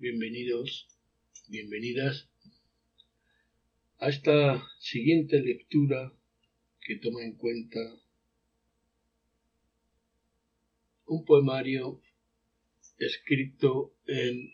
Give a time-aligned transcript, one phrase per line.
[0.00, 0.86] bienvenidos,
[1.48, 2.30] bienvenidas
[3.98, 6.16] a esta siguiente lectura
[6.80, 7.80] que toma en cuenta
[11.06, 12.00] un poemario
[12.98, 14.52] escrito en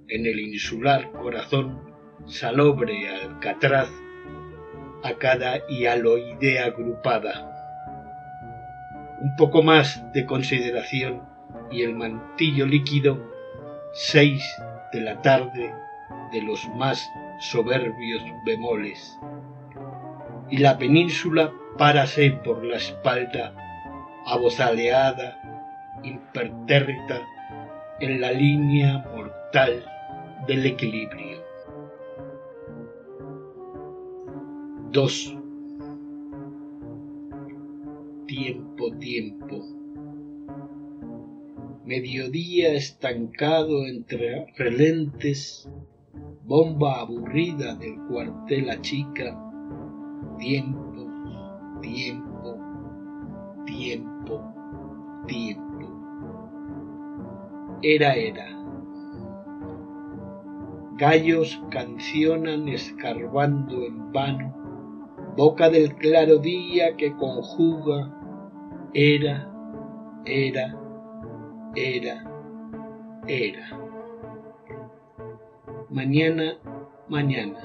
[0.09, 1.79] en el insular corazón
[2.27, 3.91] salobre alcatraz
[5.03, 7.47] a cada hialoidea agrupada.
[9.21, 11.23] Un poco más de consideración
[11.71, 13.23] y el mantillo líquido,
[13.93, 14.43] seis
[14.93, 15.73] de la tarde
[16.33, 17.07] de los más
[17.41, 19.19] soberbios bemoles.
[20.49, 23.55] Y la península párase por la espalda
[24.27, 25.41] abozaleada,
[26.03, 27.21] impertérrita
[28.01, 29.85] en la línea mortal
[30.47, 31.39] del equilibrio.
[34.93, 35.37] 2.
[38.27, 39.65] Tiempo, tiempo.
[41.85, 45.69] Mediodía estancado entre relentes,
[46.45, 49.39] bomba aburrida del cuartel a chica,
[50.39, 51.07] tiempo,
[51.81, 52.30] tiempo,
[53.71, 54.43] tiempo,
[55.27, 55.87] tiempo.
[57.83, 58.47] Era, era.
[60.97, 64.53] Gallos cancionan escarbando en vano,
[65.37, 68.13] boca del claro día que conjuga,
[68.93, 69.49] era,
[70.27, 70.77] era,
[71.75, 72.31] era,
[73.27, 73.79] era.
[75.89, 76.59] Mañana,
[77.09, 77.61] mañana.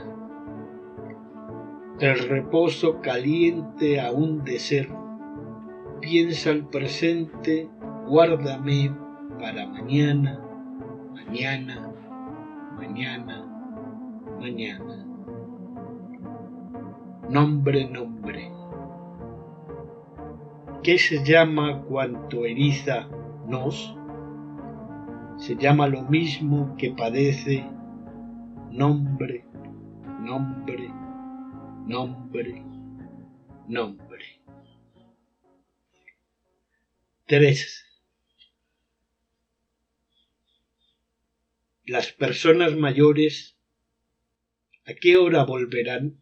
[1.99, 5.04] El reposo caliente aún de ser
[6.01, 7.69] piensa el presente,
[8.07, 8.91] guárdame
[9.39, 10.39] para mañana,
[11.13, 11.91] mañana,
[12.77, 13.45] mañana,
[14.39, 15.05] mañana.
[17.29, 18.51] Nombre, nombre.
[20.83, 23.07] ¿Qué se llama cuanto eriza
[23.47, 23.97] nos?
[25.37, 27.65] Se llama lo mismo que padece
[28.71, 29.45] nombre,
[30.21, 30.89] nombre,
[31.87, 32.63] nombre,
[33.67, 34.04] nombre.
[37.27, 37.83] 3.
[41.85, 43.57] Las personas mayores,
[44.85, 46.21] ¿a qué hora volverán?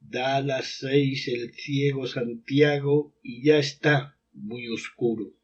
[0.00, 5.36] Da las seis el ciego Santiago y ya está muy oscuro.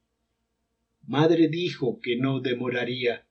[1.03, 3.29] Madre dijo que no demoraría.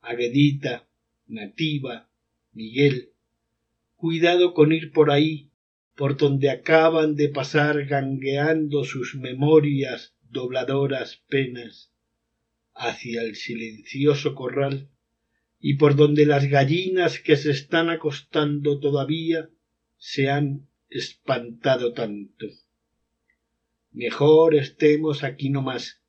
[0.00, 0.88] Aguedita,
[1.28, 2.10] Nativa,
[2.50, 3.12] Miguel,
[3.94, 5.47] cuidado con ir por ahí,
[5.98, 11.92] por donde acaban de pasar gangueando sus memorias dobladoras penas
[12.72, 14.92] hacia el silencioso corral
[15.58, 19.50] y por donde las gallinas que se están acostando todavía
[19.96, 22.46] se han espantado tanto.
[23.90, 26.00] Mejor estemos aquí no más.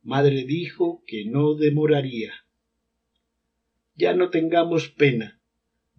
[0.00, 2.32] Madre dijo que no demoraría.
[3.94, 5.40] Ya no tengamos pena,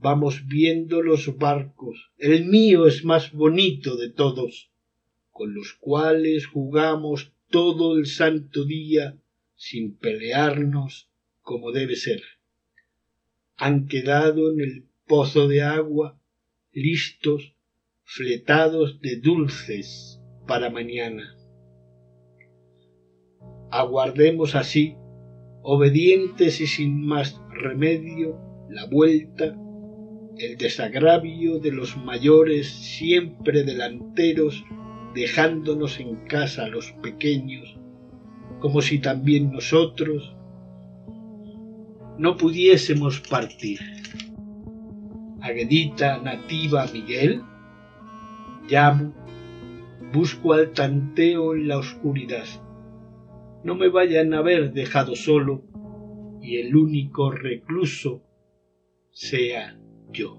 [0.03, 2.11] vamos viendo los barcos.
[2.17, 4.69] El mío es más bonito de todos,
[5.31, 9.17] con los cuales jugamos todo el santo día
[9.55, 11.09] sin pelearnos
[11.41, 12.21] como debe ser.
[13.55, 16.19] Han quedado en el pozo de agua
[16.73, 17.55] listos,
[18.03, 21.38] fletados de dulces para mañana.
[23.71, 24.97] Aguardemos así,
[25.61, 28.38] obedientes y sin más remedio,
[28.69, 29.57] la vuelta,
[30.38, 34.63] el desagravio de los mayores siempre delanteros,
[35.13, 37.77] dejándonos en casa los pequeños,
[38.59, 40.35] como si también nosotros
[42.18, 43.80] no pudiésemos partir.
[45.41, 47.41] Aguedita nativa Miguel,
[48.69, 49.13] llamo,
[50.13, 52.45] busco al tanteo en la oscuridad.
[53.63, 55.63] No me vayan a haber dejado solo
[56.41, 58.24] y el único recluso
[59.12, 59.77] sea
[60.13, 60.38] yo.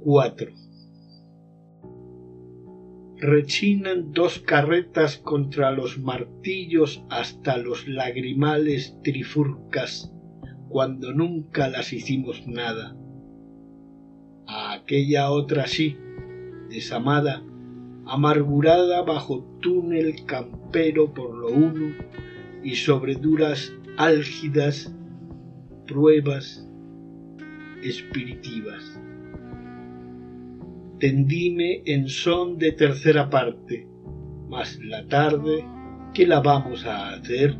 [0.00, 0.52] 4.
[3.16, 10.14] Rechinan dos carretas contra los martillos hasta los lagrimales trifurcas,
[10.68, 12.96] cuando nunca las hicimos nada.
[14.46, 15.96] A aquella otra sí,
[16.70, 17.42] desamada,
[18.06, 21.94] amargurada bajo túnel campero por lo uno
[22.62, 24.94] y sobre duras álgidas
[25.88, 26.64] pruebas
[27.82, 29.00] espiritivas.
[31.00, 33.88] Tendíme en son de tercera parte,
[34.48, 35.64] mas la tarde,
[36.14, 37.56] ¿qué la vamos a hacer?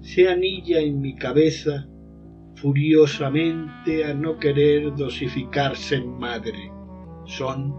[0.00, 1.88] Se anilla en mi cabeza
[2.54, 6.72] furiosamente a no querer dosificarse en madre.
[7.26, 7.74] Son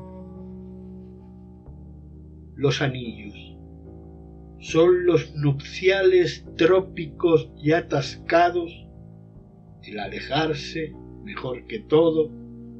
[2.55, 3.57] los anillos.
[4.59, 8.88] Son los nupciales trópicos y atascados.
[9.89, 10.93] El alejarse,
[11.23, 12.29] mejor que todo,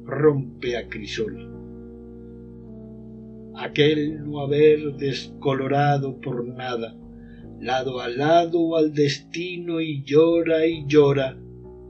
[0.04, 1.50] rompe a crisol.
[3.56, 6.96] Aquel no haber descolorado por nada,
[7.60, 11.36] lado a lado al destino y llora y llora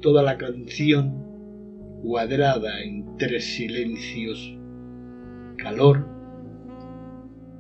[0.01, 1.23] toda la canción
[2.03, 4.57] cuadrada en tres silencios,
[5.59, 6.09] calor,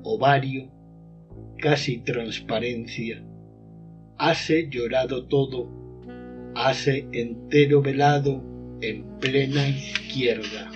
[0.02, 0.70] ovario,
[1.58, 3.22] casi transparencia,
[4.16, 5.79] hace llorado todo,
[6.54, 8.42] hace entero velado
[8.80, 10.70] en plena izquierda.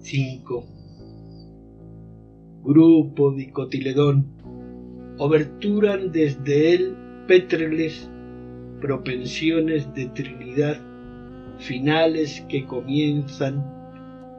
[0.00, 0.66] 5.
[2.64, 4.26] Grupo dicotiledón,
[5.18, 6.96] oberturan desde él
[7.26, 8.10] pétreles,
[8.80, 10.78] propensiones de Trinidad,
[11.58, 13.64] finales que comienzan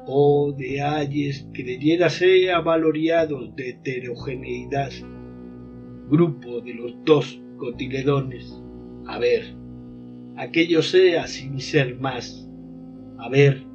[0.08, 4.92] oh de ayes que debiérase avaloriados de heterogeneidad,
[6.10, 8.60] grupo de los dos cotiledones,
[9.06, 9.56] a ver,
[10.36, 12.50] aquello sea sin ser más,
[13.20, 13.68] a ver,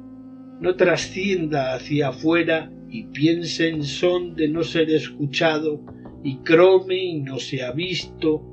[0.59, 5.85] no trascienda hacia afuera y piense en son de no ser escuchado
[6.21, 8.43] y crome y no sea visto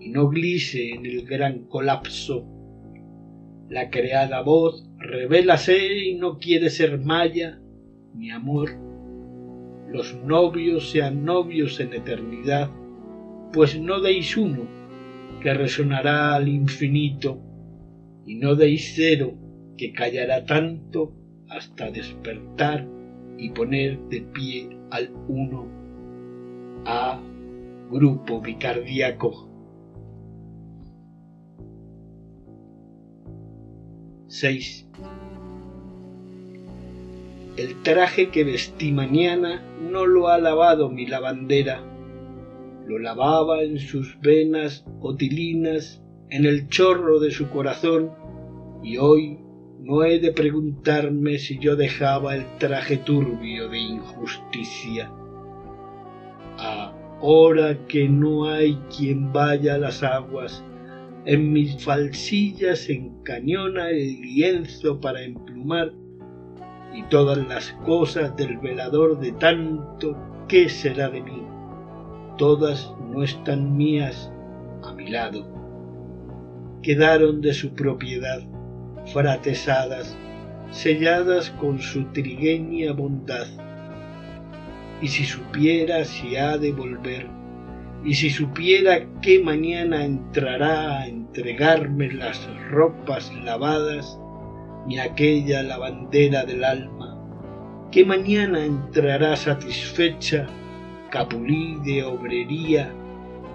[0.00, 2.46] y no glise en el gran colapso.
[3.68, 7.60] La creada voz Revélase y no quiere ser maya,
[8.14, 8.70] mi amor.
[9.92, 12.70] Los novios sean novios en eternidad,
[13.52, 14.66] pues no deis uno,
[15.40, 17.40] que resonará al infinito,
[18.26, 19.34] y no deis cero,
[19.76, 21.14] que callará tanto
[21.48, 22.86] hasta despertar
[23.38, 25.66] y poner de pie al uno.
[26.84, 27.20] A
[27.90, 29.48] grupo bicardíaco
[34.28, 34.86] 6.
[37.56, 41.82] El traje que vestí mañana no lo ha lavado mi lavandera,
[42.88, 48.10] lo lavaba en sus venas otilinas, en el chorro de su corazón,
[48.82, 49.38] y hoy
[49.80, 55.10] no he de preguntarme si yo dejaba el traje turbio de injusticia.
[56.56, 60.64] Ahora que no hay quien vaya a las aguas
[61.28, 65.92] en mis falsillas encañona el lienzo para emplumar
[66.94, 70.16] y todas las cosas del velador de tanto
[70.48, 71.42] ¿qué será de mí?
[72.38, 74.30] Todas no están mías
[74.84, 75.44] a mi lado.
[76.82, 78.40] Quedaron de su propiedad,
[79.12, 80.16] fratesadas,
[80.70, 83.48] selladas con su trigueña bondad.
[85.02, 87.26] Y si supiera si ha de volver,
[88.04, 94.16] y si supiera que mañana entrará a entregarme las ropas lavadas,
[94.86, 97.20] ni aquella lavandera del alma,
[97.90, 100.46] que mañana entrará satisfecha,
[101.10, 102.92] capulí de obrería,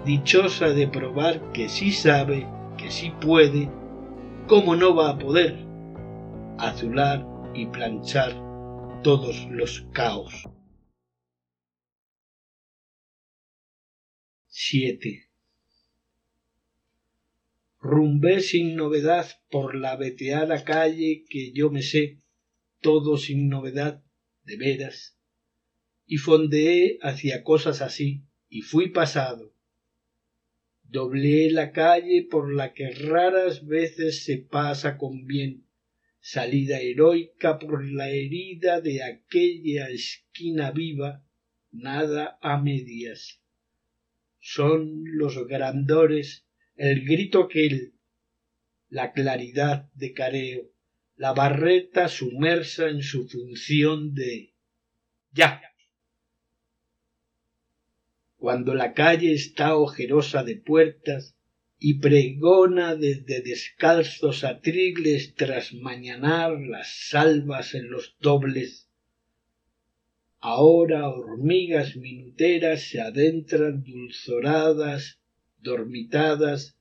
[0.04, 2.46] dichosa de probar que sí sabe,
[2.76, 3.70] que sí puede,
[4.46, 5.64] cómo no va a poder,
[6.58, 8.32] azular y planchar
[9.02, 10.48] todos los caos.
[14.48, 15.30] 7.
[17.80, 22.22] Rumbé sin novedad por la veteada calle que yo me sé,
[22.80, 24.02] todo sin novedad,
[24.44, 25.13] de veras,
[26.14, 29.52] y fondeé hacia cosas así, y fui pasado.
[30.84, 35.66] Doblé la calle por la que raras veces se pasa con bien,
[36.20, 41.26] salida heroica por la herida de aquella esquina viva,
[41.72, 43.42] nada a medias.
[44.38, 47.94] Son los grandores el grito aquel,
[48.88, 50.70] la claridad de careo,
[51.16, 54.54] la barreta sumersa en su función de
[55.32, 55.73] ya.
[58.44, 61.34] Cuando la calle está ojerosa de puertas
[61.78, 68.90] y pregona desde descalzos atrigles tras mañanar las salvas en los dobles,
[70.40, 75.18] ahora hormigas minuteras se adentran dulzoradas
[75.56, 76.76] dormitadas,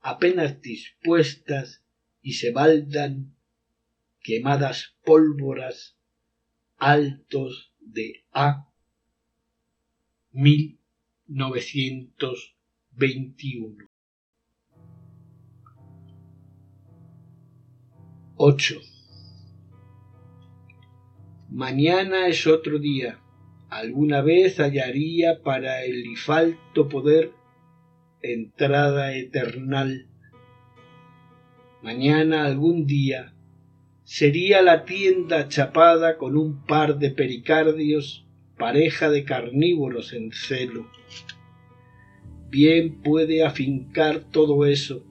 [0.00, 1.84] apenas dispuestas
[2.20, 3.32] y se baldan
[4.22, 5.96] quemadas pólvoras
[6.78, 8.68] altos de A.
[11.28, 13.88] 1921.
[18.36, 18.80] 8.
[21.48, 23.18] Mañana es otro día.
[23.70, 27.32] Alguna vez hallaría para el ifalto poder
[28.20, 30.06] entrada eternal.
[31.82, 33.34] Mañana algún día
[34.04, 38.25] sería la tienda chapada con un par de pericardios,
[38.56, 40.86] pareja de carnívoros en celo.
[42.50, 45.04] Bien puede afincar todo eso,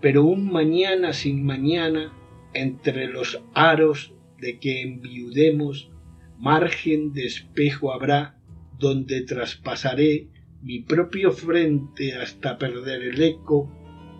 [0.00, 2.12] pero un mañana sin mañana,
[2.52, 5.90] entre los aros de que enviudemos,
[6.38, 8.38] margen de espejo habrá
[8.78, 10.28] donde traspasaré
[10.62, 13.70] mi propio frente hasta perder el eco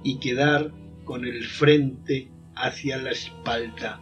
[0.03, 0.73] y quedar
[1.05, 4.01] con el frente hacia la espalda.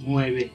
[0.00, 0.50] 9.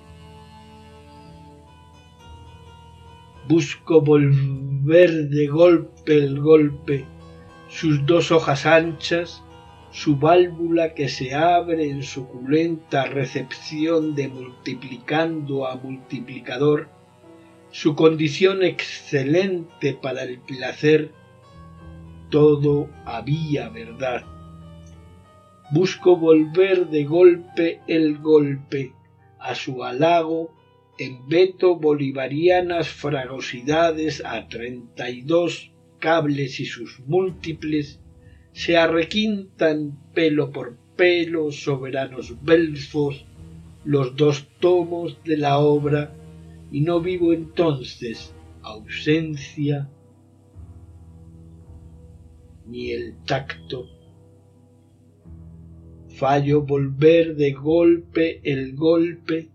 [3.47, 7.05] Busco volver de golpe el golpe,
[7.67, 9.43] sus dos hojas anchas,
[9.91, 16.87] su válvula que se abre en suculenta recepción de multiplicando a multiplicador,
[17.71, 21.11] su condición excelente para el placer,
[22.29, 24.23] todo había verdad.
[25.71, 28.93] Busco volver de golpe el golpe
[29.43, 30.53] a su halago
[30.97, 37.99] en veto bolivarianas fragosidades a treinta y dos cables y sus múltiples
[38.53, 43.25] se arrequintan pelo por pelo soberanos belfos
[43.83, 46.15] los dos tomos de la obra
[46.71, 49.89] y no vivo entonces ausencia
[52.65, 53.87] ni el tacto.
[56.15, 59.49] Fallo volver de golpe el golpe,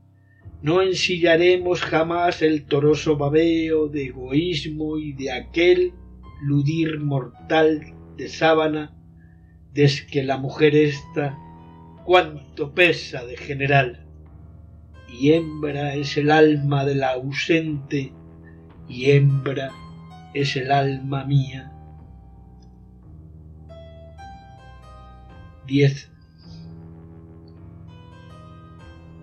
[0.61, 5.93] no ensillaremos jamás el toroso babeo de egoísmo y de aquel
[6.43, 8.97] ludir mortal de sábana,
[9.73, 11.39] des que la mujer esta
[12.05, 14.09] cuánto pesa de general
[15.09, 18.13] y hembra es el alma de la ausente,
[18.89, 19.71] y hembra
[20.35, 21.73] es el alma mía.
[25.67, 26.11] 10.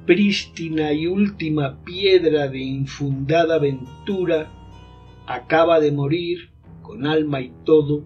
[0.05, 4.51] Prístina y última piedra de infundada ventura,
[5.25, 8.05] acaba de morir, con alma y todo,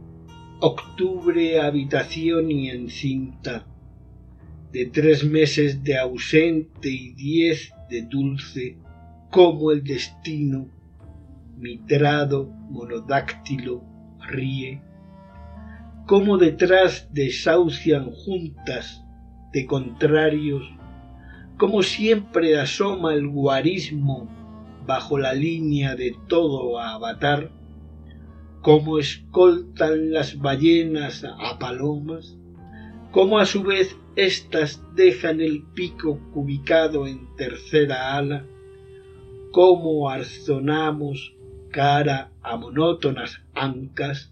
[0.61, 3.65] octubre, habitación y encinta
[4.71, 8.77] de tres meses de ausente y diez de dulce,
[9.31, 10.69] como el destino,
[11.57, 13.83] mitrado, monodáctilo,
[14.27, 14.81] ríe,
[16.05, 19.03] como detrás desahucian juntas
[19.51, 20.63] de contrarios,
[21.59, 24.29] como siempre asoma el guarismo
[24.87, 27.51] bajo la línea de todo avatar,
[28.61, 32.37] como escoltan las ballenas a palomas,
[33.11, 38.45] como a su vez éstas dejan el pico cubicado en tercera ala,
[39.51, 41.35] como arzonamos
[41.71, 44.31] cara a monótonas ancas,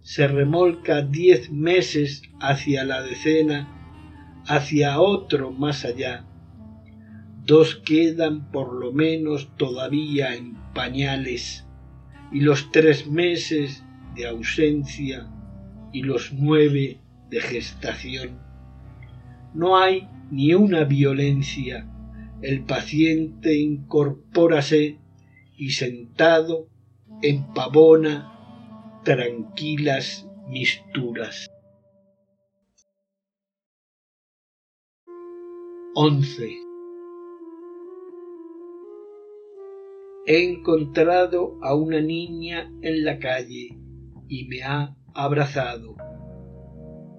[0.00, 3.73] se remolca diez meses hacia la decena,
[4.46, 6.24] hacia otro más allá.
[7.44, 11.66] Dos quedan por lo menos todavía en pañales,
[12.32, 13.84] y los tres meses
[14.14, 15.28] de ausencia
[15.92, 18.44] y los nueve de gestación
[19.54, 21.86] no hay ni una violencia.
[22.42, 24.98] El paciente incorpórase
[25.56, 26.68] y sentado
[27.22, 31.48] empavona tranquilas misturas.
[35.96, 36.60] 11.
[40.26, 43.78] He encontrado a una niña en la calle
[44.28, 45.94] y me ha abrazado.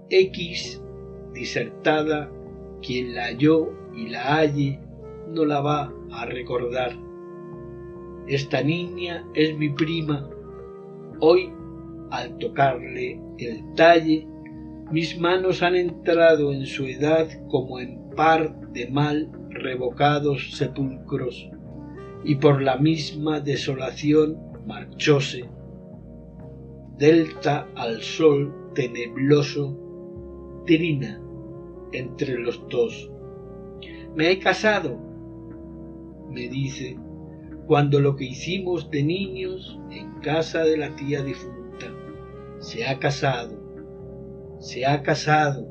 [0.10, 0.84] X,
[1.34, 2.30] disertada,
[2.82, 4.82] quien la halló y la halle,
[5.30, 6.98] no la va a recordar.
[8.28, 10.30] Esta niña es mi prima.
[11.22, 11.50] Hoy,
[12.12, 14.28] al tocarle el talle,
[14.92, 21.50] mis manos han entrado en su edad como en par de mal revocados sepulcros,
[22.24, 25.46] y por la misma desolación marchóse.
[26.98, 29.78] Delta al sol tenebroso,
[30.66, 31.22] trina
[31.92, 33.12] entre los dos.
[34.16, 34.98] Me he casado,
[36.30, 36.98] me dice,
[37.68, 41.88] cuando lo que hicimos de niños en casa de la tía difunta.
[42.60, 43.60] Se ha casado,
[44.60, 45.68] se ha casado.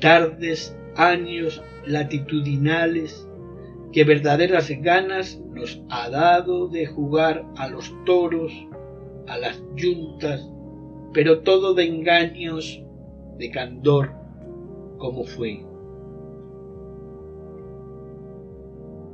[0.00, 3.28] Tardes, años latitudinales
[3.92, 8.52] que verdaderas ganas nos ha dado de jugar a los toros,
[9.26, 10.48] a las yuntas,
[11.12, 12.82] pero todo de engaños,
[13.38, 14.12] de candor,
[14.98, 15.64] como fue.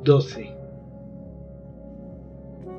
[0.03, 0.55] 12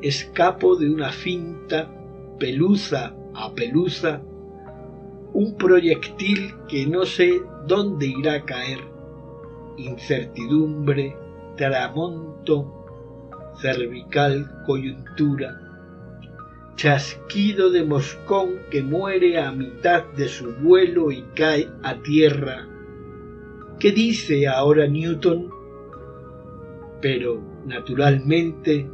[0.02, 1.90] escapo de una finta,
[2.38, 4.22] peluza a peluza,
[5.34, 8.79] un proyectil que no sé dónde irá a caer,
[9.77, 11.15] incertidumbre,
[11.57, 12.72] tramonto,
[13.61, 15.61] cervical coyuntura,
[16.75, 22.68] chasquido de moscón que muere a mitad de su vuelo y cae a tierra.
[23.79, 25.50] ¿Qué dice ahora Newton?
[27.01, 28.90] Pero, naturalmente,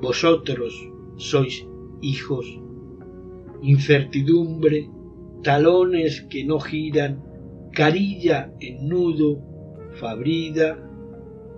[0.00, 0.74] vosotros
[1.16, 1.66] sois
[2.00, 2.46] hijos.
[3.62, 4.90] Incertidumbre,
[5.42, 7.27] talones que no giran,
[7.72, 9.40] carilla en nudo,
[9.94, 10.78] fabrida,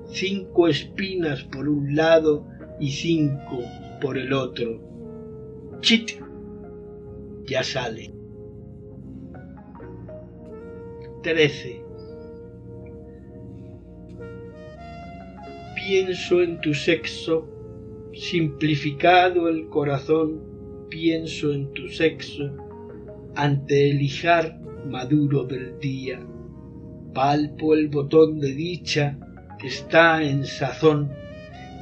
[0.06, 2.46] cinco espinas por un lado
[2.78, 3.60] y cinco
[4.00, 4.80] por el otro.
[5.80, 6.12] Chit,
[7.46, 8.12] ya sale.
[11.22, 11.84] 13.
[15.74, 17.48] Pienso en tu sexo
[18.12, 20.40] simplificado el corazón,
[20.88, 22.50] pienso en tu sexo,
[23.34, 26.20] ante el hijar maduro del día.
[27.14, 29.18] Palpo el botón de dicha
[29.58, 31.10] que está en sazón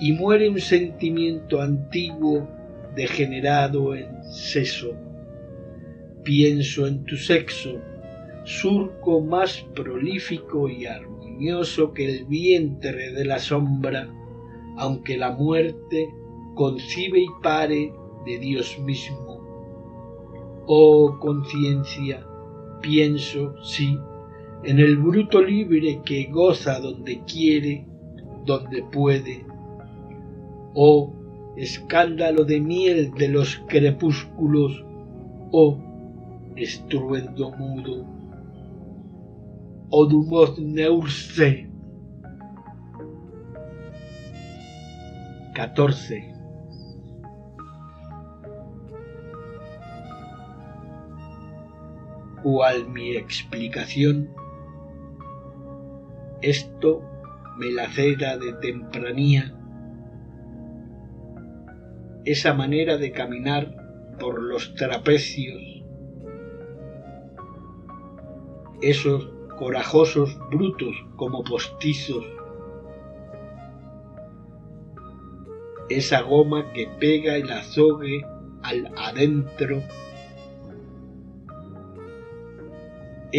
[0.01, 2.49] y muere un sentimiento antiguo
[2.95, 4.93] degenerado en seso.
[6.25, 7.81] Pienso en tu sexo,
[8.45, 14.09] surco más prolífico y armonioso que el vientre de la sombra,
[14.77, 16.09] aunque la muerte
[16.55, 17.93] concibe y pare
[18.27, 19.39] de Dios mismo.
[20.67, 22.27] Oh conciencia,
[22.81, 23.99] pienso, sí,
[24.65, 27.87] en el bruto libre que goza donde quiere,
[28.45, 29.45] donde puede.
[30.75, 31.15] Oh
[31.57, 34.85] escándalo de miel de los crepúsculos,
[35.51, 35.79] oh
[36.57, 38.07] estruendo mudo.
[39.91, 41.69] Odumos neurse
[45.55, 46.38] 14.
[52.43, 54.31] Cual mi explicación,
[56.41, 57.03] esto
[57.59, 59.55] me lacera de tempranía,
[62.25, 63.75] esa manera de caminar
[64.21, 65.61] por los trapecios,
[68.83, 72.25] esos corajosos brutos como postizos,
[75.89, 78.25] esa goma que pega el azogue
[78.63, 79.83] al adentro,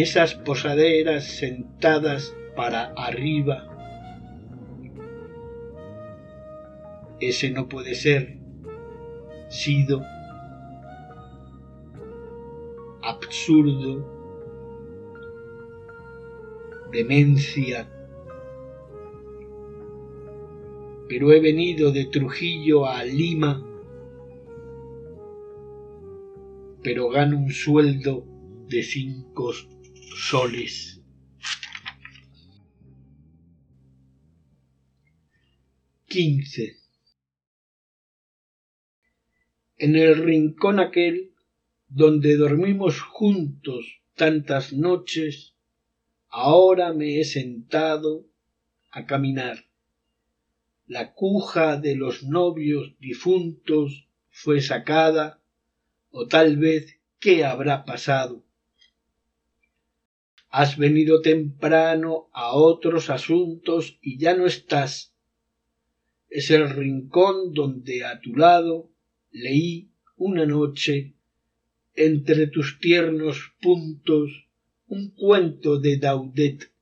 [0.00, 3.66] esas posaderas sentadas para arriba,
[7.20, 8.38] ese no puede ser,
[9.48, 10.02] sido,
[13.02, 14.06] absurdo,
[16.92, 17.88] demencia,
[21.08, 23.66] pero he venido de Trujillo a Lima,
[26.82, 28.24] pero gano un sueldo
[28.68, 29.52] de cinco
[30.14, 31.00] soles.
[36.06, 36.76] Quince.
[39.76, 41.32] En el rincón aquel
[41.88, 45.54] donde dormimos juntos tantas noches,
[46.28, 48.26] ahora me he sentado
[48.90, 49.66] a caminar.
[50.86, 55.40] La cuja de los novios difuntos fue sacada,
[56.10, 58.44] o tal vez qué habrá pasado.
[60.50, 65.14] Has venido temprano a otros asuntos y ya no estás.
[66.28, 68.90] Es el rincón donde a tu lado
[69.30, 71.14] leí una noche
[71.94, 74.48] entre tus tiernos puntos
[74.88, 76.72] un cuento de Daudet.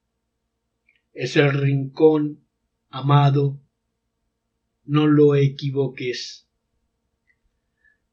[1.12, 2.40] Es el rincón,
[2.88, 3.60] amado,
[4.86, 6.48] no lo equivoques.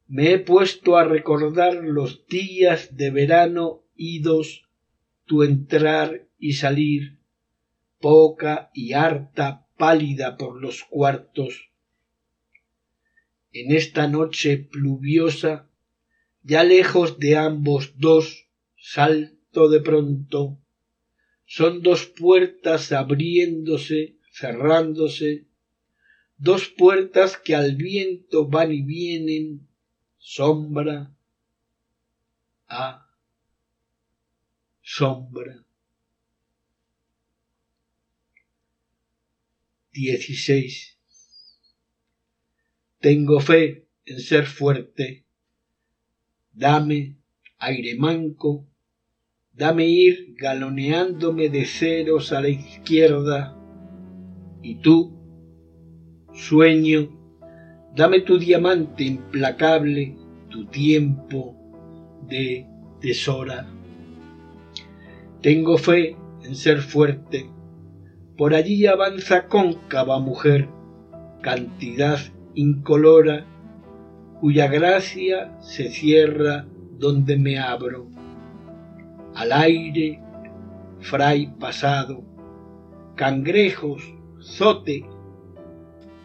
[0.06, 4.65] Me he puesto a recordar los días de verano idos,
[5.26, 7.18] tu entrar y salir,
[8.00, 11.70] poca y harta pálida por los cuartos.
[13.52, 15.70] En esta noche pluviosa
[16.42, 20.62] ya lejos de ambos dos, salto de pronto.
[21.44, 25.46] Son dos puertas abriéndose, cerrándose,
[26.36, 29.66] dos puertas que al viento van y vienen,
[30.18, 31.16] sombra
[32.68, 33.05] a
[34.88, 35.66] sombra.
[39.90, 40.98] 16.
[43.00, 45.26] Tengo fe en ser fuerte
[46.56, 47.18] dame
[47.58, 48.66] aire manco,
[49.52, 53.54] dame ir galoneándome de ceros a la izquierda,
[54.62, 55.18] y tú,
[56.32, 57.10] sueño,
[57.94, 60.16] dame tu diamante implacable,
[60.48, 61.54] tu tiempo
[62.28, 62.66] de
[63.00, 63.66] tesora.
[65.46, 67.48] Tengo fe en ser fuerte,
[68.36, 70.68] por allí avanza cóncava mujer,
[71.40, 72.18] cantidad
[72.56, 73.46] incolora
[74.40, 76.66] cuya gracia se cierra
[76.98, 78.08] donde me abro.
[79.36, 80.20] Al aire,
[80.98, 82.24] fray pasado,
[83.14, 84.02] cangrejos,
[84.42, 85.06] zote,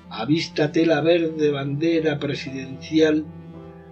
[0.09, 3.27] avístate la verde bandera presidencial,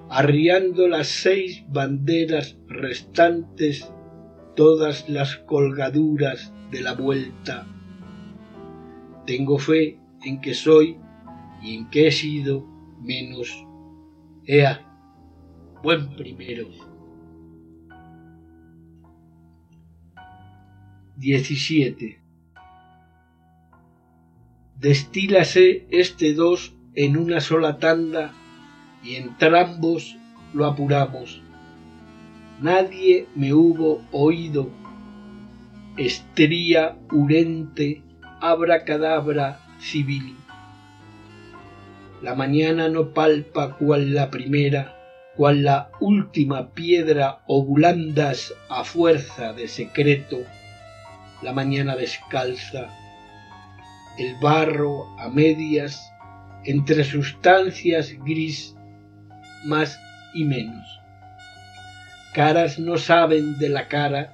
[0.10, 3.94] arriando las seis banderas restantes,
[4.60, 7.66] todas las colgaduras de la vuelta.
[9.26, 10.98] Tengo fe en que soy
[11.62, 12.68] y en que he sido
[13.02, 13.66] menos
[14.46, 14.82] Ea,
[15.82, 16.68] buen primero.
[21.16, 22.20] 17.
[24.78, 28.34] Destílase este dos en una sola tanda
[29.06, 30.18] y entrambos
[30.54, 31.49] lo apuramos.
[32.62, 34.70] Nadie me hubo oído.
[35.96, 38.04] Estría urente,
[38.42, 40.36] abracadabra civil.
[42.22, 44.94] La mañana no palpa cual la primera,
[45.38, 50.40] cual la última piedra obulandas a fuerza de secreto,
[51.42, 52.90] la mañana descalza,
[54.18, 56.12] el barro a medias,
[56.66, 58.76] entre sustancias gris,
[59.64, 59.98] más
[60.34, 60.99] y menos.
[62.40, 64.34] Caras no saben de la cara,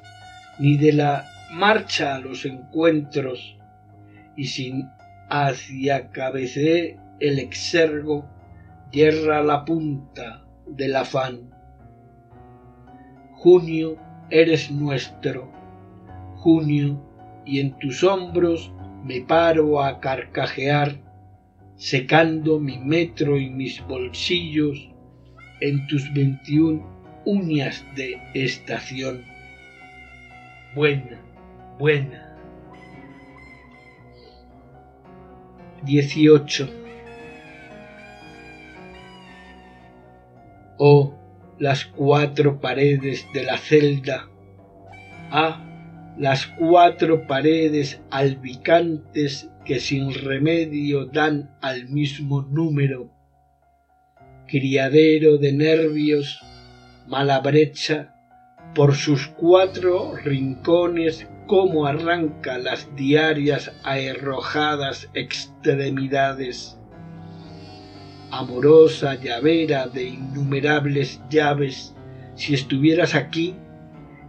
[0.60, 3.58] ni de la marcha a los encuentros,
[4.38, 4.92] y sin
[5.28, 8.30] hacia cabecé el exergo
[8.92, 11.50] yerra la punta del afán.
[13.32, 13.98] Junio
[14.30, 15.52] eres nuestro,
[16.36, 17.04] junio,
[17.44, 18.72] y en tus hombros
[19.04, 20.94] me paro a carcajear,
[21.76, 24.92] secando mi metro y mis bolsillos
[25.60, 26.95] en tus veintiún
[27.26, 29.26] uñas de estación.
[30.76, 31.20] Buena,
[31.80, 32.22] buena.
[35.84, 36.86] 18
[40.78, 41.14] oh
[41.58, 44.30] las cuatro paredes de la celda,
[45.32, 45.62] ah,
[46.18, 53.10] las cuatro paredes albicantes que sin remedio dan al mismo número,
[54.48, 56.42] criadero de nervios,
[57.08, 58.16] mala brecha,
[58.74, 66.80] por sus cuatro rincones como arranca las diarias arrojadas extremidades.
[68.32, 71.96] Amorosa llavera de innumerables llaves,
[72.34, 73.56] si estuvieras aquí,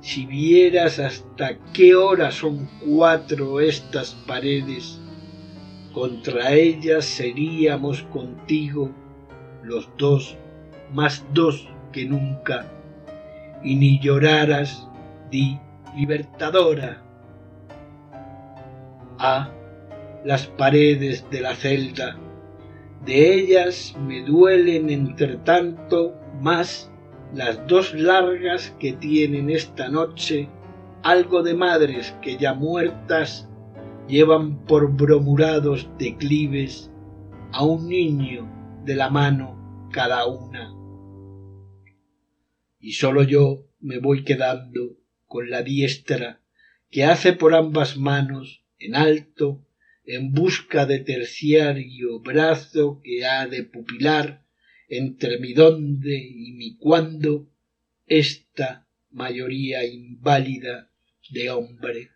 [0.01, 5.01] si vieras hasta qué hora son cuatro estas paredes,
[5.95, 8.95] contra ellas seríamos contigo
[9.63, 10.37] los dos,
[10.93, 12.67] más dos que nunca,
[13.63, 14.89] y ni lloraras,
[15.31, 15.59] di
[15.97, 17.03] libertadora.
[19.19, 19.51] A
[20.25, 22.17] las paredes de la celda
[23.07, 26.91] de ellas me duelen entre tanto más
[27.33, 30.49] las dos largas que tienen esta noche
[31.03, 33.49] algo de madres que ya muertas
[34.09, 36.91] llevan por bromurados declives
[37.53, 38.45] a un niño
[38.85, 39.57] de la mano
[39.93, 40.76] cada una.
[42.87, 46.41] Y solo yo me voy quedando con la diestra
[46.89, 49.67] que hace por ambas manos en alto
[50.05, 54.47] en busca de terciario brazo que ha de pupilar
[54.87, 57.51] entre mi dónde y mi cuándo
[58.07, 60.93] esta mayoría inválida
[61.31, 62.11] de hombre.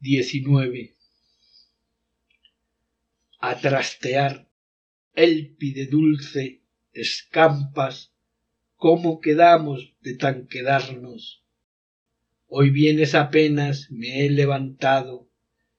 [0.00, 0.96] XIX.
[3.40, 4.47] A trastear,
[5.18, 8.14] élpide dulce, escampas,
[8.76, 11.44] cómo quedamos de tan quedarnos.
[12.46, 15.28] Hoy vienes apenas, me he levantado,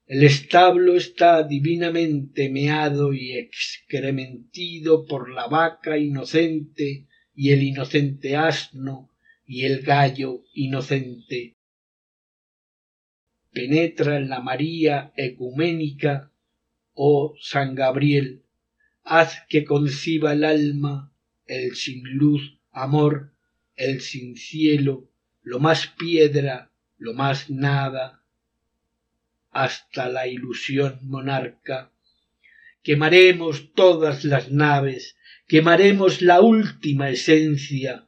[0.06, 9.10] el establo está divinamente meado y excrementido por la vaca inocente y el inocente asno
[9.46, 11.56] y el gallo inocente.
[13.52, 16.34] Penetra en la María ecuménica,
[16.94, 18.44] oh San Gabriel,
[19.10, 21.12] haz que conciba el alma,
[21.48, 23.34] el sin luz amor,
[23.76, 25.10] el sin cielo,
[25.42, 28.24] lo más piedra, lo más nada,
[29.50, 31.92] hasta la ilusión monarca.
[32.84, 35.16] Quemaremos todas las naves,
[35.48, 38.08] quemaremos la última esencia,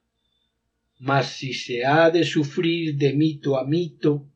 [1.00, 4.28] mas si se ha de sufrir de mito a mito,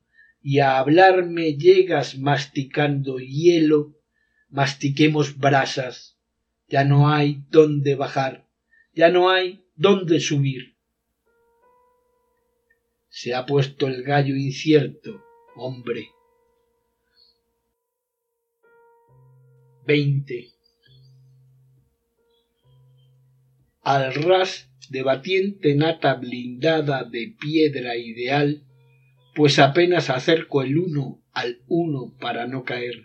[0.41, 3.99] y a hablarme llegas masticando hielo,
[4.49, 6.14] mastiquemos brasas,
[6.67, 8.47] ya no hay dónde bajar,
[8.93, 10.75] ya no hay dónde subir.
[13.09, 15.23] Se ha puesto el gallo incierto,
[15.55, 16.09] hombre.
[19.85, 20.49] 20.
[23.81, 28.63] Al ras de batiente nata blindada de piedra ideal,
[29.35, 33.03] pues apenas acerco el uno al uno para no caer.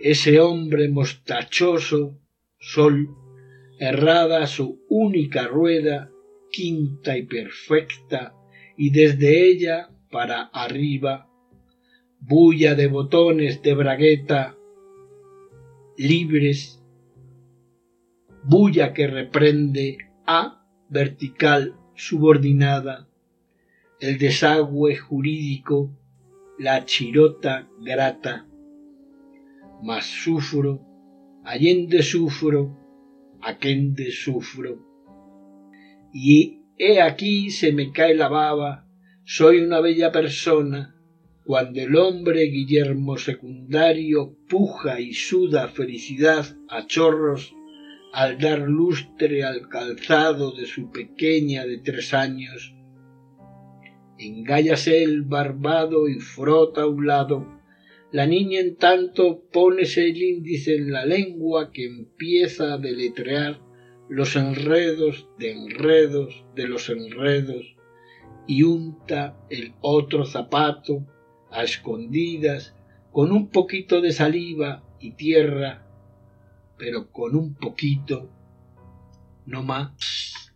[0.00, 2.18] Ese hombre mostachoso,
[2.58, 3.14] sol,
[3.78, 6.10] errada su única rueda,
[6.50, 8.34] quinta y perfecta,
[8.78, 11.28] y desde ella para arriba,
[12.18, 14.56] bulla de botones de bragueta
[15.98, 16.82] libres,
[18.42, 23.06] bulla que reprende a vertical subordinada,
[24.00, 25.94] el desagüe jurídico,
[26.58, 28.46] la chirota grata,
[29.82, 30.80] mas sufro,
[31.44, 32.76] allende sufro,
[33.40, 34.78] aquende sufro.
[36.12, 38.86] Y he aquí se me cae la baba,
[39.24, 40.96] soy una bella persona,
[41.44, 47.54] cuando el hombre Guillermo secundario puja y suda felicidad a chorros
[48.12, 52.74] al dar lustre al calzado de su pequeña de tres años,
[54.18, 57.59] engállase el barbado y frota a un lado,
[58.12, 63.60] la niña en tanto pónese el índice en la lengua que empieza a deletrear
[64.08, 67.76] los enredos de enredos de los enredos
[68.46, 71.06] y unta el otro zapato
[71.50, 72.74] a escondidas
[73.12, 75.86] con un poquito de saliva y tierra,
[76.76, 78.30] pero con un poquito,
[79.46, 80.52] no más.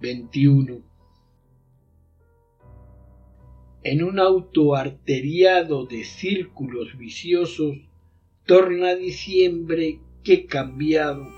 [0.00, 0.91] 21
[3.84, 7.76] en un auto arteriado de círculos viciosos,
[8.46, 11.28] torna diciembre que cambiado,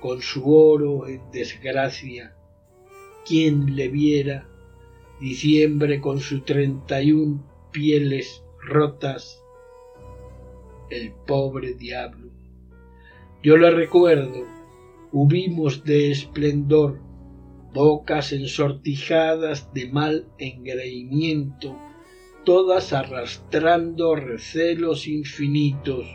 [0.00, 2.36] con su oro en desgracia.
[3.26, 4.48] ¿Quién le viera?
[5.20, 9.42] Diciembre con sus treinta y un pieles rotas.
[10.90, 12.30] El pobre diablo.
[13.42, 14.46] Yo lo recuerdo,
[15.12, 17.00] hubimos de esplendor,
[17.76, 21.76] bocas ensortijadas de mal engreimiento,
[22.42, 26.06] todas arrastrando recelos infinitos.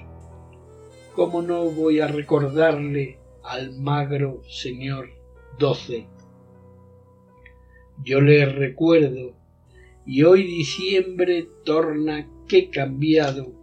[1.15, 5.12] ¿Cómo no voy a recordarle al magro señor
[5.60, 6.08] doce?
[8.04, 9.36] Yo le recuerdo,
[10.04, 13.54] y hoy diciembre torna que cambiado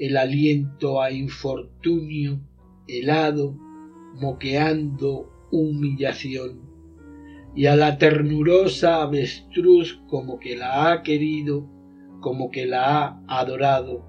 [0.00, 2.40] el aliento a infortunio,
[2.88, 3.54] helado,
[4.16, 6.73] moqueando humillación
[7.54, 11.68] y a la ternurosa avestruz como que la ha querido,
[12.20, 14.04] como que la ha adorado.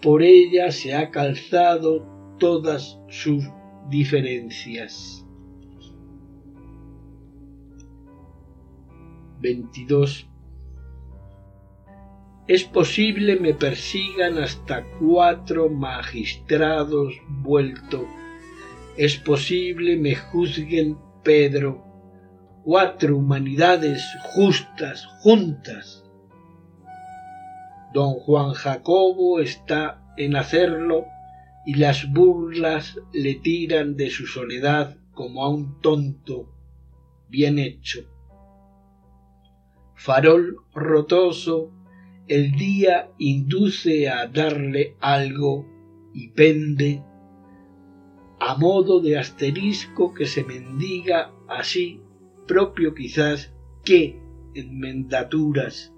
[0.00, 2.06] Por ella se ha calzado
[2.38, 3.44] todas sus
[3.88, 5.26] diferencias.
[9.40, 10.28] 22.
[12.48, 18.06] Es posible me persigan hasta cuatro magistrados vuelto
[18.96, 21.82] es posible me juzguen Pedro,
[22.64, 26.04] cuatro humanidades justas juntas.
[27.92, 31.04] Don Juan Jacobo está en hacerlo
[31.66, 36.48] y las burlas le tiran de su soledad como a un tonto
[37.28, 38.00] bien hecho.
[39.94, 41.70] Farol rotoso,
[42.28, 45.66] el día induce a darle algo
[46.14, 47.02] y pende
[48.40, 52.01] a modo de asterisco que se mendiga así
[52.52, 53.50] propio quizás
[53.82, 54.20] que
[54.54, 55.90] enmendaturas.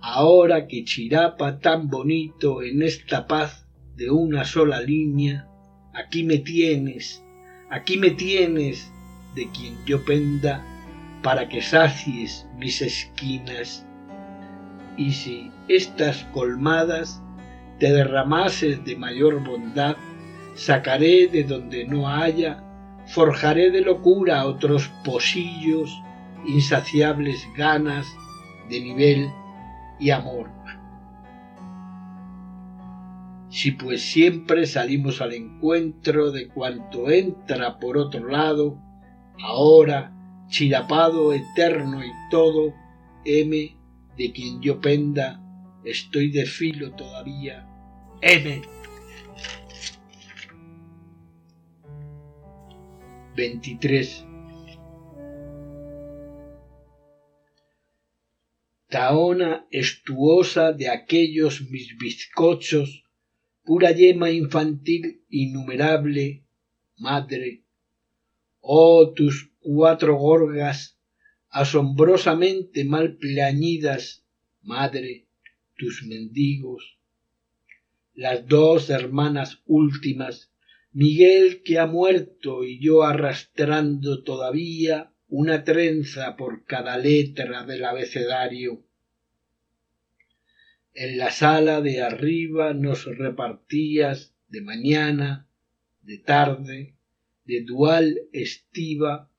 [0.00, 5.46] Ahora que Chirapa tan bonito en esta paz de una sola línea,
[5.92, 7.22] aquí me tienes,
[7.68, 8.90] aquí me tienes
[9.34, 10.64] de quien yo penda
[11.22, 13.86] para que sacies mis esquinas.
[14.96, 17.22] Y si estas colmadas
[17.78, 19.96] te derramases de mayor bondad,
[20.54, 22.64] sacaré de donde no haya,
[23.10, 26.02] forjaré de locura otros posillos,
[26.46, 28.06] insaciables ganas
[28.68, 29.30] de nivel
[29.98, 30.50] y amor.
[33.50, 38.78] Si pues siempre salimos al encuentro de cuanto entra por otro lado,
[39.42, 40.12] ahora,
[40.48, 42.72] chirapado eterno y todo,
[43.24, 43.76] M
[44.16, 45.40] de quien yo penda,
[45.84, 47.66] estoy de filo todavía
[48.22, 48.60] M.
[53.36, 54.26] 23.
[58.88, 63.04] Taona estuosa de aquellos mis bizcochos,
[63.64, 66.44] pura yema infantil innumerable,
[66.98, 67.62] madre.
[68.60, 70.98] Oh tus cuatro gorgas,
[71.48, 74.24] asombrosamente mal plañidas,
[74.62, 75.26] madre,
[75.76, 77.00] tus mendigos
[78.20, 80.49] las dos hermanas últimas,
[80.92, 88.82] Miguel que ha muerto y yo arrastrando todavía una trenza por cada letra del abecedario.
[90.92, 95.46] En la sala de arriba nos repartías de mañana,
[96.02, 96.96] de tarde,
[97.44, 99.30] de dual estiva,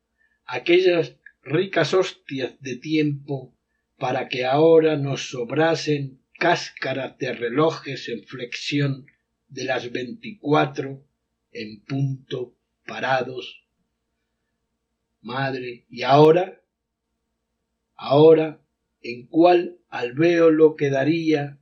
[0.46, 3.54] aquellas ricas hostias de tiempo
[3.98, 9.06] para que ahora nos sobrasen cáscaras de relojes en flexión
[9.50, 11.06] de las veinticuatro
[11.52, 13.64] en punto parados.
[15.22, 16.62] Madre, ¿y ahora?
[17.96, 18.60] Ahora,
[19.02, 21.60] ¿en cuál alvéolo quedaría?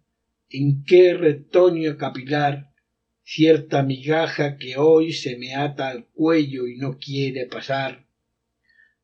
[0.49, 2.71] ¿En qué retoño capilar
[3.23, 8.06] cierta migaja que hoy se me ata al cuello y no quiere pasar?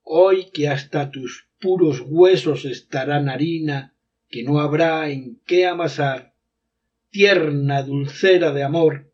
[0.01, 3.95] Hoy que hasta tus puros huesos estarán harina
[4.29, 6.33] que no habrá en qué amasar,
[7.09, 9.11] tierna dulcera de amor,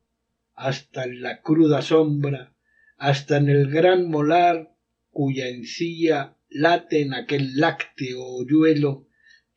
[0.61, 2.53] hasta en la cruda sombra,
[2.97, 4.75] hasta en el gran molar
[5.09, 9.07] cuya encía late en aquel lácteo hoyuelo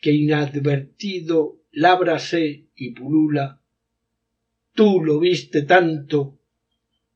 [0.01, 3.61] que inadvertido lábrase y pulula.
[4.73, 6.41] Tú lo viste tanto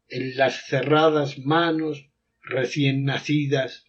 [0.09, 2.11] en las cerradas manos
[2.43, 3.89] recién nacidas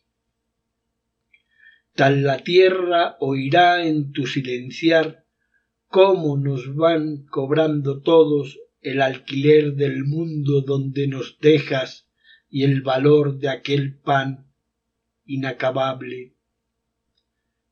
[1.99, 5.25] tal la tierra oirá en tu silenciar
[5.87, 12.07] cómo nos van cobrando todos el alquiler del mundo donde nos dejas
[12.49, 14.47] y el valor de aquel pan
[15.25, 16.33] inacabable.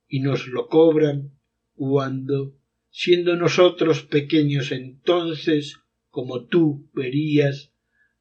[0.08, 1.38] Y nos lo cobran
[1.76, 2.58] cuando,
[2.90, 7.72] siendo nosotros pequeños entonces, como tú verías,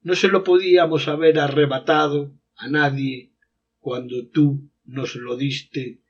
[0.01, 3.33] no se lo podíamos haber arrebatado a nadie
[3.79, 6.01] cuando tú nos lo diste.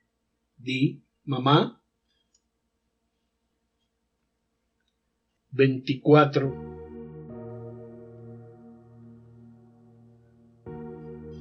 [0.57, 1.81] Di, mamá.
[5.51, 6.76] 24.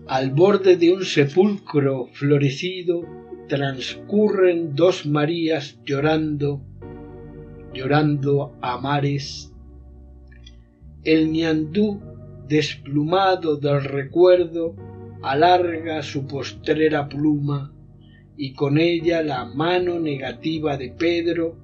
[0.09, 3.05] Al borde de un sepulcro florecido
[3.49, 6.63] transcurren dos Marías llorando,
[7.75, 9.53] llorando a mares.
[11.03, 12.01] El ñandú
[12.47, 14.77] desplumado del recuerdo
[15.23, 17.75] alarga su postrera pluma
[18.37, 21.57] y con ella la mano negativa de Pedro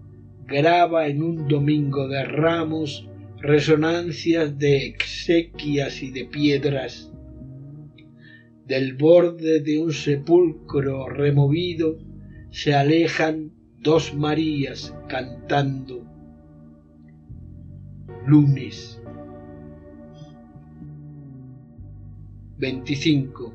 [0.48, 7.11] graba en un domingo de ramos resonancias de exequias y de piedras.
[8.66, 11.98] Del borde de un sepulcro removido
[12.50, 16.06] se alejan dos Marías cantando.
[18.26, 19.00] Lunes.
[22.58, 23.52] 25.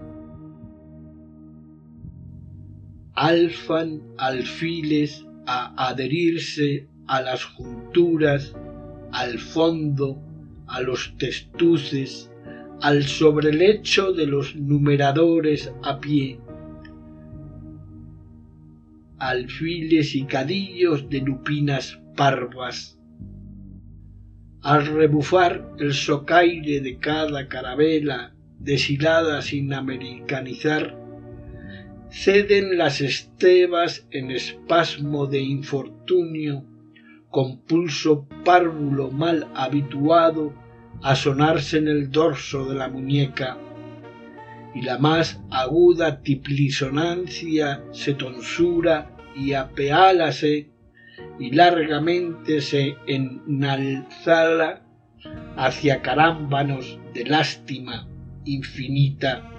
[3.14, 8.54] Alfan alfiles a adherirse a las junturas,
[9.14, 10.22] al fondo,
[10.68, 12.30] a los testuces,
[12.82, 16.40] al sobrelecho de los numeradores a pie,
[19.18, 23.00] alfiles y cadillos de lupinas parvas.
[24.62, 30.96] Al rebufar el socaire de cada carabela deshilada sin americanizar,
[32.12, 36.64] ceden las estebas en espasmo de infortunio,
[37.30, 40.54] con pulso párvulo mal habituado
[41.02, 43.58] a sonarse en el dorso de la muñeca,
[44.74, 50.70] y la más aguda tiplisonancia se tonsura y apeálase
[51.40, 54.84] y largamente se enalzala
[55.56, 58.08] hacia carámbanos de lástima
[58.46, 59.52] infinita.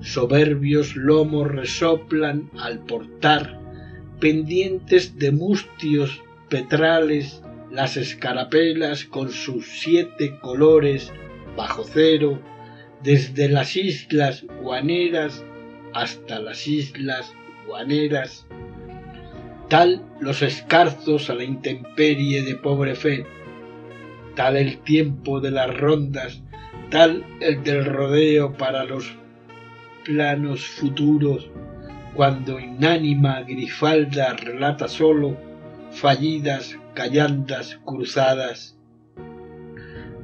[0.00, 3.60] Soberbios lomos resoplan al portar,
[4.18, 11.12] pendientes de mustios petrales, las escarapelas con sus siete colores
[11.56, 12.40] bajo cero,
[13.02, 15.44] desde las islas guaneras
[15.94, 17.32] hasta las islas
[17.66, 18.46] guaneras,
[19.68, 23.24] tal los escarzos a la intemperie de pobre fe,
[24.34, 26.42] tal el tiempo de las rondas,
[26.90, 29.12] tal el del rodeo para los
[30.04, 31.48] planos futuros,
[32.14, 35.49] cuando inánima Grifalda relata solo
[35.90, 38.76] fallidas callandas cruzadas.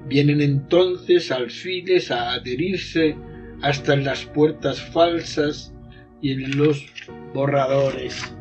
[0.07, 3.17] Vienen entonces alfiles a adherirse
[3.63, 5.73] hasta en las puertas falsas
[6.21, 6.87] y en los
[7.35, 8.37] borradores.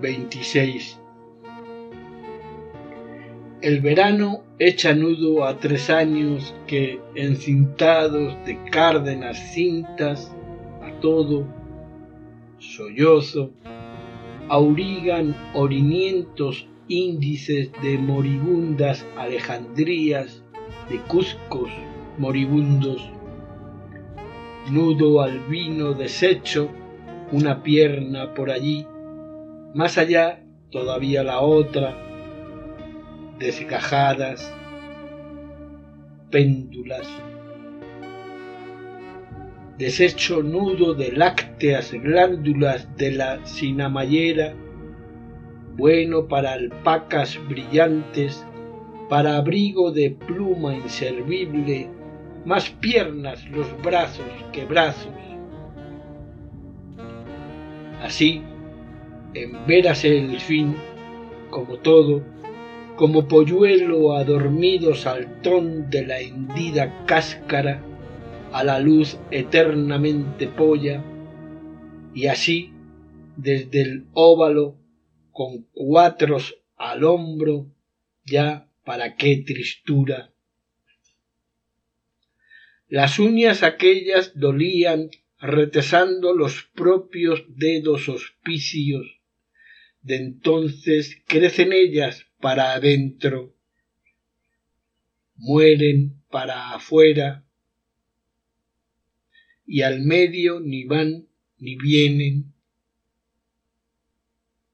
[0.00, 1.00] 26.
[3.62, 10.30] El verano echa nudo a tres años que, encintados de cárdenas cintas,
[10.82, 11.46] a todo,
[12.72, 13.52] sollozo,
[14.48, 20.42] aurigan orinientos índices de moribundas Alejandrías,
[20.88, 21.70] de Cuscos
[22.18, 23.10] moribundos,
[24.70, 26.70] nudo al vino deshecho,
[27.32, 28.86] una pierna por allí,
[29.74, 31.96] más allá todavía la otra,
[33.38, 34.52] desgajadas,
[36.30, 37.06] péndulas,
[39.78, 44.54] deshecho nudo de lácteas glándulas de la sinamayera,
[45.76, 48.46] bueno para alpacas brillantes,
[49.08, 51.88] para abrigo de pluma inservible,
[52.44, 55.12] más piernas los brazos que brazos.
[58.00, 58.42] Así,
[59.34, 60.76] en vérase el fin,
[61.50, 62.22] como todo,
[62.96, 67.82] como polluelo adormido saltón de la hendida cáscara,
[68.54, 71.02] a la luz eternamente polla,
[72.14, 72.72] y así,
[73.36, 74.78] desde el óvalo,
[75.32, 77.66] con cuatros al hombro,
[78.24, 80.32] ya para qué tristura.
[82.86, 89.20] Las uñas aquellas dolían retesando los propios dedos hospicios,
[90.00, 93.52] de entonces crecen ellas para adentro,
[95.34, 97.44] mueren para afuera,
[99.66, 102.52] y al medio ni van ni vienen,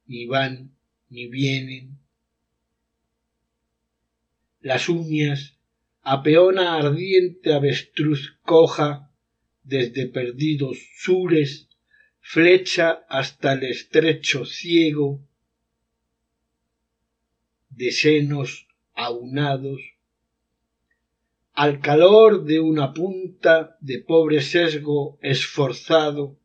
[0.06, 0.74] ni van
[1.08, 1.98] ni vienen.
[4.60, 5.56] Las uñas,
[6.02, 9.12] a peona ardiente avestruz coja,
[9.62, 11.68] desde perdidos sures,
[12.20, 15.26] flecha hasta el estrecho ciego,
[17.70, 19.80] de senos aunados
[21.60, 26.40] al calor de una punta de pobre sesgo esforzado,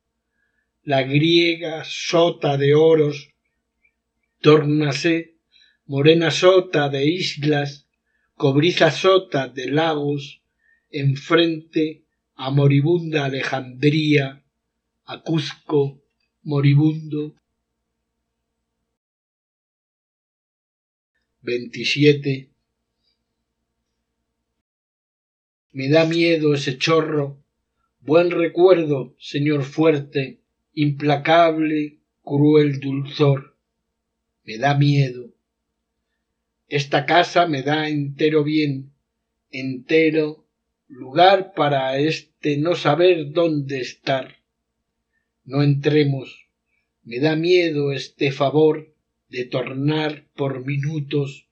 [0.84, 3.30] la griega sota de oros,
[4.42, 5.38] tórnase
[5.86, 7.88] morena sota de islas,
[8.34, 10.42] cobriza sota de lagos,
[10.90, 12.04] enfrente
[12.34, 14.44] a moribunda Alejandría,
[15.06, 16.04] a Cuzco
[16.44, 17.36] moribundo.
[21.40, 22.55] 27
[25.78, 27.44] Me da miedo ese chorro.
[28.00, 30.40] Buen recuerdo, señor fuerte,
[30.74, 33.58] implacable, cruel dulzor.
[34.46, 35.34] Me da miedo.
[36.70, 38.94] Esta casa me da entero bien,
[39.52, 40.48] entero
[40.88, 44.38] lugar para este no saber dónde estar.
[45.44, 46.48] No entremos.
[47.04, 48.96] Me da miedo este favor
[49.28, 51.50] de tornar por minutos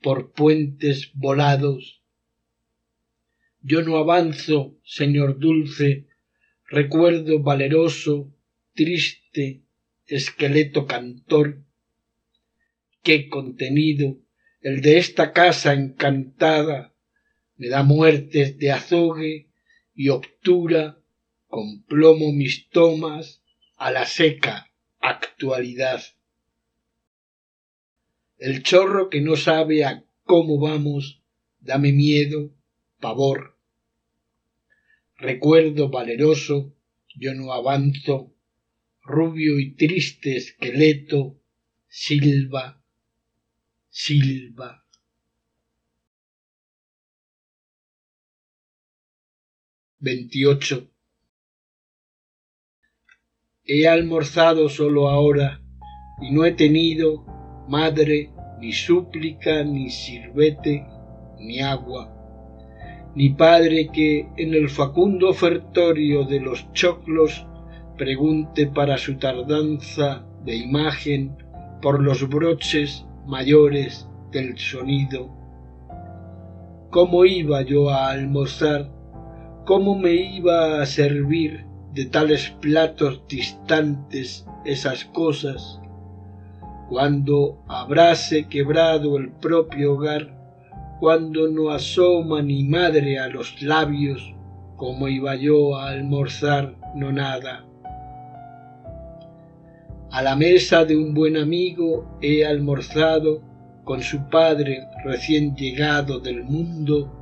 [0.00, 2.05] por puentes volados
[3.68, 6.06] yo no avanzo, señor dulce,
[6.68, 8.32] recuerdo valeroso,
[8.74, 9.62] triste,
[10.06, 11.64] esqueleto cantor,
[13.02, 14.18] qué contenido
[14.60, 16.94] el de esta casa encantada
[17.56, 19.48] me da muertes de azogue
[19.96, 21.00] y obtura
[21.48, 23.42] con plomo mis tomas
[23.76, 26.04] a la seca actualidad.
[28.38, 31.20] El chorro que no sabe a cómo vamos,
[31.58, 32.54] dame miedo,
[33.00, 33.55] pavor.
[35.18, 36.76] Recuerdo valeroso,
[37.14, 38.34] yo no avanzo,
[39.02, 41.40] rubio y triste esqueleto,
[41.88, 42.84] silba,
[43.88, 44.84] silba.
[49.98, 50.90] Veintiocho.
[53.64, 55.62] He almorzado solo ahora
[56.20, 57.24] y no he tenido
[57.68, 60.84] madre ni súplica ni sirvete
[61.38, 62.15] ni agua
[63.16, 67.46] ni padre que en el facundo ofertorio de los choclos
[67.96, 71.34] pregunte para su tardanza de imagen
[71.80, 75.30] por los broches mayores del sonido.
[76.90, 78.92] ¿Cómo iba yo a almorzar?
[79.64, 81.64] ¿Cómo me iba a servir
[81.94, 85.80] de tales platos distantes esas cosas?
[86.90, 90.35] Cuando habráse quebrado el propio hogar
[91.00, 94.34] cuando no asoma ni madre a los labios,
[94.76, 97.64] como iba yo a almorzar, no nada.
[100.10, 103.42] A la mesa de un buen amigo he almorzado
[103.84, 107.12] con su padre recién llegado del mundo,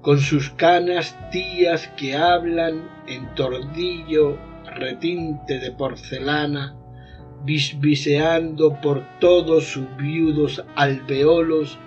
[0.00, 4.38] con sus canas tías que hablan en tordillo
[4.74, 6.76] retinte de porcelana,
[7.44, 11.78] bisbiseando por todos sus viudos alveolos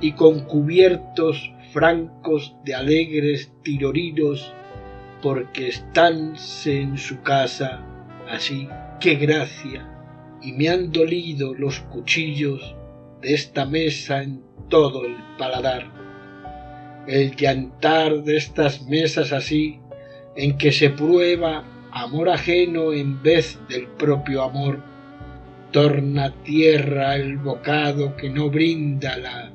[0.00, 4.52] y con cubiertos francos de alegres tirorinos,
[5.22, 7.84] porque estánse en su casa
[8.28, 8.68] así,
[9.00, 9.86] qué gracia,
[10.42, 12.74] y me han dolido los cuchillos
[13.20, 15.90] de esta mesa en todo el paladar.
[17.06, 19.80] El llantar de estas mesas así,
[20.36, 24.82] en que se prueba amor ajeno en vez del propio amor,
[25.72, 29.52] torna tierra el bocado que no brinda la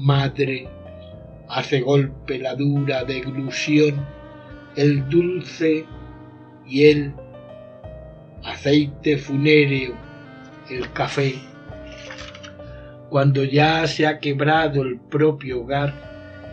[0.00, 0.66] madre,
[1.48, 4.06] hace golpe la dura deglución,
[4.76, 5.84] el dulce
[6.66, 7.14] y el
[8.44, 9.94] aceite funéreo,
[10.70, 11.34] el café.
[13.10, 15.92] Cuando ya se ha quebrado el propio hogar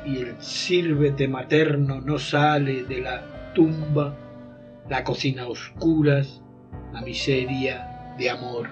[0.05, 4.17] y el sírvete materno no sale de la tumba,
[4.89, 6.41] la cocina a oscuras,
[6.91, 8.67] la miseria de amor.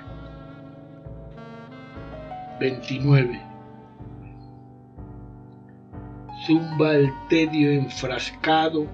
[2.59, 3.44] 29
[6.45, 8.87] zumba el tedio enfrascado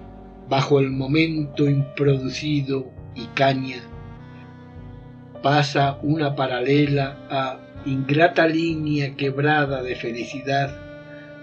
[0.48, 3.82] bajo el momento improducido y caña.
[5.42, 10.70] Pasa una paralela a ingrata línea quebrada de felicidad,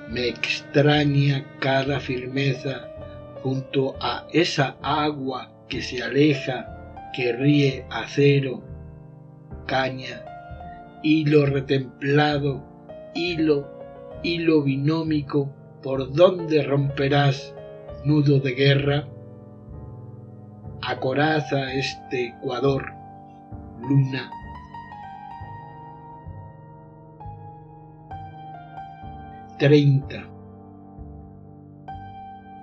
[0.10, 2.90] me extraña cada firmeza
[3.44, 8.64] junto a esa agua que se aleja, que ríe acero,
[9.68, 10.24] caña,
[11.04, 12.64] hilo retemplado,
[13.14, 13.68] hilo,
[14.24, 17.56] hilo binómico por dónde romperás
[18.04, 19.08] nudo de guerra,
[20.82, 22.86] acoraza este Ecuador,
[23.82, 24.32] luna.
[29.58, 30.26] Treinta.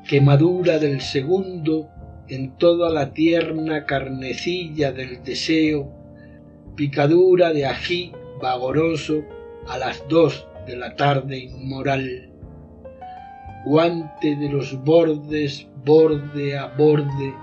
[0.09, 1.89] Quemadura del segundo
[2.29, 5.93] en toda la tierna carnecilla del deseo,
[6.75, 9.23] picadura de ají vagoroso
[9.69, 12.36] a las dos de la tarde inmoral
[13.67, 17.35] guante de los bordes, borde a borde,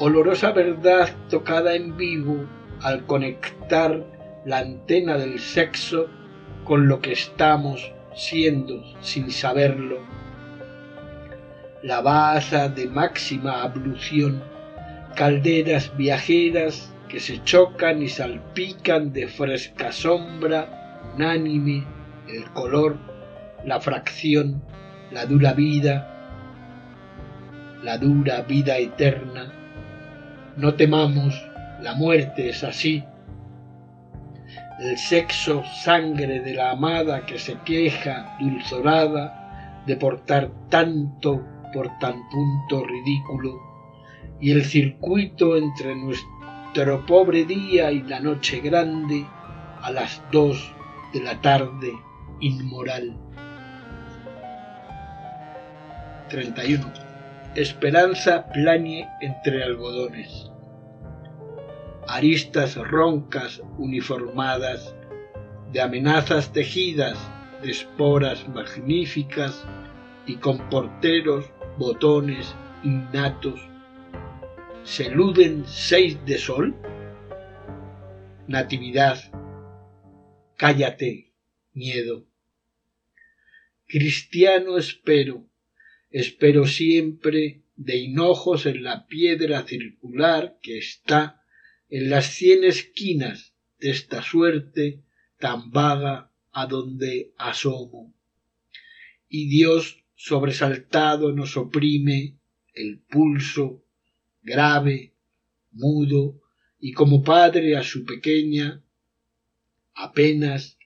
[0.00, 2.48] olorosa verdad tocada en vivo
[2.82, 4.04] al conectar
[4.44, 6.08] la antena del sexo
[6.64, 10.00] con lo que estamos siendo sin saberlo.
[11.84, 14.42] La baza de máxima ablución,
[15.14, 21.86] calderas viajeras que se chocan y salpican de fresca sombra, unánime,
[22.26, 22.96] el color,
[23.64, 24.60] la fracción,
[25.10, 26.14] la dura vida,
[27.82, 29.52] la dura vida eterna.
[30.56, 31.34] No temamos,
[31.80, 33.04] la muerte es así.
[34.80, 42.16] El sexo sangre de la amada que se queja dulzorada de portar tanto por tan
[42.28, 43.54] punto ridículo,
[44.40, 49.24] y el circuito entre nuestro pobre día y la noche grande
[49.82, 50.74] a las dos
[51.12, 51.92] de la tarde
[52.40, 53.16] inmoral.
[56.28, 56.92] 31.
[57.54, 60.50] Esperanza plañe entre algodones.
[62.06, 64.94] Aristas roncas uniformadas,
[65.72, 67.18] de amenazas tejidas,
[67.62, 69.64] de esporas magníficas
[70.26, 73.60] y con porteros botones innatos.
[74.84, 76.74] ¿Se eluden seis de sol?
[78.46, 79.18] Natividad,
[80.56, 81.32] cállate,
[81.74, 82.24] miedo.
[83.86, 85.47] Cristiano espero,
[86.10, 91.42] espero siempre de hinojos en la piedra circular que está
[91.88, 95.04] en las cien esquinas de esta suerte
[95.38, 98.14] tan vaga a donde asomo.
[99.28, 102.38] Y Dios sobresaltado nos oprime
[102.74, 103.84] el pulso,
[104.42, 105.14] grave,
[105.70, 106.40] mudo,
[106.80, 108.82] y como padre a su pequeña,
[109.94, 110.78] apenas,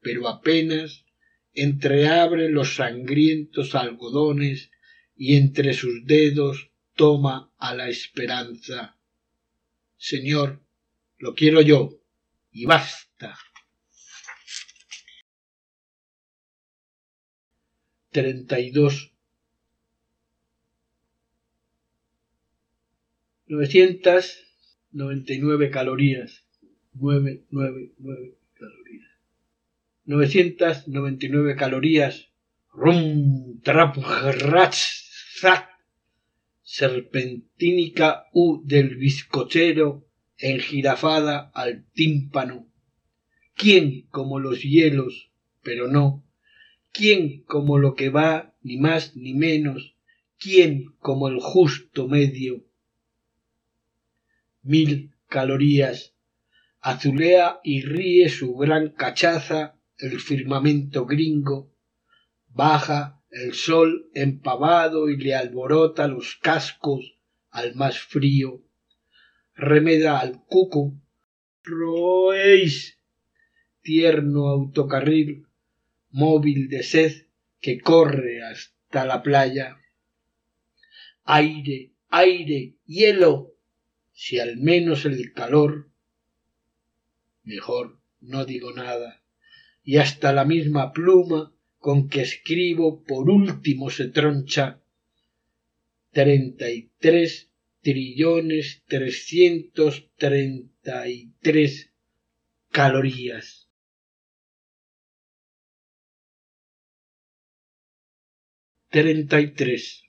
[0.00, 1.05] pero apenas,
[1.56, 4.70] entreabre los sangrientos algodones
[5.16, 8.96] y entre sus dedos toma a la esperanza.
[9.96, 10.62] Señor,
[11.18, 11.98] lo quiero yo,
[12.52, 13.36] y basta.
[18.10, 19.12] Treinta y dos.
[23.46, 24.42] Novecientas
[24.90, 26.44] noventa y nueve calorías.
[26.94, 29.05] Nueve, nueve, nueve calorías.
[30.06, 32.28] Novecientas noventa y nueve calorías.
[32.72, 33.96] Rum, trap,
[36.62, 40.06] serpentínica U del bizcochero
[40.38, 42.68] engirafada al tímpano.
[43.56, 45.32] ¿Quién como los hielos,
[45.64, 46.24] pero no?
[46.92, 49.96] ¿Quién como lo que va, ni más ni menos?
[50.38, 52.64] ¿Quién como el justo medio?
[54.62, 56.14] Mil calorías.
[56.80, 61.72] Azulea y ríe su gran cachaza el firmamento gringo.
[62.48, 67.16] Baja el sol empavado y le alborota los cascos
[67.50, 68.62] al más frío.
[69.54, 70.94] Remeda al cuco.
[71.62, 72.98] Roéis,
[73.82, 75.46] tierno autocarril,
[76.10, 77.26] móvil de sed
[77.60, 79.78] que corre hasta la playa.
[81.24, 83.54] Aire, aire, hielo,
[84.12, 85.90] si al menos el calor.
[87.42, 89.22] Mejor no digo nada,
[89.86, 94.82] y hasta la misma pluma con que escribo por último se troncha
[96.10, 101.92] treinta y tres trillones trescientos treinta y tres
[102.72, 103.70] calorías.
[108.88, 110.02] Treinta y tres.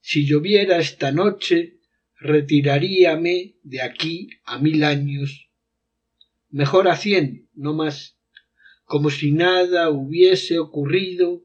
[0.00, 1.80] Si lloviera esta noche,
[2.20, 5.43] retiraríame de aquí a mil años,
[6.54, 8.16] mejor a cien, no más
[8.84, 11.42] como si nada hubiese ocurrido,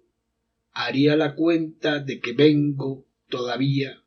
[0.72, 4.04] haría la cuenta de que vengo todavía.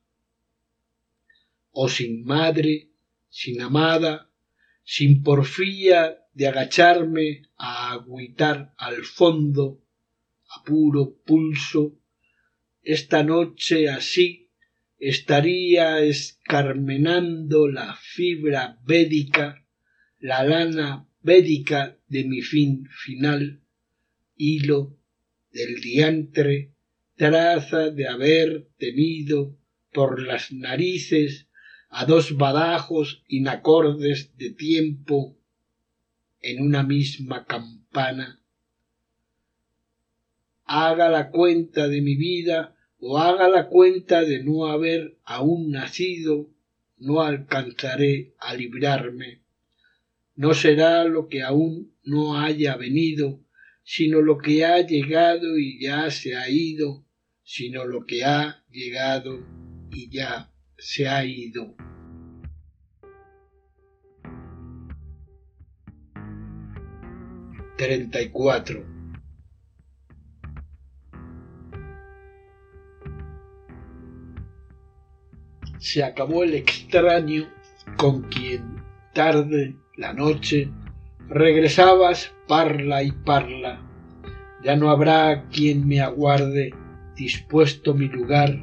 [1.72, 2.90] O sin madre,
[3.28, 4.30] sin amada,
[4.84, 9.82] sin porfía de agacharme a agüitar al fondo,
[10.50, 11.98] a puro pulso,
[12.80, 14.50] esta noche así
[14.98, 19.61] estaría escarmenando la fibra védica,
[20.22, 23.60] la lana védica de mi fin final,
[24.36, 24.96] hilo
[25.50, 26.70] del diantre,
[27.16, 29.58] traza de haber tenido
[29.92, 31.48] por las narices
[31.88, 35.36] a dos badajos inacordes de tiempo
[36.40, 38.40] en una misma campana.
[40.64, 46.48] Haga la cuenta de mi vida o haga la cuenta de no haber aún nacido,
[46.96, 49.41] no alcanzaré a librarme
[50.34, 53.44] no será lo que aún no haya venido,
[53.84, 57.06] sino lo que ha llegado y ya se ha ido,
[57.42, 59.44] sino lo que ha llegado
[59.90, 61.74] y ya se ha ido.
[67.76, 68.86] Treinta y cuatro.
[75.78, 77.52] Se acabó el extraño
[77.96, 78.76] con quien
[79.12, 80.70] tarde la noche,
[81.28, 83.80] regresabas parla y parla.
[84.64, 86.70] Ya no habrá quien me aguarde,
[87.14, 88.58] dispuesto mi lugar,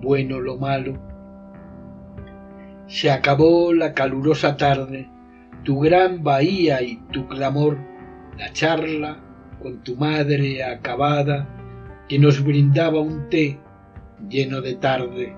[0.00, 0.98] bueno lo malo.
[2.86, 5.10] Se acabó la calurosa tarde,
[5.64, 7.76] tu gran bahía y tu clamor,
[8.38, 9.22] la charla
[9.60, 11.48] con tu madre acabada,
[12.08, 13.58] que nos brindaba un té
[14.28, 15.36] lleno de tarde.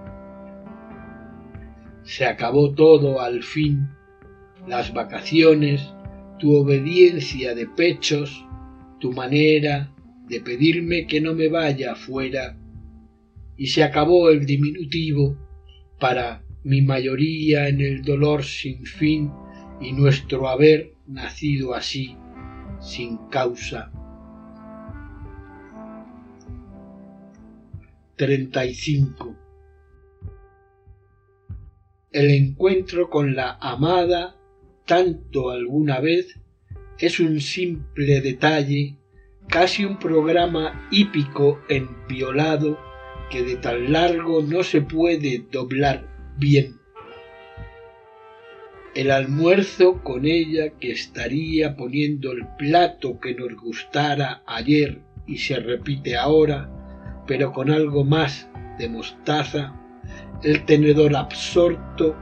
[2.04, 3.88] Se acabó todo al fin,
[4.68, 5.92] las vacaciones,
[6.38, 8.44] tu obediencia de pechos,
[9.00, 9.92] tu manera
[10.28, 12.56] de pedirme que no me vaya afuera,
[13.56, 15.36] y se acabó el diminutivo
[15.98, 19.32] para mi mayoría en el dolor sin fin
[19.80, 22.16] y nuestro haber nacido así,
[22.80, 23.90] sin causa.
[28.16, 29.36] 35.
[32.10, 34.37] El encuentro con la amada,
[34.88, 36.34] tanto alguna vez,
[36.98, 38.96] es un simple detalle,
[39.46, 42.78] casi un programa hípico enviolado
[43.30, 46.08] que de tan largo no se puede doblar
[46.38, 46.80] bien.
[48.94, 55.60] El almuerzo con ella que estaría poniendo el plato que nos gustara ayer y se
[55.60, 56.70] repite ahora,
[57.26, 59.78] pero con algo más de mostaza,
[60.42, 62.16] el tenedor absorto,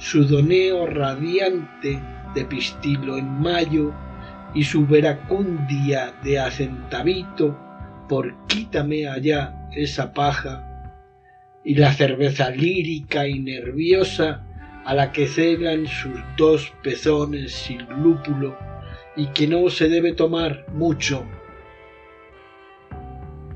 [0.00, 2.00] su doneo radiante
[2.34, 3.92] de pistilo en mayo
[4.54, 7.56] y su veracundia de acentavito
[8.08, 10.66] por quítame allá esa paja,
[11.62, 14.42] y la cerveza lírica y nerviosa
[14.86, 18.56] a la que celan sus dos pezones sin lúpulo
[19.16, 21.26] y que no se debe tomar mucho,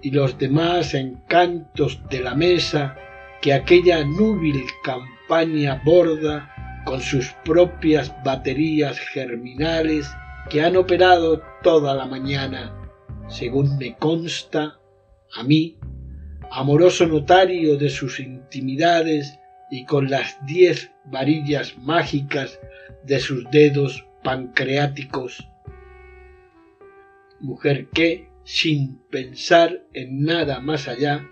[0.02, 2.96] y los demás encantos de la mesa
[3.40, 4.62] que aquella núbil
[5.84, 10.06] borda con sus propias baterías germinales
[10.50, 12.74] que han operado toda la mañana,
[13.28, 14.78] según me consta,
[15.34, 15.78] a mí,
[16.50, 19.38] amoroso notario de sus intimidades
[19.70, 22.60] y con las diez varillas mágicas
[23.02, 25.48] de sus dedos pancreáticos.
[27.40, 31.26] Mujer que, sin pensar en nada más allá,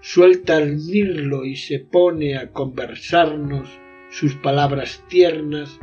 [0.00, 3.68] suelta el mirlo y se pone a conversarnos
[4.10, 5.78] sus palabras tiernas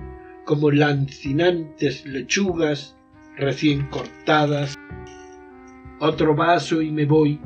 [0.46, 2.96] como lancinantes lechugas
[3.38, 4.76] recién cortadas.
[6.00, 7.40] Otro vaso y me voy,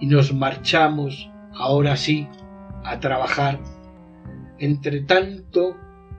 [0.00, 2.28] y nos marchamos, ahora sí,
[2.84, 3.60] a trabajar.
[4.58, 5.76] Entre tanto,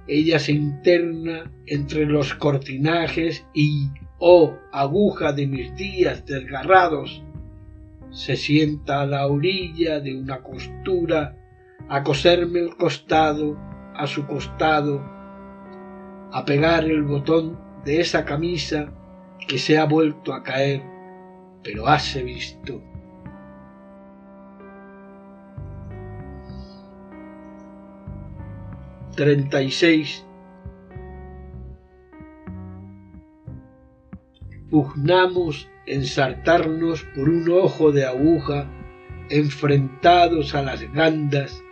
[0.08, 3.89] ella se interna entre los cortinajes y,
[4.20, 7.24] oh aguja de mis días desgarrados,
[8.12, 11.38] se sienta a la orilla de una costura
[11.89, 13.58] a coserme el costado
[13.95, 15.01] a su costado
[16.32, 18.93] a pegar el botón de esa camisa
[19.47, 20.84] que se ha vuelto a caer,
[21.64, 22.82] pero hase visto.
[29.16, 30.24] Treinta y seis.
[34.70, 38.70] Pugnamos ensartarnos por un ojo de aguja,
[39.30, 41.64] enfrentados a las gandas,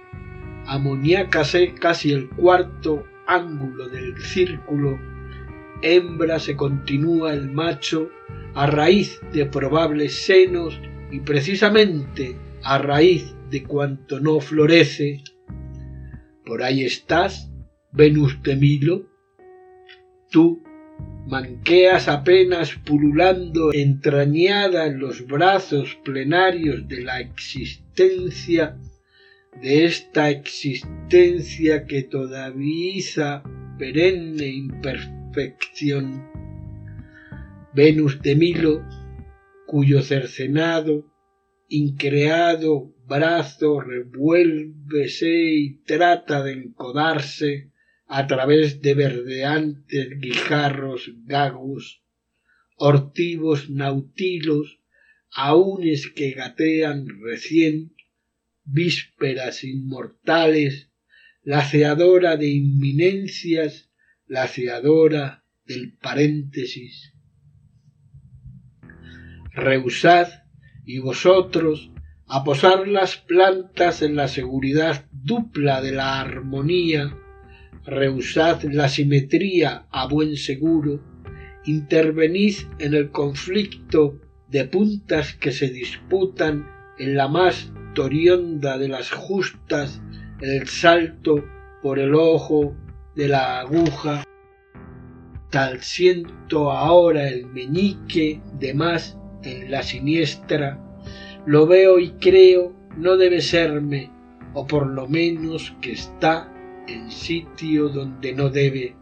[0.65, 4.99] amoníacase casi el cuarto ángulo del círculo,
[5.81, 8.09] hembra se continúa el macho
[8.53, 10.79] a raíz de probables senos
[11.11, 15.23] y precisamente a raíz de cuanto no florece.
[16.45, 17.51] Por ahí estás,
[17.91, 19.05] Venus de Milo.
[20.31, 20.63] Tú
[21.27, 28.77] manqueas apenas pululando entrañada en los brazos plenarios de la existencia
[29.61, 33.41] de esta existencia que todavía
[33.79, 36.29] perenne imperfección.
[37.73, 38.83] Venus de Milo,
[39.65, 41.05] cuyo cercenado,
[41.69, 47.71] increado brazo revuélvese y trata de encodarse
[48.07, 52.03] a través de verdeantes guijarros gagus,
[52.77, 54.79] ortivos nautilos,
[55.31, 57.95] aúnes que gatean recién
[58.63, 60.91] vísperas inmortales,
[61.43, 63.91] laceadora de inminencias,
[64.27, 67.13] laceadora del paréntesis.
[69.53, 70.27] Rehusad,
[70.85, 71.91] y vosotros,
[72.27, 77.17] a posar las plantas en la seguridad dupla de la armonía,
[77.85, 80.99] rehusad la simetría a buen seguro,
[81.65, 86.67] intervenid en el conflicto de puntas que se disputan
[86.97, 90.01] en la más de las justas,
[90.41, 91.45] el salto
[91.81, 92.75] por el ojo
[93.15, 94.25] de la aguja,
[95.49, 100.77] tal siento ahora el meñique de más en la siniestra,
[101.45, 104.11] lo veo y creo no debe serme,
[104.53, 106.51] o por lo menos que está
[106.87, 108.95] en sitio donde no debe,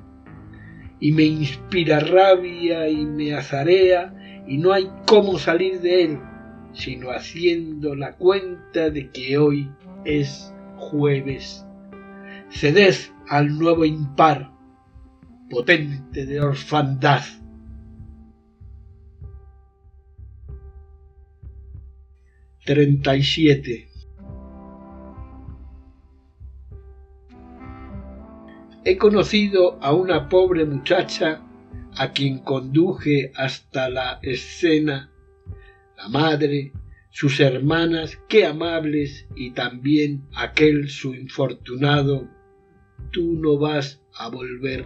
[0.99, 6.19] y me inspira rabia y me azarea y no hay cómo salir de él,
[6.73, 9.69] sino haciendo la cuenta de que hoy
[10.05, 11.65] es jueves.
[12.49, 12.95] Ceded
[13.27, 14.51] al nuevo impar,
[15.49, 17.23] potente de orfandad.
[22.65, 23.92] Treinta y siete.
[28.85, 31.41] He conocido a una pobre muchacha
[31.95, 35.09] a quien conduje hasta la escena,
[35.95, 36.73] la madre,
[37.09, 42.27] sus hermanas, qué amables, y también aquel su infortunado,
[43.11, 44.85] tú no vas a volver.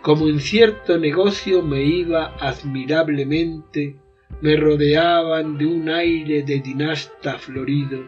[0.00, 3.96] Como en cierto negocio me iba admirablemente,
[4.42, 8.06] me rodeaban de un aire de dinasta florido.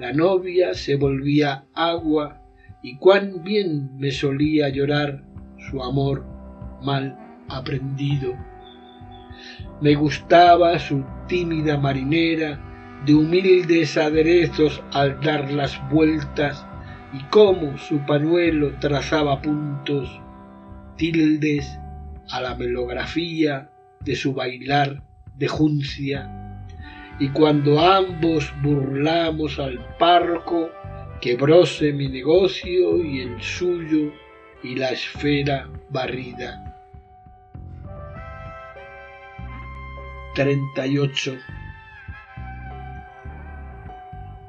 [0.00, 2.40] La novia se volvía agua
[2.84, 5.24] y cuán bien me solía llorar
[5.70, 6.26] su amor
[6.82, 7.18] mal
[7.48, 8.34] aprendido.
[9.80, 12.60] Me gustaba su tímida marinera,
[13.06, 16.66] de humildes aderezos al dar las vueltas,
[17.14, 20.20] y cómo su pañuelo trazaba puntos,
[20.98, 21.78] tildes
[22.30, 23.70] a la melografía
[24.00, 25.02] de su bailar
[25.36, 26.68] de juncia,
[27.18, 30.68] y cuando ambos burlamos al parco,
[31.20, 34.12] quebróse mi negocio y el suyo
[34.62, 36.74] y la esfera barrida.
[40.34, 41.36] 38.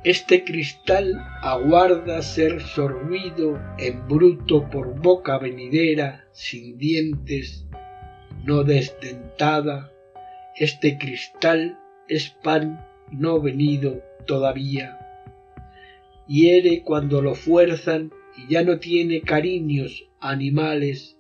[0.03, 7.66] Este cristal aguarda ser sorbido en bruto por boca venidera, sin dientes,
[8.43, 9.91] no desdentada.
[10.55, 15.05] Este cristal es pan no venido todavía.
[16.28, 21.17] Hiere cuando lo fuerzan y ya no tiene cariños animales,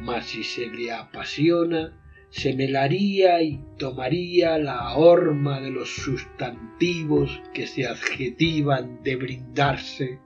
[0.00, 1.98] mas si se le apasiona,
[2.30, 10.18] se melaría y tomaría la horma de los sustantivos que se adjetivan de brindarse.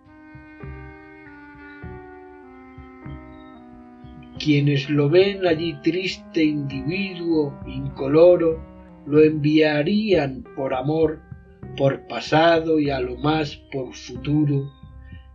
[4.38, 8.58] Quienes lo ven allí triste individuo, incoloro,
[9.06, 11.20] lo enviarían por amor,
[11.76, 14.70] por pasado y a lo más por futuro,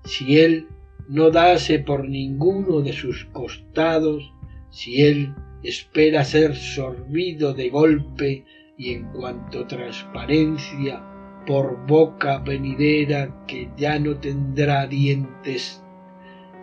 [0.06, 0.68] si él
[1.08, 4.34] no dase por ninguno de sus costados,
[4.70, 8.46] si él espera ser sorbido de golpe
[8.78, 11.02] y en cuanto transparencia
[11.46, 15.84] por boca venidera que ya no tendrá dientes.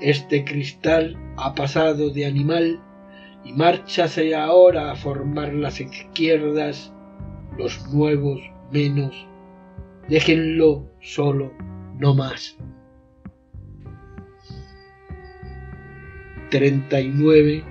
[0.01, 2.81] Este cristal ha pasado de animal
[3.45, 6.93] y márchase ahora a formar las izquierdas,
[7.57, 8.41] los nuevos
[8.71, 9.30] menos.
[10.11, 11.53] Déjenlo solo,
[12.01, 12.59] no más.
[16.51, 17.63] 39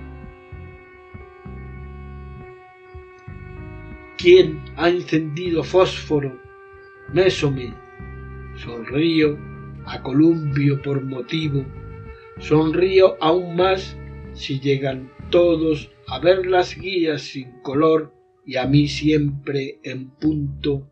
[4.16, 6.40] ¿Quién ha encendido fósforo?
[7.12, 7.74] Mésome.
[8.56, 9.38] Sonrío
[9.84, 11.64] a Columbio por motivo.
[12.38, 13.98] Sonrío aún más
[14.32, 18.14] si llegan todos a ver las guías sin color
[18.46, 20.89] y a mí siempre en punto.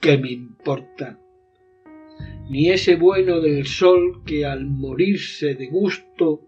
[0.00, 1.18] ¿Qué me importa?
[2.48, 6.42] Ni ese bueno del sol que al morirse de gusto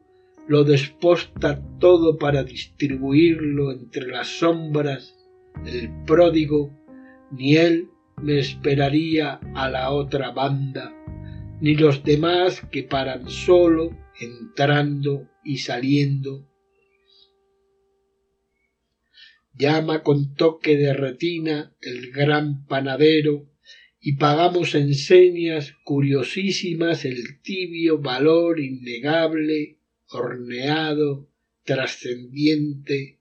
[0.47, 5.15] lo desposta todo para distribuirlo entre las sombras
[5.67, 6.73] el pródigo,
[7.31, 7.91] ni él
[8.23, 10.95] me esperaría a la otra banda,
[11.61, 13.91] ni los demás que paran solo
[14.21, 16.48] entrando y saliendo.
[19.59, 23.51] Llama con toque de retina el gran panadero
[24.01, 29.79] y pagamos en señas curiosísimas el tibio valor innegable,
[30.11, 31.29] horneado,
[31.65, 33.19] trascendiente,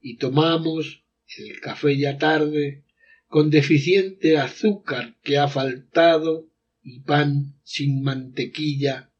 [0.00, 1.02] y tomamos
[1.38, 2.84] el café ya tarde,
[3.26, 6.46] con deficiente azúcar que ha faltado
[6.82, 9.10] y pan sin mantequilla,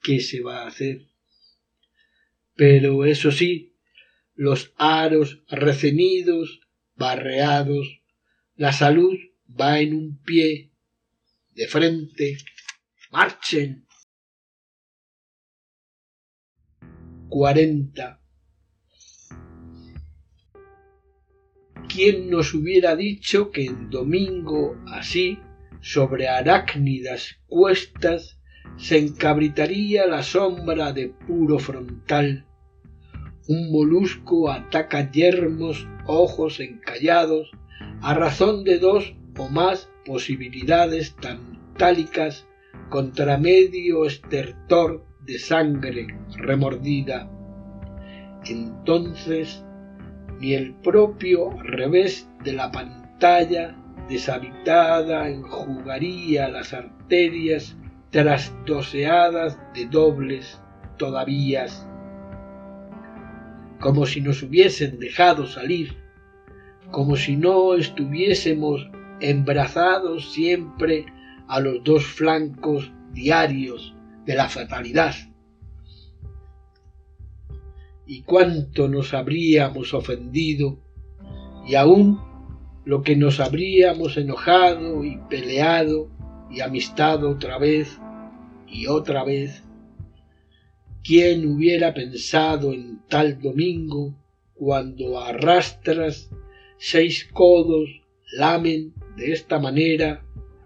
[0.00, 1.08] ¿qué se va a hacer?
[2.54, 3.69] Pero eso sí,
[4.40, 6.60] los aros recenidos,
[6.94, 8.00] barreados,
[8.54, 9.14] la salud
[9.48, 10.72] va en un pie,
[11.50, 12.38] de frente,
[13.10, 13.86] marchen.
[17.28, 18.22] Cuarenta.
[21.86, 25.38] ¿Quién nos hubiera dicho que en domingo así,
[25.82, 28.40] sobre arácnidas cuestas,
[28.78, 32.46] se encabritaría la sombra de puro frontal?
[33.50, 37.50] Un molusco ataca yermos ojos encallados
[38.00, 42.46] a razón de dos o más posibilidades tantálicas
[42.90, 47.28] contra medio estertor de sangre remordida.
[48.46, 49.64] Entonces
[50.38, 53.76] ni el propio revés de la pantalla
[54.08, 57.76] deshabitada enjugaría las arterias
[58.10, 60.62] trasdoseadas de dobles
[60.98, 61.89] todavías,
[63.80, 65.96] como si nos hubiesen dejado salir,
[66.90, 68.88] como si no estuviésemos
[69.20, 71.06] embrazados siempre
[71.48, 73.94] a los dos flancos diarios
[74.26, 75.14] de la fatalidad.
[78.10, 80.80] y cuánto nos habríamos ofendido,
[81.64, 82.18] y aún
[82.84, 86.10] lo que nos habríamos enojado y peleado
[86.50, 88.00] y amistado otra vez
[88.66, 89.62] y otra vez.
[91.02, 94.14] ¿Quién hubiera pensado en tal domingo
[94.52, 96.30] cuando arrastras
[96.76, 97.88] seis codos
[98.32, 100.22] lamen de esta manera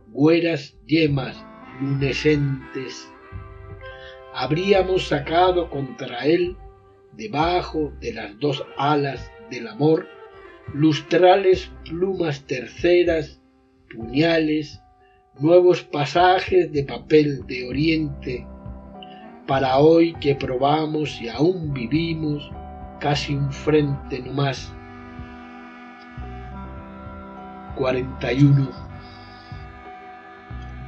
[0.09, 1.37] güeras yemas
[1.80, 3.09] lunescentes?
[4.32, 6.57] Habríamos sacado contra él,
[7.12, 10.09] debajo de las dos alas del amor,
[10.72, 13.41] lustrales plumas terceras,
[13.89, 14.80] puñales,
[15.39, 18.47] nuevos pasajes de papel de oriente,
[19.47, 22.51] para hoy que probamos y aún vivimos
[22.99, 24.72] casi un frente no más.
[27.76, 28.70] 41.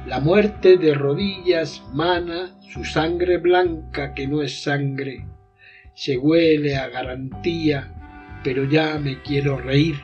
[0.07, 5.25] La muerte de rodillas mana su sangre blanca que no es sangre,
[5.93, 7.93] se huele a garantía,
[8.43, 9.97] pero ya me quiero reír.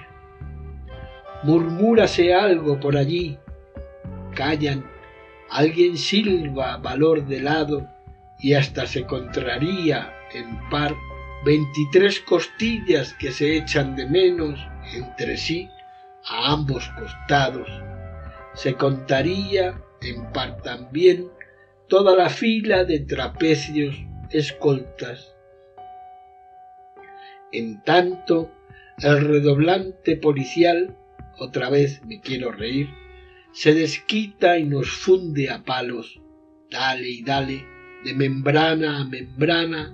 [1.43, 3.37] Murmúrase algo por allí,
[4.35, 4.85] callan,
[5.49, 7.92] alguien silba valor de lado
[8.43, 10.93] y hasta se contraría en par
[11.45, 14.59] veintitrés costillas que se echan de menos
[14.93, 15.69] entre sí
[16.25, 17.69] a ambos costados.
[18.53, 21.29] Se contaría en par también
[21.87, 23.95] toda la fila de trapecios
[24.29, 25.35] escoltas.
[27.53, 28.51] En tanto,
[28.99, 30.97] el redoblante policial,
[31.37, 32.89] otra vez me quiero reír,
[33.53, 36.19] se desquita y nos funde a palos,
[36.69, 37.72] dale y dale,
[38.03, 39.93] de membrana a membrana,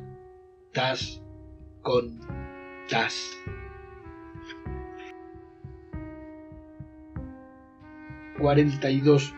[0.74, 1.22] tas
[1.82, 2.20] con
[2.90, 3.38] tas.
[8.40, 9.34] Cuarenta y dos.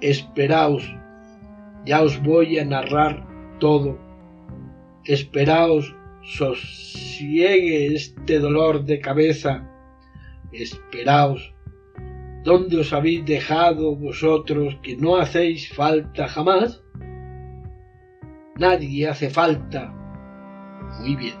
[0.00, 0.84] Esperaos,
[1.84, 3.26] ya os voy a narrar
[3.58, 3.98] todo.
[5.04, 9.66] Esperaos, sosiegue este dolor de cabeza
[10.52, 11.54] esperaos,
[12.46, 16.80] ¿dónde os habéis dejado vosotros que no hacéis falta jamás?
[18.56, 19.92] Nadie hace falta.
[21.00, 21.34] Muy bien.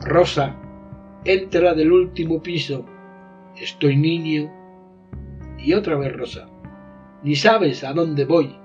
[0.00, 0.56] Rosa,
[1.24, 2.86] entra del último piso.
[3.56, 4.48] Estoy niño.
[5.58, 6.46] Y otra vez Rosa.
[7.24, 8.56] Ni sabes a dónde voy.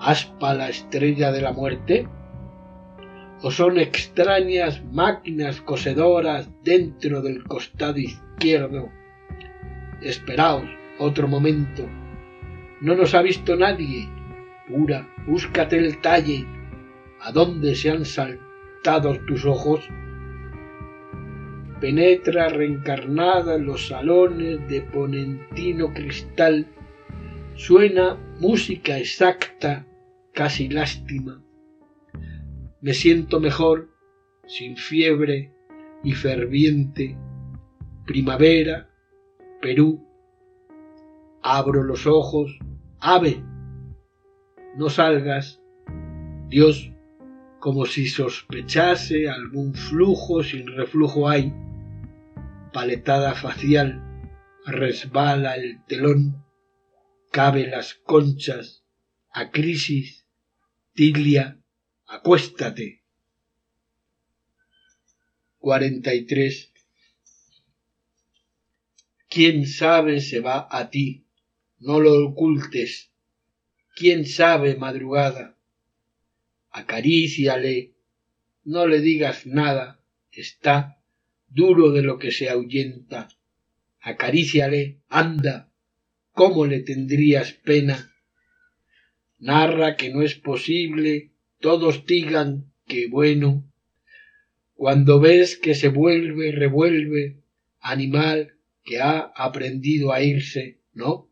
[0.00, 2.08] ¿Aspa la estrella de la muerte?
[3.42, 8.88] o son extrañas máquinas cosedoras dentro del costado izquierdo.
[10.00, 10.68] Esperaos
[10.98, 11.88] otro momento.
[12.80, 14.08] No nos ha visto nadie.
[14.68, 16.46] Pura, búscate el talle.
[17.20, 19.88] ¿A dónde se han saltado tus ojos?
[21.80, 26.66] Penetra reencarnada en los salones de ponentino cristal.
[27.54, 29.86] Suena música exacta,
[30.32, 31.42] casi lástima
[32.86, 33.90] me siento mejor,
[34.46, 35.52] sin fiebre
[36.04, 37.16] y ferviente.
[38.06, 38.90] Primavera,
[39.60, 40.06] Perú.
[41.42, 42.58] Abro los ojos,
[42.98, 43.42] ave,
[44.76, 45.60] no salgas.
[46.48, 46.92] Dios,
[47.58, 51.52] como si sospechase algún flujo sin reflujo hay.
[52.72, 54.02] Paletada facial,
[54.66, 56.44] resbala el telón,
[57.30, 58.84] cabe las conchas,
[59.30, 60.26] a crisis,
[60.92, 61.60] tilia,
[62.06, 63.02] acuéstate.
[65.58, 66.75] 43.
[69.36, 71.26] ¿Quién sabe se va a ti?
[71.78, 73.12] No lo ocultes.
[73.94, 75.58] ¿Quién sabe madrugada?
[76.70, 77.92] Acaríciale,
[78.64, 80.00] no le digas nada,
[80.32, 81.02] está
[81.48, 83.28] duro de lo que se ahuyenta.
[84.00, 85.70] Acaríciale, anda,
[86.32, 88.10] ¿cómo le tendrías pena?
[89.38, 93.70] Narra que no es posible todos digan que bueno,
[94.72, 97.42] cuando ves que se vuelve, revuelve,
[97.80, 98.55] animal
[98.86, 101.28] que ha aprendido a irse, ¿no?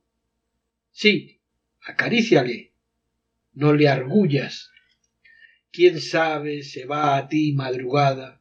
[0.91, 1.41] Sí,
[1.81, 2.73] acaríciale,
[3.55, 4.71] no le argullas.
[5.71, 8.41] ¿Quién sabe se va a ti madrugada?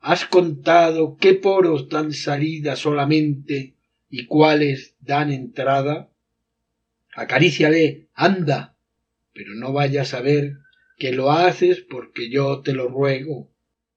[0.00, 3.74] ¿Has contado qué poros dan salida solamente
[4.08, 6.10] y cuáles dan entrada?
[7.14, 8.74] Acaríciale, anda,
[9.34, 10.56] pero no vayas a ver
[10.96, 13.50] que lo haces porque yo te lo ruego.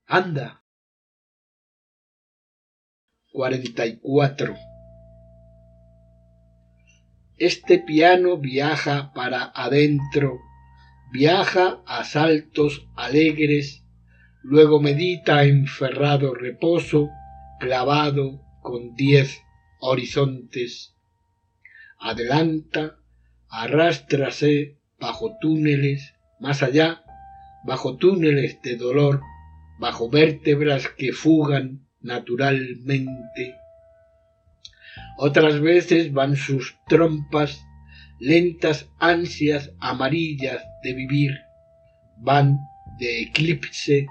[0.06, 0.63] Anda.
[3.34, 4.56] 44.
[7.38, 10.40] Este piano viaja para adentro,
[11.12, 13.84] viaja a saltos alegres,
[14.44, 17.10] luego medita enferrado reposo,
[17.60, 19.42] clavado con diez
[19.80, 20.96] horizontes.
[22.00, 22.98] Adelanta,
[23.50, 27.04] arrástrase bajo túneles, más allá,
[27.66, 29.22] bajo túneles de dolor,
[29.80, 33.56] bajo vértebras que fugan naturalmente.
[35.18, 37.66] Otras veces van sus trompas,
[38.20, 41.32] lentas ansias amarillas de vivir,
[42.18, 42.60] van
[43.00, 44.06] de eclipse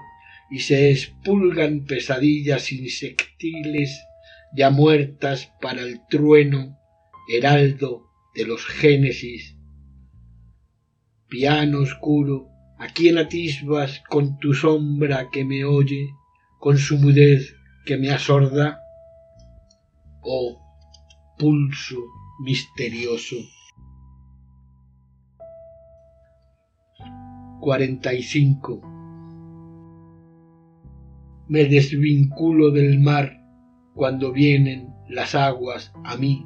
[0.51, 4.03] y se expulgan pesadillas insectiles
[4.55, 6.77] ya muertas para el trueno,
[7.33, 9.55] heraldo de los génesis.
[11.27, 16.09] Piano oscuro, ¿a quién atisbas con tu sombra que me oye,
[16.59, 17.55] con su mudez
[17.85, 18.79] que me asorda?
[20.21, 20.59] Oh,
[21.37, 21.97] pulso
[22.43, 23.35] misterioso.
[27.59, 28.81] 45.
[31.47, 33.41] Me desvinculo del mar
[33.93, 36.45] cuando vienen las aguas a mí.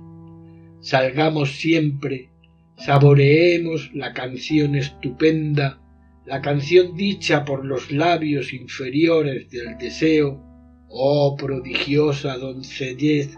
[0.81, 2.29] Salgamos siempre,
[2.77, 5.79] saboreemos la canción estupenda,
[6.25, 10.43] la canción dicha por los labios inferiores del deseo,
[10.89, 13.37] oh prodigiosa doncellez,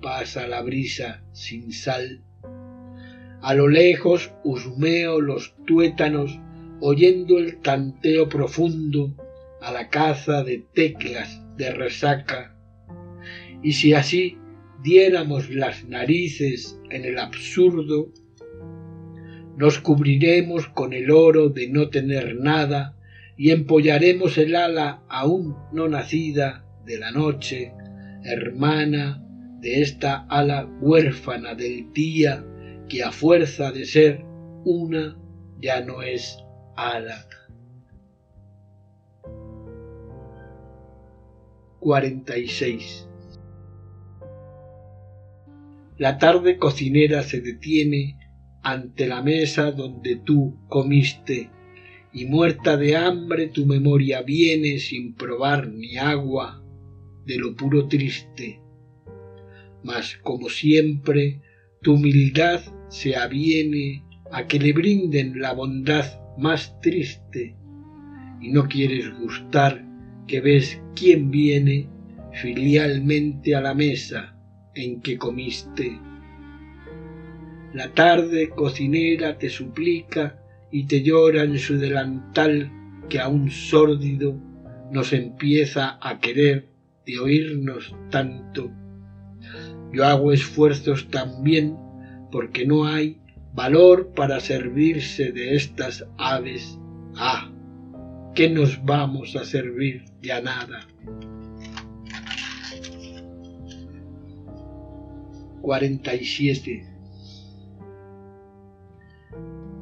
[0.00, 2.22] pasa la brisa sin sal.
[3.40, 6.38] A lo lejos husmeo los tuétanos,
[6.80, 9.16] oyendo el tanteo profundo
[9.60, 12.52] a la caza de teclas de resaca
[13.62, 14.38] y si así
[14.82, 18.12] diéramos las narices en el absurdo,
[19.56, 22.96] nos cubriremos con el oro de no tener nada
[23.36, 27.72] y empollaremos el ala aún no nacida de la noche,
[28.24, 29.24] hermana
[29.60, 32.44] de esta ala huérfana del día
[32.88, 34.24] que a fuerza de ser
[34.64, 35.18] una
[35.60, 36.38] ya no es
[36.76, 37.26] ala.
[41.80, 43.08] 46
[46.02, 48.18] la tarde cocinera se detiene
[48.62, 51.48] ante la mesa donde tú comiste,
[52.12, 56.62] y muerta de hambre tu memoria viene sin probar ni agua
[57.24, 58.60] de lo puro triste.
[59.82, 61.40] Mas como siempre,
[61.80, 66.04] tu humildad se aviene a que le brinden la bondad
[66.38, 67.56] más triste,
[68.40, 69.84] y no quieres gustar
[70.26, 71.88] que ves quién viene
[72.32, 74.36] filialmente a la mesa
[74.74, 75.98] en que comiste.
[77.74, 80.41] La tarde cocinera te suplica
[80.72, 82.72] y te llora en su delantal
[83.08, 84.34] que aún sórdido
[84.90, 86.70] nos empieza a querer
[87.06, 88.72] de oírnos tanto.
[89.92, 91.76] Yo hago esfuerzos también
[92.30, 93.20] porque no hay
[93.54, 96.78] valor para servirse de estas aves.
[97.16, 97.52] Ah,
[98.34, 100.06] ¿qué nos vamos a servir?
[100.22, 100.86] Ya nada.
[105.60, 106.91] 47.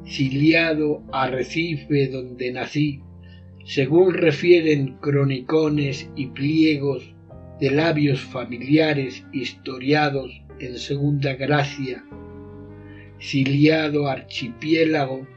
[0.05, 3.01] Ciliado arrecife donde nací,
[3.63, 7.13] según refieren cronicones y pliegos
[7.59, 12.03] de labios familiares historiados en segunda gracia,
[13.19, 15.27] ciliado archipiélago,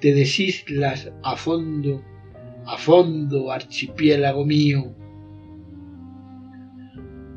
[0.00, 2.04] te desislas a fondo,
[2.66, 4.94] a fondo archipiélago mío,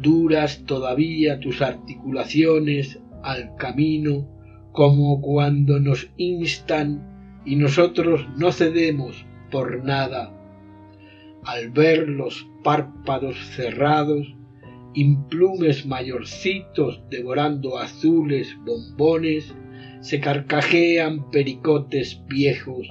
[0.01, 4.38] duras todavía tus articulaciones al camino
[4.71, 10.31] como cuando nos instan y nosotros no cedemos por nada.
[11.43, 14.35] Al ver los párpados cerrados,
[14.93, 19.53] implumes mayorcitos devorando azules bombones,
[20.01, 22.87] se carcajean pericotes viejos.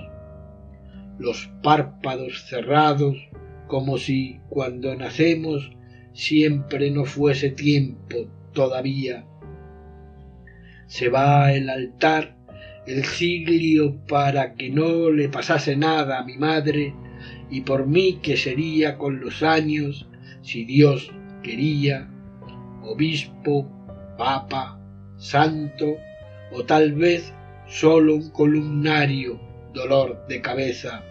[1.19, 3.17] Los párpados cerrados,
[3.67, 5.73] como si cuando nacemos
[6.13, 8.17] siempre no fuese tiempo
[8.53, 9.27] todavía.
[10.89, 12.35] Se va el altar,
[12.87, 16.95] el siglio para que no le pasase nada a mi madre
[17.51, 20.09] y por mí que sería con los años,
[20.43, 21.13] si Dios
[21.43, 22.09] quería,
[22.83, 23.71] obispo,
[24.17, 24.81] papa,
[25.19, 25.97] santo
[26.51, 27.35] o tal vez
[27.67, 29.39] solo un columnario,
[29.75, 31.05] dolor de cabeza.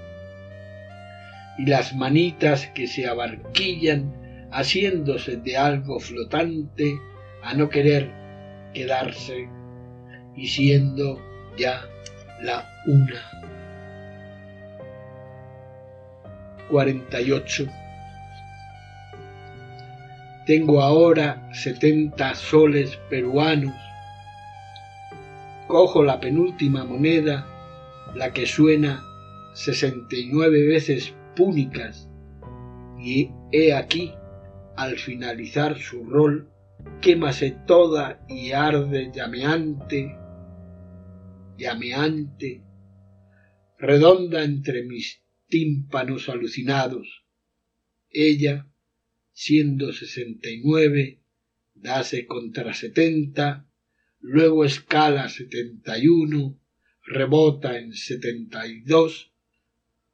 [1.59, 6.97] Y las manitas que se abarquillan haciéndose de algo flotante
[7.43, 8.11] a no querer
[8.73, 9.49] quedarse
[10.37, 11.19] y siendo
[11.57, 11.81] ya
[12.41, 13.37] la una.
[16.69, 17.67] 48.
[20.45, 23.75] Tengo ahora setenta soles peruanos.
[25.67, 27.45] Cojo la penúltima moneda,
[28.15, 29.03] la que suena
[29.53, 32.09] sesenta y nueve veces púnicas,
[32.97, 34.13] y he aquí
[34.77, 36.49] al finalizar su rol,
[37.01, 40.15] quémase toda y arde llameante,
[41.57, 42.63] llameante,
[43.77, 47.25] redonda entre mis tímpanos alucinados.
[48.09, 48.67] Ella,
[49.33, 51.19] siendo sesenta y nueve,
[51.73, 53.67] dase contra setenta,
[54.19, 56.59] luego escala setenta y uno,
[57.05, 59.31] rebota en setenta y dos,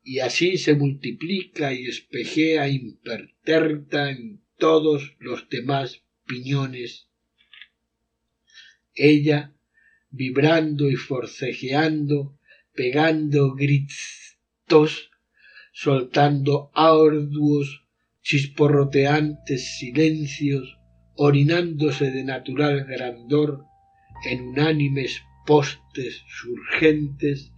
[0.03, 7.07] y así se multiplica y espejea imperterta en todos los demás piñones.
[8.93, 9.52] Ella,
[10.14, 12.38] vibrando y forcejeando,
[12.73, 15.10] pegando gritos,
[15.73, 17.84] soltando arduos,
[18.22, 20.77] chisporroteantes silencios,
[21.15, 23.65] orinándose de natural grandor
[24.30, 27.52] en unánimes postes surgentes,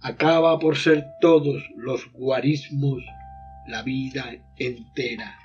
[0.00, 3.04] acaba por ser todos los guarismos
[3.66, 5.38] la vida entera.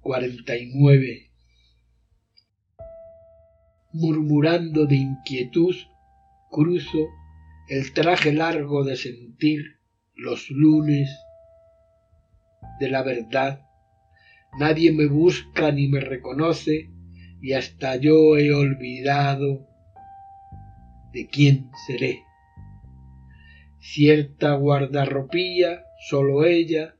[0.00, 1.31] 49.
[3.92, 5.74] Murmurando de inquietud,
[6.50, 7.08] cruzo
[7.68, 9.80] el traje largo de sentir
[10.14, 11.10] los lunes
[12.80, 13.66] de la verdad.
[14.58, 16.90] Nadie me busca ni me reconoce
[17.40, 19.66] y hasta yo he olvidado
[21.12, 22.22] de quién seré.
[23.80, 26.94] Cierta guardarropía, solo ella,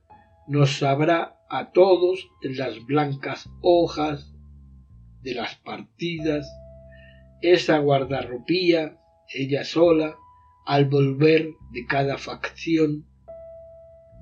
[0.47, 4.33] nos sabrá a todos en las blancas hojas
[5.21, 6.45] de las partidas,
[7.43, 8.97] esa guardarropía,
[9.33, 10.15] ella sola,
[10.65, 13.05] al volver de cada facción,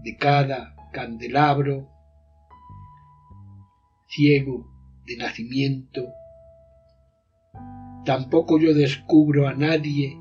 [0.03, 1.88] de cada candelabro,
[4.07, 4.68] ciego
[5.06, 6.14] de nacimiento,
[8.06, 10.18] Tampoco yo descubro a nadie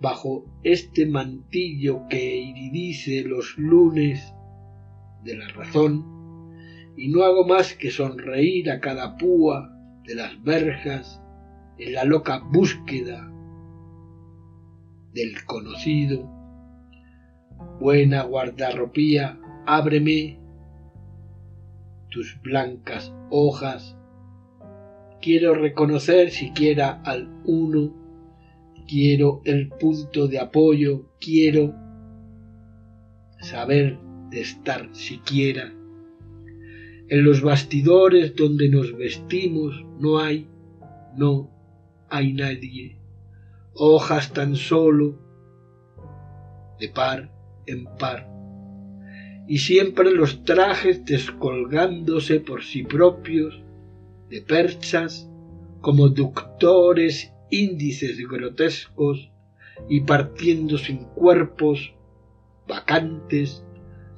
[0.00, 4.34] bajo este mantillo que iridice los lunes
[5.24, 6.04] de la razón,
[6.98, 9.74] y no hago más que sonreír a cada púa
[10.04, 11.22] de las verjas
[11.78, 13.30] en la loca búsqueda
[15.12, 16.28] del conocido.
[17.80, 20.38] Buena guardarropía, ábreme
[22.10, 23.98] tus blancas hojas
[25.20, 27.94] quiero reconocer siquiera al uno,
[28.86, 31.74] quiero el punto de apoyo, quiero
[33.40, 33.98] saber
[34.30, 35.72] de estar siquiera.
[37.10, 40.46] En los bastidores donde nos vestimos no hay,
[41.16, 41.50] no
[42.10, 42.98] hay nadie,
[43.74, 45.18] hojas tan solo,
[46.78, 47.30] de par
[47.66, 48.28] en par,
[49.46, 53.62] y siempre los trajes descolgándose por sí propios
[54.28, 55.28] de perchas
[55.80, 59.30] como ductores índices grotescos
[59.88, 61.94] y partiendo sin cuerpos
[62.66, 63.64] vacantes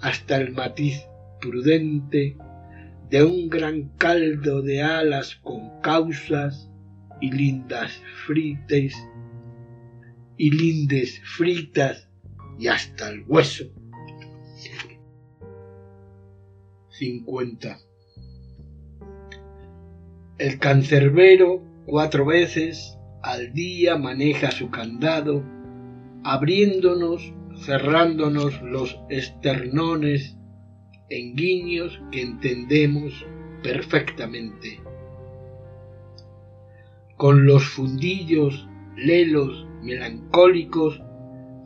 [0.01, 1.03] hasta el matiz
[1.41, 2.37] prudente
[3.09, 6.70] de un gran caldo de alas con causas
[7.21, 8.95] y lindas frites
[10.37, 12.09] y lindes fritas
[12.59, 13.65] y hasta el hueso.
[16.91, 17.79] 50.
[20.39, 25.43] El cancerbero cuatro veces al día maneja su candado,
[26.25, 27.35] abriéndonos,
[27.65, 30.37] cerrándonos los esternones
[31.11, 33.13] en guiños que entendemos
[33.63, 34.81] perfectamente.
[37.21, 38.67] Con los fundillos
[38.97, 41.03] lelos melancólicos,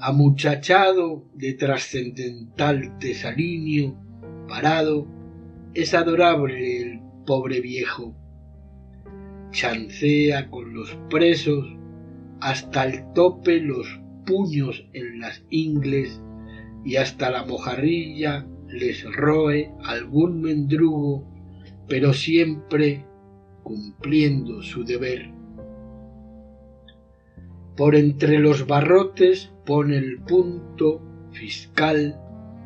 [0.01, 3.97] amuchachado de trascendental tesalinio,
[4.49, 5.07] parado,
[5.73, 8.17] es adorable el pobre viejo
[9.53, 11.65] chancea con los presos
[12.41, 13.87] hasta el tope los
[14.27, 16.21] puños en las ingles
[16.85, 21.25] y hasta la mojarrilla les roe algún mendrugo,
[21.87, 23.05] pero siempre
[23.63, 25.44] cumpliendo su deber.
[27.77, 31.03] Por entre los barrotes pone el punto
[31.33, 32.17] fiscal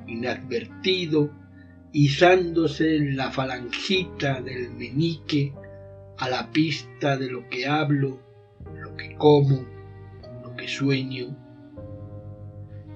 [0.07, 1.31] inadvertido,
[1.93, 5.55] izándose en la falangita del meñique
[6.19, 8.21] a la pista de lo que hablo,
[8.75, 9.65] lo que como,
[10.43, 11.35] lo que sueño.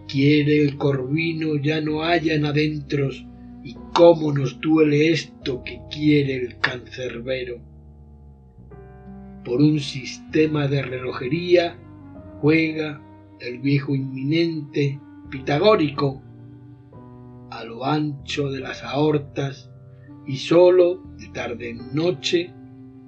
[0.07, 3.25] Quiere el corvino ya no hayan adentros
[3.65, 7.61] y cómo nos duele esto que quiere el cancerbero.
[9.45, 11.79] Por un sistema de relojería
[12.43, 13.01] juega
[13.39, 14.99] el viejo inminente
[15.31, 16.21] pitagórico
[17.53, 19.71] a lo ancho de las aortas
[20.27, 22.53] y solo de tarde en noche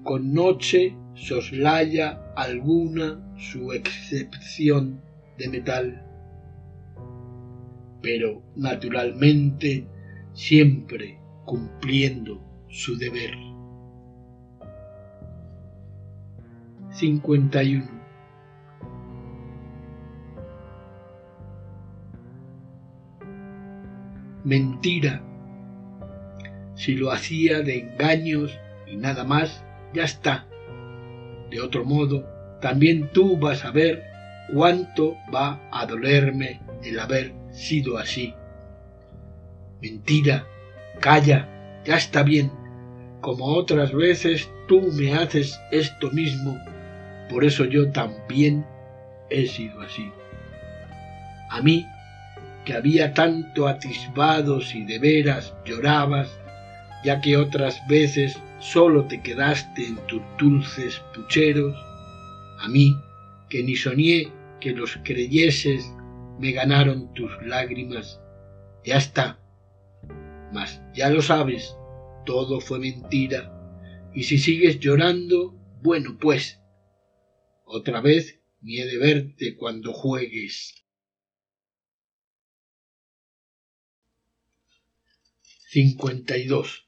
[0.05, 5.01] con noche soslaya alguna su excepción
[5.37, 6.07] de metal,
[8.03, 9.89] pero naturalmente
[10.33, 13.35] siempre cumpliendo su deber.
[16.93, 17.94] 51.
[24.45, 25.23] Mentira.
[26.75, 29.65] Si lo hacía de engaños y nada más,
[29.95, 30.47] ya está.
[31.51, 32.27] De otro modo,
[32.61, 34.03] también tú vas a ver
[34.53, 38.35] cuánto va a dolerme el haber sido así.
[39.81, 40.47] Mentira,
[41.01, 41.49] calla,
[41.85, 42.51] ya está bien.
[43.21, 46.59] Como otras veces tú me haces esto mismo,
[47.31, 48.67] por eso yo también
[49.31, 50.11] he sido así.
[51.51, 51.87] A mí,
[52.65, 56.31] que había tanto atisbados y de veras llorabas,
[57.05, 61.77] ya que otras veces solo te quedaste en tus dulces pucheros,
[62.61, 62.97] a mí,
[63.51, 65.85] que ni soñé que los creyeses,
[66.39, 68.21] me ganaron tus lágrimas.
[68.85, 69.39] Ya está.
[70.53, 71.77] Mas ya lo sabes,
[72.25, 73.53] todo fue mentira.
[74.15, 76.61] Y si sigues llorando, bueno pues,
[77.65, 80.84] otra vez ni he de verte cuando juegues.
[85.75, 86.87] 52.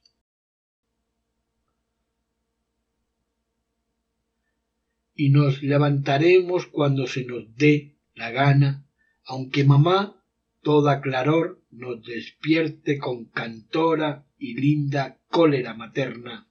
[5.16, 8.86] Y nos levantaremos cuando se nos dé la gana,
[9.24, 10.22] aunque mamá,
[10.62, 16.48] toda claror, nos despierte con cantora y linda cólera materna.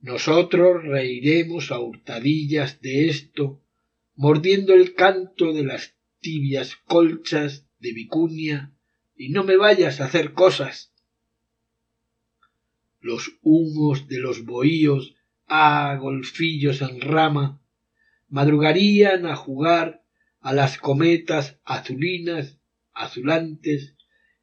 [0.00, 3.62] Nosotros reiremos a hurtadillas de esto,
[4.14, 8.74] mordiendo el canto de las tibias colchas de vicuña,
[9.14, 10.91] y no me vayas a hacer cosas
[13.02, 15.14] los humos de los bohíos,
[15.48, 17.60] ah, golfillos en rama,
[18.28, 20.04] madrugarían a jugar
[20.40, 22.58] a las cometas azulinas,
[22.94, 23.94] azulantes,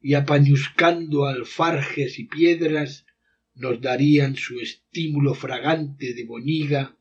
[0.02, 3.06] y apañuscando alfarjes y piedras,
[3.54, 6.96] nos darían su estímulo fragante de boñiga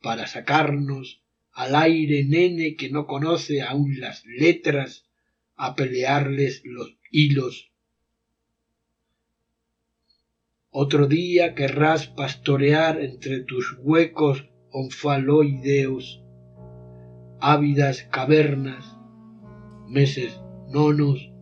[0.00, 1.22] para sacarnos
[1.52, 5.06] al aire nene que no conoce aún las letras
[5.56, 7.69] a pelearles los hilos
[10.72, 16.22] otro día querrás pastorear entre tus huecos onfaloideos,
[17.40, 18.96] ávidas cavernas,
[19.88, 21.32] meses nonos,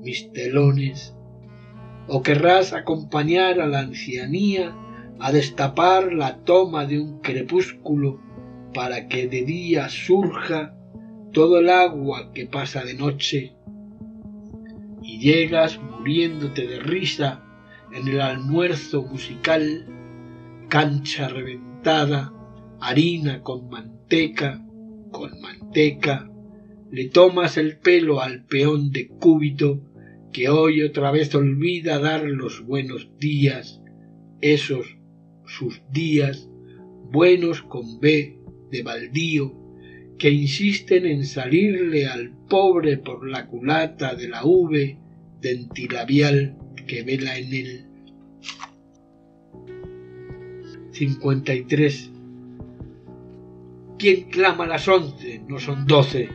[0.00, 1.16] mistelones,
[2.06, 4.76] o querrás acompañar a la ancianía
[5.18, 8.20] a destapar la toma de un crepúsculo
[8.72, 10.76] para que de día surja
[11.32, 13.56] todo el agua que pasa de noche,
[15.02, 17.42] y llegas muriéndote de risa
[17.92, 19.86] en el almuerzo musical,
[20.68, 22.32] cancha reventada,
[22.80, 24.64] harina con manteca,
[25.10, 26.30] con manteca,
[26.90, 29.82] le tomas el pelo al peón de cúbito
[30.32, 33.80] que hoy otra vez olvida dar los buenos días,
[34.40, 34.98] esos
[35.46, 36.48] sus días,
[37.10, 38.38] buenos con B
[38.70, 39.54] de baldío,
[40.18, 44.98] que insisten en salirle al pobre por la culata de la V
[45.40, 46.56] dentilabial
[46.86, 47.86] que vela en él.
[50.92, 52.10] 53.
[53.98, 55.42] ¿Quién clama las once?
[55.46, 56.28] No son doce.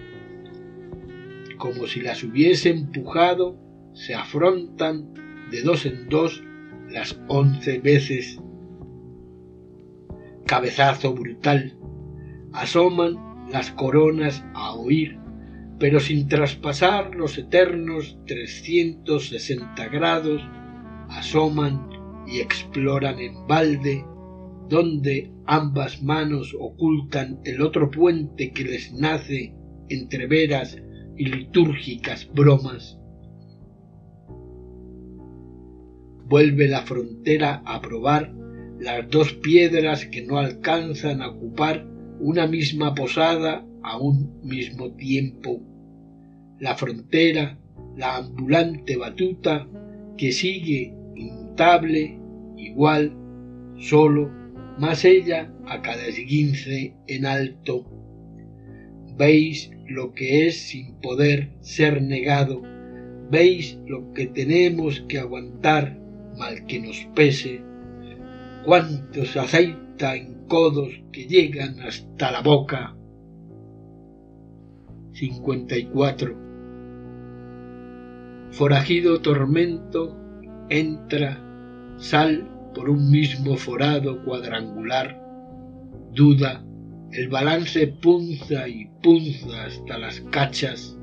[1.58, 3.58] Como si las hubiese empujado,
[3.94, 5.14] se afrontan
[5.52, 6.44] de dos en dos
[6.90, 8.40] las once veces.
[10.46, 11.78] Cabezazo brutal.
[12.54, 15.21] Asoman las coronas a oír
[15.82, 20.40] pero sin traspasar los eternos 360 grados,
[21.10, 21.90] asoman
[22.28, 24.06] y exploran en balde,
[24.70, 29.56] donde ambas manos ocultan el otro puente que les nace
[29.90, 30.78] entre veras
[31.18, 33.00] y litúrgicas bromas.
[36.28, 38.32] Vuelve la frontera a probar
[38.80, 41.88] las dos piedras que no alcanzan a ocupar
[42.20, 45.71] una misma posada a un mismo tiempo
[46.62, 47.58] la frontera,
[47.98, 49.68] la ambulante batuta
[50.16, 52.20] que sigue inmutable,
[52.56, 53.18] igual,
[53.80, 54.32] solo,
[54.78, 57.84] más ella a cada esguince en alto.
[59.18, 62.62] Veis lo que es sin poder ser negado,
[63.32, 66.00] veis lo que tenemos que aguantar
[66.38, 67.64] mal que nos pese,
[68.66, 72.96] cuántos aceita en codos que llegan hasta la boca.
[75.14, 76.51] 54
[78.52, 80.18] forajido tormento,
[80.70, 81.42] entra,
[81.98, 85.22] sal por un mismo forado cuadrangular,
[86.14, 86.64] duda,
[87.12, 90.98] el balance punza y punza hasta las cachas.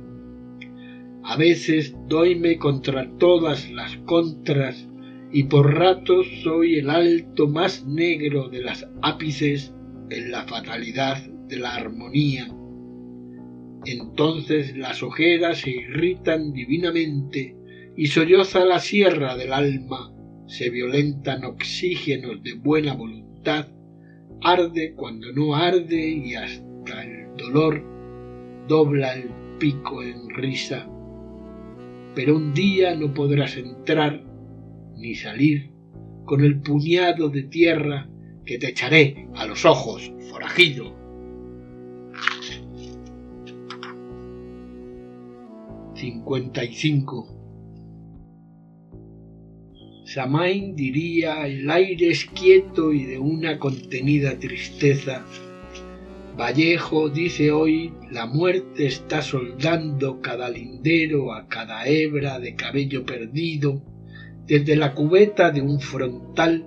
[1.22, 4.88] A veces doyme contra todas las contras
[5.30, 9.74] y por ratos soy el alto más negro de las ápices
[10.08, 12.48] en la fatalidad de la armonía.
[13.84, 17.56] Entonces las ojeras se irritan divinamente
[17.96, 20.12] y solloza la sierra del alma,
[20.46, 23.68] se violentan oxígenos de buena voluntad,
[24.42, 27.82] arde cuando no arde y hasta el dolor
[28.68, 30.88] dobla el pico en risa.
[32.14, 34.24] Pero un día no podrás entrar
[34.96, 35.70] ni salir
[36.24, 38.08] con el puñado de tierra
[38.44, 40.97] que te echaré a los ojos, forajido.
[45.98, 47.34] 55.
[50.04, 55.24] Samain diría el aire es quieto y de una contenida tristeza.
[56.38, 63.82] Vallejo dice hoy la muerte está soldando cada lindero a cada hebra de cabello perdido
[64.46, 66.64] desde la cubeta de un frontal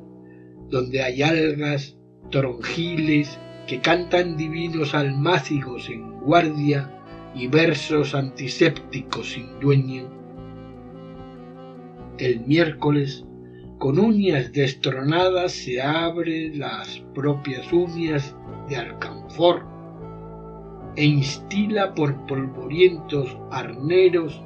[0.69, 1.97] donde hay algas,
[2.31, 7.00] tronjiles que cantan divinos almácigos en guardia
[7.33, 10.09] y versos antisépticos sin dueño.
[12.17, 13.25] El miércoles,
[13.77, 18.35] con uñas destronadas, se abre las propias uñas
[18.69, 19.65] de alcanfor
[20.95, 24.43] e instila por polvorientos arneros,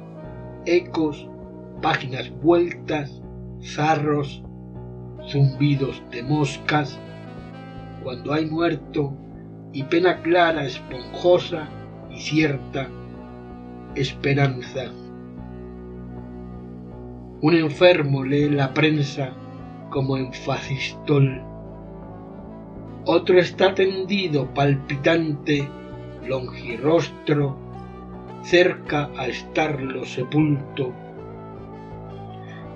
[0.64, 1.28] ecos,
[1.82, 3.20] páginas vueltas,
[3.62, 4.42] zarros,
[5.28, 6.98] zumbidos de moscas,
[8.02, 9.12] cuando hay muerto
[9.72, 11.68] y pena clara, esponjosa,
[12.16, 12.88] cierta
[13.94, 14.92] esperanza.
[17.40, 19.32] Un enfermo lee la prensa
[19.90, 21.42] como en facistol.
[23.04, 25.68] Otro está tendido, palpitante,
[26.26, 27.56] longirrostro,
[28.42, 30.92] cerca a estarlo sepulto.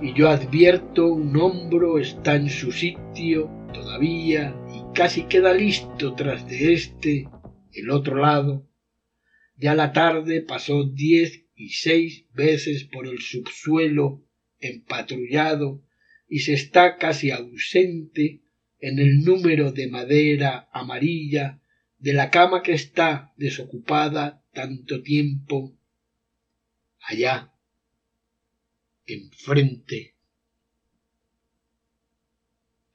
[0.01, 6.47] Y yo advierto un hombro está en su sitio todavía y casi queda listo tras
[6.49, 7.29] de este,
[7.73, 8.70] el otro lado,
[9.61, 14.27] ya la tarde pasó diez y seis veces por el subsuelo
[14.59, 15.85] empatrullado
[16.29, 18.43] y se está casi ausente
[18.79, 21.61] en el número de madera amarilla
[21.99, 25.77] de la cama que está desocupada tanto tiempo
[27.01, 27.53] allá
[29.05, 30.15] enfrente.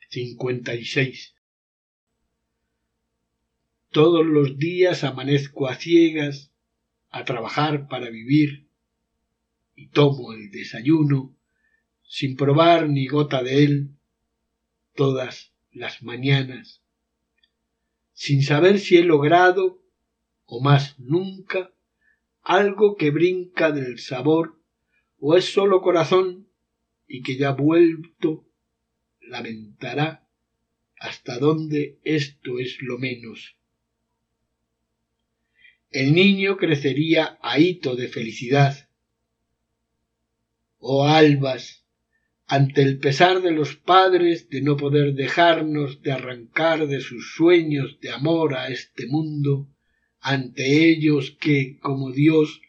[0.10, 1.36] 56
[3.96, 6.52] todos los días amanezco a ciegas
[7.16, 8.68] a trabajar para vivir.
[9.74, 11.34] Y tomo el desayuno
[12.04, 13.96] sin probar ni gota de él
[14.96, 16.84] todas las mañanas,
[18.12, 19.82] sin saber si he logrado,
[20.46, 21.74] o más nunca,
[22.42, 24.62] algo que brinca del sabor,
[25.18, 26.50] o es solo corazón
[27.08, 28.46] y que ya vuelto
[29.22, 30.28] lamentará
[30.98, 33.55] hasta dónde esto es lo menos
[35.96, 38.90] el niño crecería ahito de felicidad.
[40.78, 41.86] Oh albas,
[42.48, 47.98] ante el pesar de los padres de no poder dejarnos de arrancar de sus sueños
[48.02, 49.70] de amor a este mundo,
[50.20, 52.60] ante ellos que, como Dios,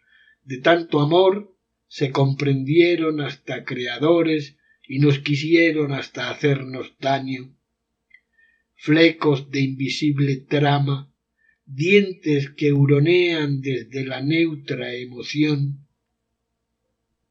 [0.45, 1.53] de tanto amor,
[1.89, 7.57] se comprendieron hasta creadores y nos quisieron hasta hacernos daño.
[8.77, 11.13] Flecos de invisible trama
[11.67, 15.87] dientes que huronean desde la neutra emoción,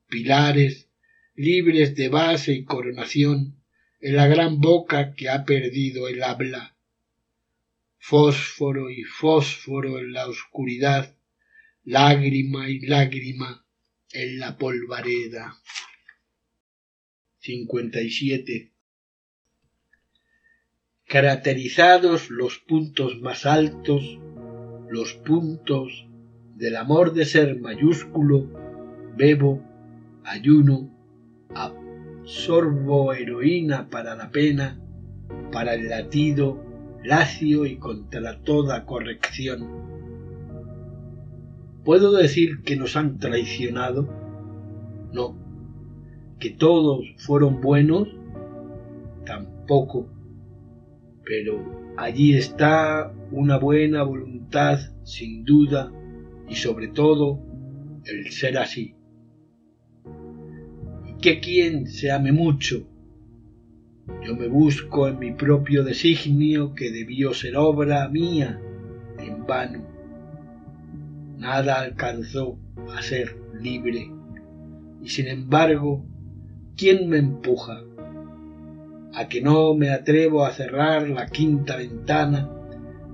[0.07, 0.89] pilares
[1.35, 3.61] libres de base y coronación
[3.99, 6.77] en la gran boca que ha perdido el habla,
[7.97, 11.17] fósforo y fósforo en la oscuridad,
[11.83, 13.65] lágrima y lágrima
[14.11, 15.59] en la polvareda.
[17.39, 18.74] 57.
[21.15, 24.19] Caracterizados los puntos más altos
[24.89, 26.09] los puntos
[26.57, 28.47] del amor de ser mayúsculo,
[29.15, 29.61] bebo,
[30.25, 30.89] ayuno,
[31.53, 34.77] absorbo heroína para la pena,
[35.53, 36.61] para el latido,
[37.01, 39.69] lacio y contra toda corrección.
[41.85, 44.09] ¿Puedo decir que nos han traicionado?
[45.13, 45.33] No.
[46.39, 48.09] ¿Que todos fueron buenos?
[49.25, 50.09] Tampoco.
[51.25, 55.91] Pero allí está una buena voluntad sin duda
[56.47, 57.39] y sobre todo
[58.05, 58.95] el ser así.
[61.09, 62.87] Y que quien se ame mucho.
[64.23, 68.61] Yo me busco en mi propio designio que debió ser obra mía
[69.17, 69.83] en vano.
[71.39, 72.59] Nada alcanzó
[72.95, 74.11] a ser libre.
[75.01, 76.05] Y sin embargo,
[76.75, 77.83] ¿quién me empuja?
[79.15, 82.49] A que no me atrevo a cerrar la quinta ventana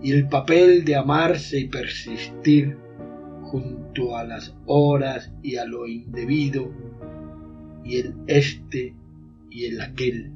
[0.02, 2.78] y el papel de amarse y persistir
[3.44, 6.72] junto a las horas y a lo indebido,
[7.84, 8.95] y el este
[9.49, 10.32] y el aquel.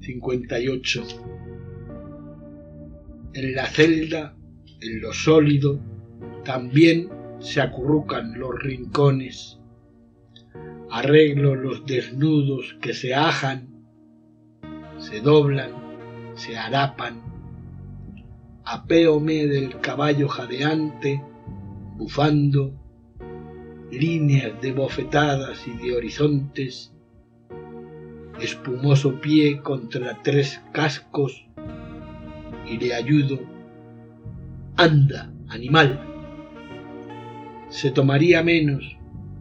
[0.00, 1.02] 58.
[3.34, 4.34] En la celda,
[4.80, 5.78] en lo sólido,
[6.44, 7.08] también
[7.38, 9.59] se acurrucan los rincones.
[10.90, 13.68] Arreglo los desnudos que se ajan,
[14.98, 15.70] se doblan,
[16.34, 17.22] se harapan.
[18.64, 21.22] Apéome del caballo jadeante,
[21.96, 22.72] bufando,
[23.92, 26.92] líneas de bofetadas y de horizontes,
[28.40, 31.46] espumoso pie contra tres cascos,
[32.66, 33.38] y le ayudo.
[34.76, 36.00] Anda, animal.
[37.68, 38.96] Se tomaría menos,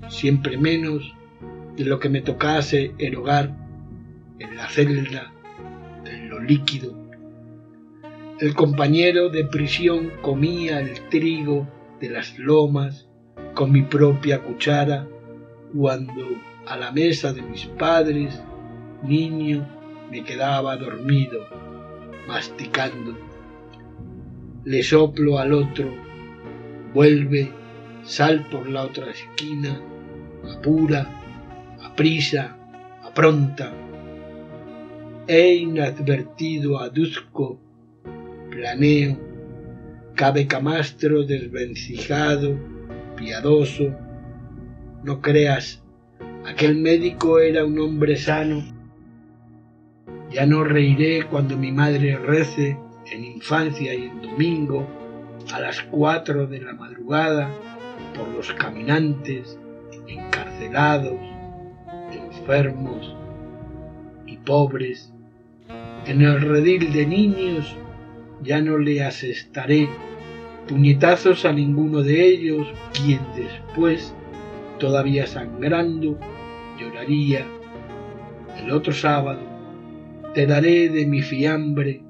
[0.09, 1.15] siempre menos,
[1.79, 3.55] de lo que me tocase erogar
[4.37, 5.31] en la celda,
[6.03, 6.93] en lo líquido.
[8.37, 11.69] El compañero de prisión comía el trigo
[12.01, 13.07] de las lomas
[13.53, 15.07] con mi propia cuchara
[15.73, 16.25] cuando
[16.67, 18.43] a la mesa de mis padres,
[19.01, 19.65] niño,
[20.11, 21.45] me quedaba dormido,
[22.27, 23.17] masticando.
[24.65, 25.93] Le soplo al otro,
[26.93, 27.53] vuelve,
[28.03, 29.79] sal por la otra esquina,
[30.43, 31.18] apura,
[31.83, 32.57] aprisa,
[33.03, 33.71] apronta.
[35.27, 37.59] He inadvertido aduzco,
[38.49, 39.17] planeo,
[40.15, 42.57] cabe camastro desvencijado,
[43.15, 43.93] piadoso.
[45.03, 45.83] No creas,
[46.45, 48.63] aquel médico era un hombre sano.
[50.31, 52.77] Ya no reiré cuando mi madre rece
[53.11, 54.87] en infancia y en domingo
[55.53, 57.49] a las cuatro de la madrugada
[58.15, 59.57] por los caminantes,
[60.07, 61.19] encarcelados,
[62.49, 63.15] enfermos
[64.25, 65.13] y pobres.
[66.07, 67.75] En el redil de niños
[68.41, 69.87] ya no le asestaré
[70.67, 74.15] puñetazos a ninguno de ellos, quien después,
[74.79, 76.17] todavía sangrando,
[76.79, 77.45] lloraría.
[78.57, 79.41] El otro sábado
[80.33, 82.01] te daré de mi fiambre,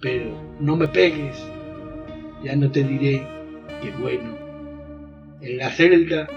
[0.00, 1.36] pero no me pegues,
[2.44, 3.26] ya no te diré
[3.82, 4.38] que bueno.
[5.40, 6.28] En la celda,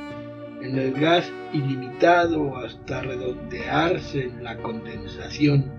[0.61, 5.71] en el gas ilimitado hasta redondearse en la condensación,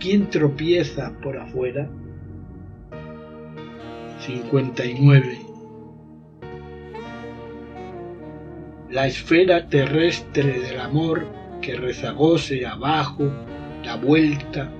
[0.00, 1.88] ¿quién tropieza por afuera?
[4.20, 5.38] 59.
[8.90, 11.26] La esfera terrestre del amor
[11.60, 13.30] que rezagose abajo,
[13.84, 14.70] da vuelta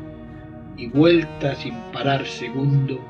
[0.77, 3.01] y vuelta sin parar segundo,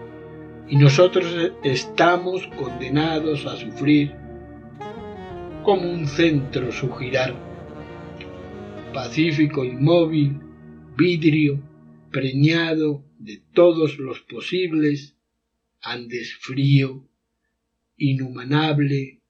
[0.68, 4.25] y nosotros estamos condenados a sufrir
[5.66, 7.34] como un centro su girar,
[8.94, 10.38] pacífico inmóvil,
[10.96, 11.60] vidrio,
[12.12, 15.16] preñado de todos los posibles
[15.80, 17.08] Andes frío,
[17.96, 19.22] inhumanable,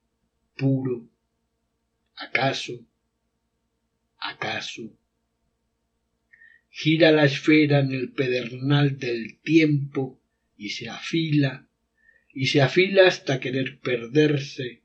[0.59, 1.09] puro.
[2.17, 2.87] ¿Acaso?
[4.19, 4.95] ¿Acaso?
[6.69, 10.21] Gira la esfera en el pedernal del tiempo
[10.59, 11.67] y se afila,
[12.35, 14.83] y se afila hasta querer perderse,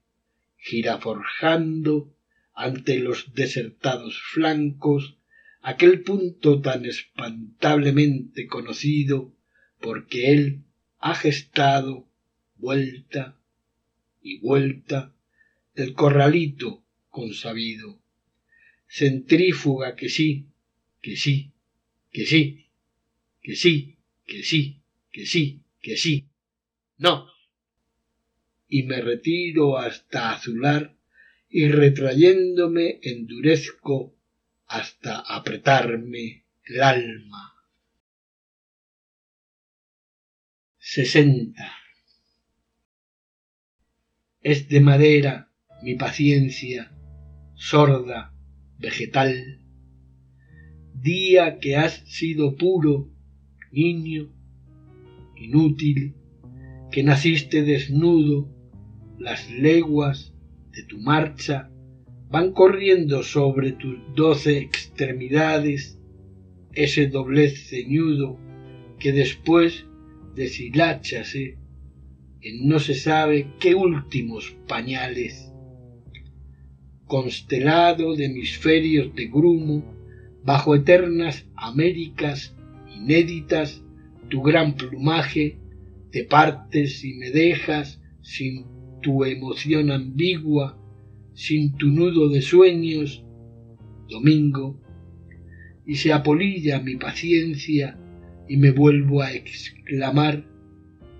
[0.61, 2.15] gira forjando
[2.53, 5.17] ante los desertados flancos
[5.61, 9.35] aquel punto tan espantablemente conocido
[9.79, 10.63] porque él
[10.99, 12.07] ha gestado
[12.55, 13.39] vuelta
[14.21, 15.15] y vuelta
[15.73, 17.99] el corralito consabido.
[18.87, 20.47] Centrífuga que sí,
[21.01, 21.51] que sí,
[22.11, 22.67] que sí,
[23.41, 23.97] que sí,
[24.27, 24.81] que sí,
[25.11, 26.27] que sí, que sí.
[26.97, 27.27] No.
[28.73, 30.97] Y me retiro hasta azular
[31.49, 34.15] y retrayéndome endurezco
[34.65, 37.53] hasta apretarme el alma.
[40.77, 41.69] 60.
[44.39, 45.51] Es de madera
[45.83, 46.93] mi paciencia,
[47.55, 48.33] sorda,
[48.77, 49.59] vegetal.
[50.93, 53.11] Día que has sido puro,
[53.73, 54.33] niño,
[55.35, 56.15] inútil,
[56.89, 58.60] que naciste desnudo,
[59.21, 60.33] las leguas
[60.71, 61.69] de tu marcha
[62.29, 65.99] van corriendo sobre tus doce extremidades,
[66.73, 68.39] ese doblez ceñudo
[68.99, 69.85] que después
[70.35, 71.57] deshiláchase
[72.41, 75.51] en no se sabe qué últimos pañales.
[77.05, 79.83] Constelado de hemisferios de grumo,
[80.43, 82.55] bajo eternas Américas
[82.95, 83.83] inéditas,
[84.29, 85.57] tu gran plumaje,
[86.11, 88.65] te partes y me dejas sin
[89.01, 90.77] tu emoción ambigua,
[91.33, 93.23] sin tu nudo de sueños,
[94.09, 94.79] domingo,
[95.85, 97.97] y se apolilla mi paciencia
[98.47, 100.45] y me vuelvo a exclamar,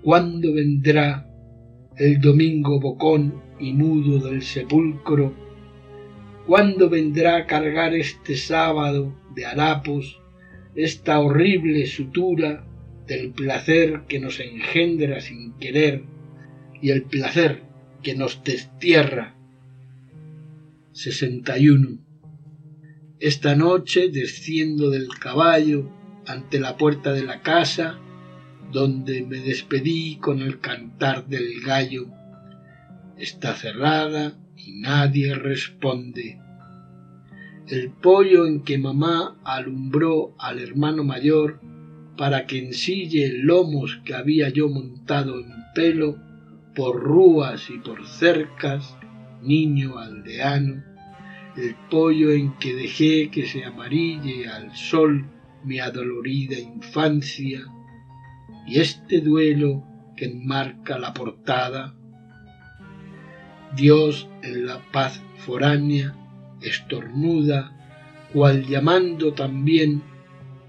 [0.02, 1.28] ¿Cuándo vendrá
[1.96, 5.32] el domingo bocón y mudo del sepulcro?
[6.44, 10.20] ¿Cuándo vendrá a cargar este sábado de harapos
[10.74, 12.66] esta horrible sutura
[13.06, 16.02] del placer que nos engendra sin querer
[16.80, 17.62] y el placer
[18.02, 19.34] que nos destierra?
[20.92, 21.98] 61.
[23.20, 25.88] Esta noche desciendo del caballo
[26.26, 27.98] ante la puerta de la casa
[28.72, 32.08] donde me despedí con el cantar del gallo.
[33.18, 36.40] Está cerrada y nadie responde.
[37.68, 41.60] El pollo en que mamá alumbró al hermano mayor
[42.16, 46.18] para que ensille lomos que había yo montado en pelo
[46.74, 48.96] por rúas y por cercas,
[49.42, 50.82] niño aldeano,
[51.56, 55.26] el pollo en que dejé que se amarille al sol
[55.64, 57.60] mi adolorida infancia,
[58.66, 59.84] y este duelo
[60.16, 61.94] que enmarca la portada,
[63.74, 66.14] Dios en la paz foránea
[66.60, 67.76] estornuda,
[68.32, 70.02] cual llamando también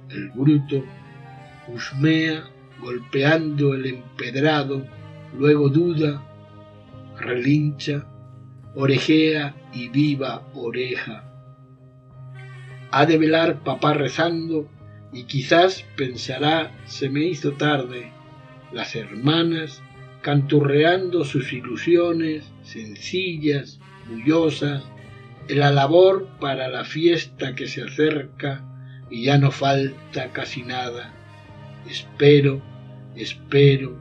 [0.10, 0.84] el bruto,
[1.68, 2.50] husmea
[2.82, 4.86] golpeando el empedrado,
[5.38, 6.22] luego duda,
[7.18, 8.06] relincha,
[8.76, 11.24] orejea y viva oreja.
[12.92, 14.70] Ha de velar papá rezando
[15.12, 18.12] y quizás pensará se me hizo tarde.
[18.72, 19.82] Las hermanas
[20.22, 23.80] canturreando sus ilusiones sencillas,
[24.10, 24.84] bullosas,
[25.48, 28.64] la labor para la fiesta que se acerca
[29.10, 31.14] y ya no falta casi nada.
[31.88, 32.62] Espero,
[33.16, 33.98] espero,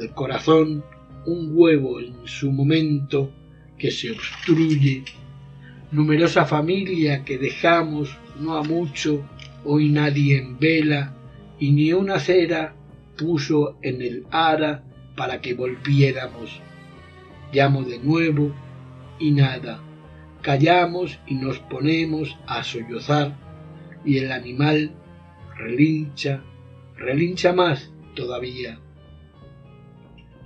[0.00, 0.82] del corazón
[1.26, 3.30] un huevo en su momento
[3.78, 5.04] que se obstruye,
[5.92, 9.22] numerosa familia que dejamos no a mucho
[9.64, 11.14] hoy nadie en vela
[11.58, 12.74] y ni una cera
[13.18, 14.82] puso en el ara
[15.16, 16.60] para que volviéramos.
[17.52, 18.54] Llamo de nuevo
[19.18, 19.82] y nada.
[20.40, 23.36] Callamos y nos ponemos a sollozar
[24.04, 24.92] y el animal
[25.58, 26.42] relincha,
[26.96, 28.78] relincha más todavía.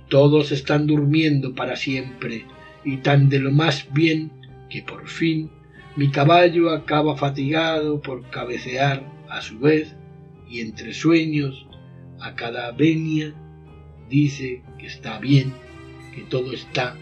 [0.09, 2.45] Todos están durmiendo para siempre
[2.83, 4.31] y tan de lo más bien
[4.69, 5.49] que por fin
[5.95, 9.95] mi caballo acaba fatigado por cabecear a su vez
[10.49, 11.65] y entre sueños
[12.19, 13.33] a cada venia
[14.09, 15.53] dice que está bien,
[16.13, 16.97] que todo está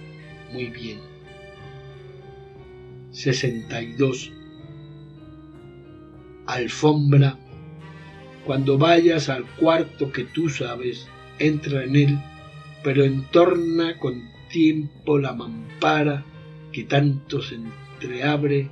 [0.51, 0.99] muy bien.
[3.11, 4.31] 62.
[6.45, 7.37] Alfombra.
[8.45, 11.07] Cuando vayas al cuarto que tú sabes,
[11.39, 12.19] entra en él,
[12.83, 16.23] pero entorna con tiempo la mampara
[16.71, 18.69] que tanto se entreabre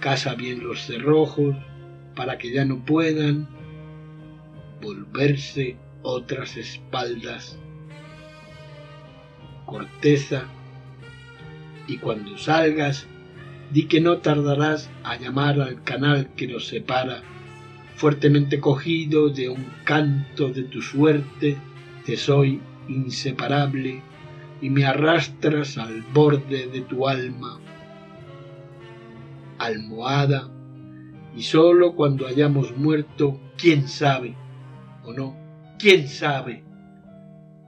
[0.00, 1.56] casa bien los cerrojos
[2.14, 3.48] para que ya no puedan
[4.80, 7.58] volverse otras espaldas.
[9.64, 10.44] Corteza,
[11.88, 13.06] y cuando salgas,
[13.72, 17.22] di que no tardarás a llamar al canal que nos separa,
[17.96, 21.56] fuertemente cogido de un canto de tu suerte,
[22.04, 24.02] te soy inseparable
[24.60, 27.60] y me arrastras al borde de tu alma.
[29.58, 30.50] Almohada,
[31.36, 34.34] y sólo cuando hayamos muerto, quién sabe,
[35.04, 35.36] o no,
[35.78, 36.64] quién sabe,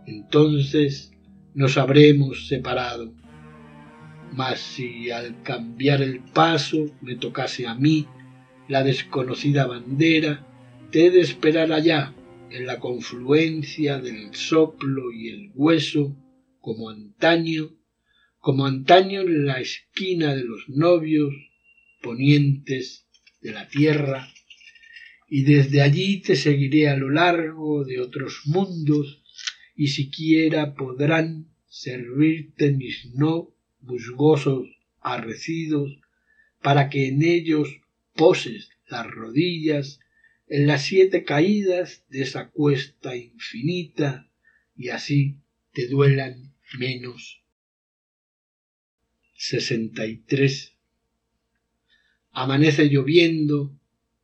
[0.07, 1.13] entonces
[1.55, 3.13] nos habremos separado.
[4.33, 8.07] Mas si al cambiar el paso me tocase a mí
[8.69, 10.47] la desconocida bandera,
[10.91, 12.15] te he de esperar allá,
[12.51, 16.17] en la confluencia del soplo y el hueso,
[16.61, 17.77] como antaño,
[18.39, 21.35] como antaño en la esquina de los novios
[22.03, 23.07] ponientes
[23.41, 24.29] de la tierra,
[25.29, 29.23] y desde allí te seguiré a lo largo de otros mundos,
[29.77, 34.67] y siquiera podrán servirte mis no musgosos
[35.01, 36.01] arrecidos,
[36.63, 37.81] para que en ellos
[38.15, 40.01] poses las rodillas
[40.49, 44.31] en las siete caídas de esa cuesta infinita,
[44.77, 45.37] y así
[45.73, 47.43] te duelan menos.
[49.35, 50.75] 63
[52.31, 53.77] Amanece lloviendo,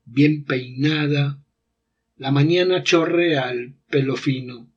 [0.04, 1.42] bien peinada,
[2.16, 4.72] la mañana chorrea el pelo fino.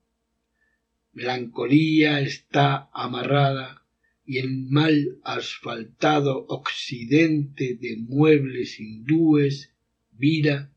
[1.14, 3.86] Melancolía está amarrada
[4.26, 9.74] y en mal asfaltado occidente de muebles hindúes
[10.12, 10.72] vira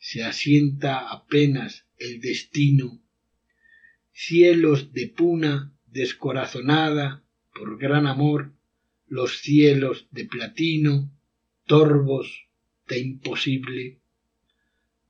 [0.00, 3.04] se asienta apenas el destino.
[4.12, 7.22] Cielos de puna descorazonada
[7.54, 8.54] por gran amor,
[9.06, 11.12] los cielos de platino,
[11.66, 12.48] torbos
[12.88, 14.00] de imposible.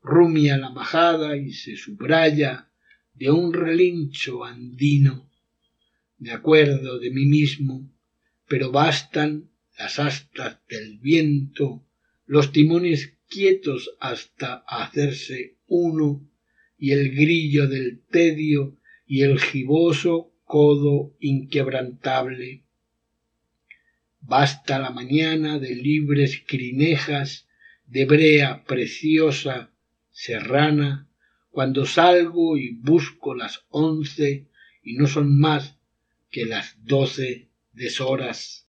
[0.03, 2.73] Rumia la majada y se subraya
[3.15, 5.31] de un relincho andino.
[6.19, 7.89] Me acuerdo de mí mismo,
[8.49, 11.87] pero bastan las astas del viento,
[12.27, 16.29] los timones quietos hasta hacerse uno,
[16.77, 18.77] y el grillo del tedio
[19.07, 22.65] y el giboso codo inquebrantable.
[24.21, 27.49] Basta la mañana de libres crinejas,
[27.87, 29.73] de brea preciosa,
[30.11, 31.09] serrana,
[31.51, 34.49] cuando salgo y busco las once
[34.83, 35.77] y no son más
[36.31, 38.69] que las doce deshoras.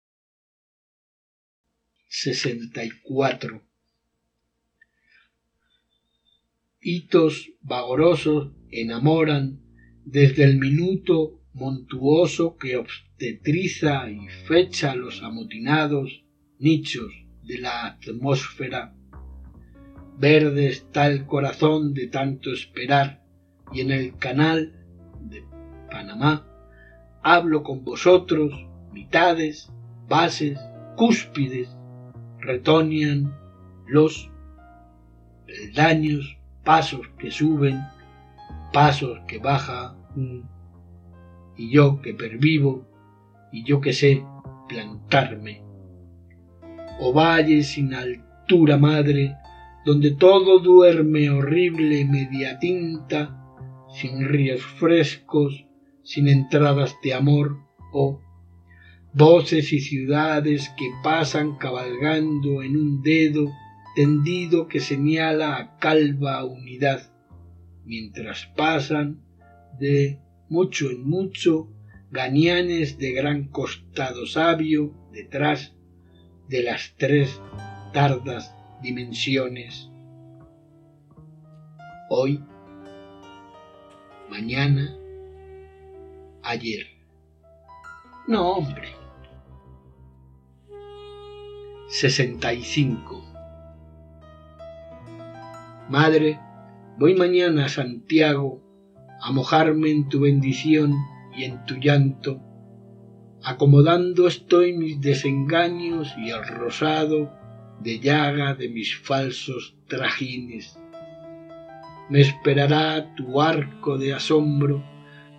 [2.07, 3.68] 64.
[6.81, 9.59] Hitos vagorosos enamoran
[10.05, 16.23] desde el minuto montuoso que obstetriza y fecha los amotinados
[16.57, 17.11] nichos
[17.43, 18.95] de la atmósfera.
[20.17, 23.23] Verde está el corazón de tanto esperar,
[23.73, 24.73] y en el canal
[25.21, 25.43] de
[25.91, 26.45] Panamá
[27.21, 28.53] hablo con vosotros,
[28.93, 29.71] mitades,
[30.07, 30.57] bases,
[30.95, 31.69] cúspides,
[32.39, 33.37] retonian
[33.85, 34.29] los
[35.45, 37.79] peldaños, pasos que suben,
[38.71, 39.95] pasos que baja,
[41.57, 42.85] y yo que pervivo,
[43.51, 44.23] y yo que sé
[44.67, 45.63] plantarme.
[46.99, 49.35] O valle sin altura madre,
[49.85, 53.35] donde todo duerme horrible media tinta,
[53.89, 55.65] sin ríos frescos,
[56.03, 57.57] sin entradas de amor,
[57.91, 58.21] o
[59.13, 63.49] voces y ciudades que pasan cabalgando en un dedo
[63.95, 67.11] tendido que señala a calva unidad,
[67.85, 69.21] mientras pasan
[69.79, 71.69] de mucho en mucho
[72.11, 75.75] gañanes de gran costado sabio detrás
[76.47, 77.39] de las tres
[77.93, 79.89] tardas dimensiones.
[82.09, 82.43] Hoy,
[84.29, 84.97] mañana,
[86.43, 86.87] ayer.
[88.27, 88.89] No, hombre.
[91.89, 93.28] 65.
[95.89, 96.39] Madre,
[96.99, 98.61] voy mañana a Santiago
[99.21, 100.93] a mojarme en tu bendición
[101.35, 102.39] y en tu llanto.
[103.43, 107.33] Acomodando estoy mis desengaños y el rosado
[107.81, 110.77] de llaga de mis falsos trajines.
[112.07, 114.83] Me esperará tu arco de asombro,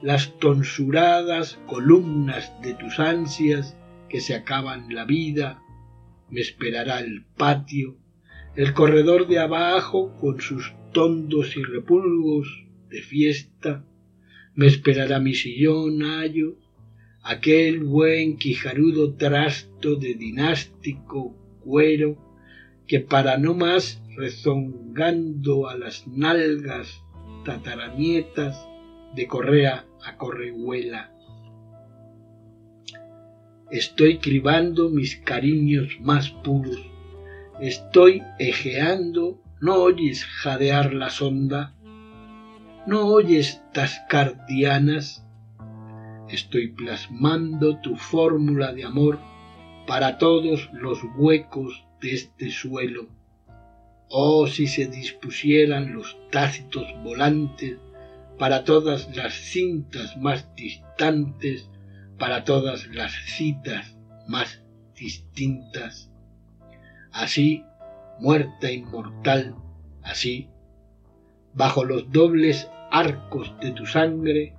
[0.03, 3.77] las tonsuradas columnas de tus ansias
[4.09, 5.63] que se acaban la vida,
[6.29, 7.97] me esperará el patio,
[8.57, 13.85] el corredor de abajo con sus tondos y repulgos de fiesta,
[14.55, 16.57] me esperará mi sillón ayo,
[17.23, 22.17] aquel buen quijarudo trasto de dinástico cuero
[22.87, 27.05] que para no más rezongando a las nalgas
[27.45, 28.67] tataranietas
[29.15, 31.15] de correa a correhuela.
[33.71, 36.90] Estoy cribando mis cariños más puros,
[37.61, 41.75] estoy ejeando, ¿no oyes jadear la sonda?
[42.87, 45.27] ¿No oyes tascar dianas?
[46.29, 49.19] Estoy plasmando tu fórmula de amor
[49.87, 53.09] para todos los huecos de este suelo.
[54.09, 57.79] Oh, si se dispusieran los tácitos volantes
[58.39, 61.69] para todas las cintas más distantes,
[62.19, 63.97] para todas las citas
[64.27, 64.63] más
[64.95, 66.10] distintas.
[67.13, 67.65] Así,
[68.19, 69.55] muerta inmortal,
[70.03, 70.49] así,
[71.55, 74.55] bajo los dobles arcos de tu sangre,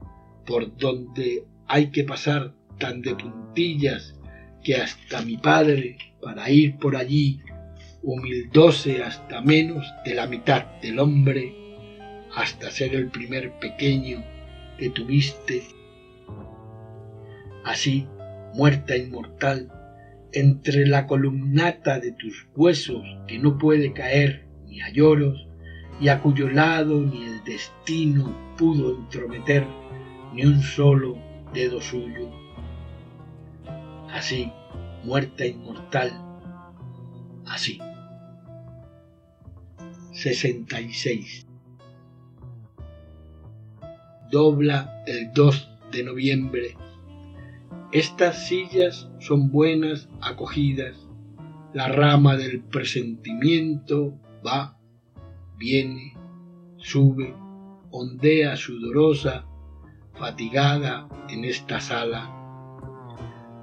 [0.46, 4.16] por donde hay que pasar tan de puntillas
[4.64, 7.42] que hasta mi padre para ir por allí
[8.04, 11.54] humildóse hasta menos de la mitad del hombre,
[12.36, 14.24] hasta ser el primer pequeño
[14.78, 15.64] que tuviste.
[17.64, 18.08] Así,
[18.54, 19.72] muerta inmortal,
[20.34, 25.48] entre la columnata de tus huesos que no puede caer ni a lloros,
[26.02, 29.68] y a cuyo lado ni el destino pudo entrometer
[30.34, 31.16] ni un solo
[31.54, 32.32] dedo suyo.
[34.10, 34.52] Así,
[35.04, 36.12] muerta inmortal,
[37.46, 37.80] así.
[40.14, 41.48] 66.
[44.32, 46.78] Dobla el 2 de noviembre.
[47.92, 51.08] Estas sillas son buenas acogidas.
[51.74, 54.78] La rama del presentimiento va,
[55.58, 56.14] viene,
[56.78, 57.34] sube,
[57.92, 59.46] ondea sudorosa,
[60.14, 62.42] fatigada en esta sala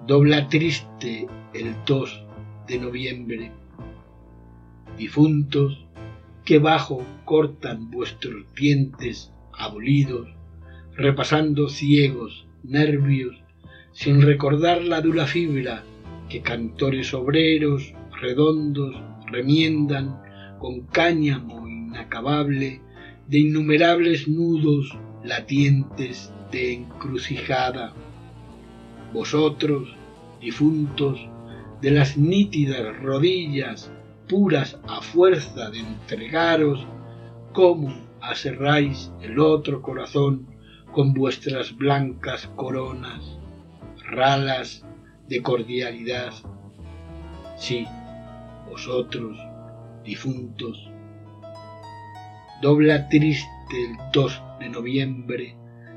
[0.09, 2.25] dobla triste el 2
[2.67, 3.53] de noviembre.
[4.97, 5.87] Difuntos,
[6.47, 10.35] que bajo cortan vuestros dientes abolidos,
[10.95, 13.37] repasando ciegos, nervios,
[13.99, 15.83] sin recordar la dura fibra
[16.29, 18.95] que cantores obreros redondos
[19.27, 20.23] remiendan
[20.61, 22.81] con cáñamo inacabable
[23.27, 27.93] de innumerables nudos latientes de encrucijada.
[29.13, 29.89] Vosotros,
[30.41, 31.19] difuntos,
[31.83, 33.91] de las nítidas rodillas
[34.29, 36.87] puras a fuerza de entregaros,
[37.53, 40.47] cómo aserráis el otro corazón
[40.93, 43.38] con vuestras blancas coronas,
[44.09, 44.85] ralas
[45.29, 46.33] de cordialidad.
[47.57, 47.87] Sí,
[48.69, 49.39] vosotros,
[50.05, 50.91] difuntos,
[52.63, 55.57] dobla triste el 2 de noviembre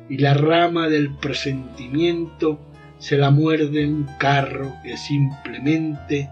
[0.09, 2.59] y la rama del presentimiento
[2.97, 6.29] se la muerde un carro que simplemente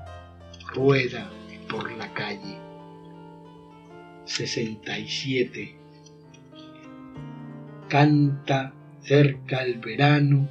[0.73, 1.29] rueda
[1.67, 2.57] por la calle.
[4.25, 5.75] 67.
[7.87, 10.47] Canta cerca el verano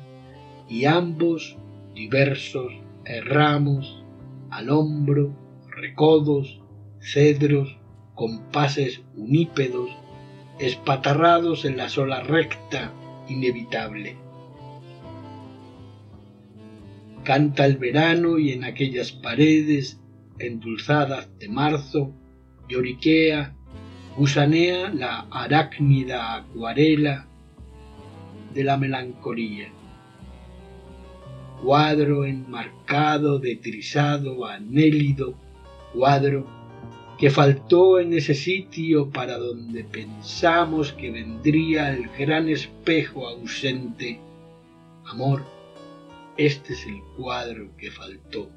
[0.69, 1.57] y ambos
[1.95, 2.73] diversos
[3.05, 4.05] erramos
[4.51, 5.35] al hombro,
[5.71, 6.61] recodos,
[7.01, 7.79] cedros,
[8.15, 9.91] compases unípedos,
[10.59, 12.93] espatarrados en la sola recta
[13.29, 14.17] inevitable.
[17.25, 20.01] Canta el verano y en aquellas paredes
[20.39, 22.13] endulzadas de marzo
[22.69, 23.55] lloriquea,
[24.17, 27.29] gusanea la arácnida acuarela
[28.55, 29.73] de la melancolía.
[31.63, 35.35] Cuadro enmarcado de trisado anélido,
[35.93, 36.47] cuadro
[37.19, 44.21] que faltó en ese sitio para donde pensamos que vendría el gran espejo ausente.
[45.05, 45.45] Amor,
[46.37, 48.49] este es el cuadro que faltó.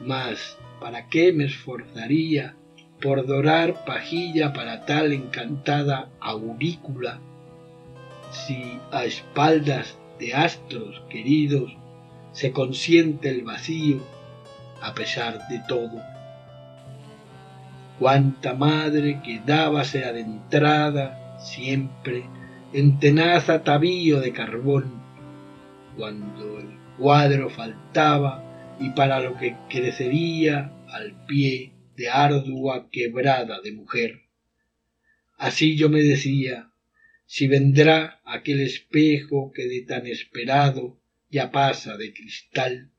[0.00, 2.54] Mas, ¿para qué me esforzaría
[3.00, 7.20] por dorar pajilla para tal encantada aurícula,
[8.30, 11.76] si a espaldas de astros queridos
[12.32, 14.00] se consiente el vacío
[14.80, 16.00] a pesar de todo?
[17.98, 22.24] Cuánta madre quedábase adentrada siempre
[22.72, 25.02] en tenaz atavío de carbón,
[25.96, 26.68] cuando el
[26.98, 34.22] cuadro faltaba y para lo que crecería al pie de ardua quebrada de mujer.
[35.36, 36.70] Así yo me decía,
[37.28, 40.98] si vendrá aquel espejo que de tan esperado
[41.28, 42.90] ya pasa de cristal,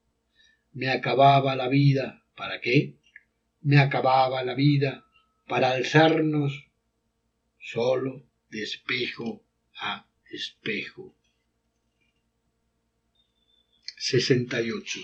[0.72, 3.00] me acababa la vida, ¿para qué?
[3.62, 5.04] Me acababa la vida
[5.48, 6.68] para alzarnos
[7.60, 9.44] solo de espejo
[9.82, 11.16] a espejo.
[13.98, 15.00] 68.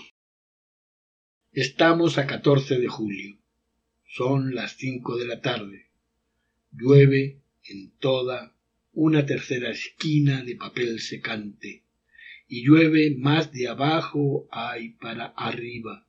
[1.50, 3.38] Estamos a 14 de julio.
[4.06, 5.90] Son las cinco de la tarde.
[6.70, 8.55] Llueve en toda
[8.96, 11.84] una tercera esquina de papel secante
[12.48, 16.04] y llueve más de abajo hay para arriba.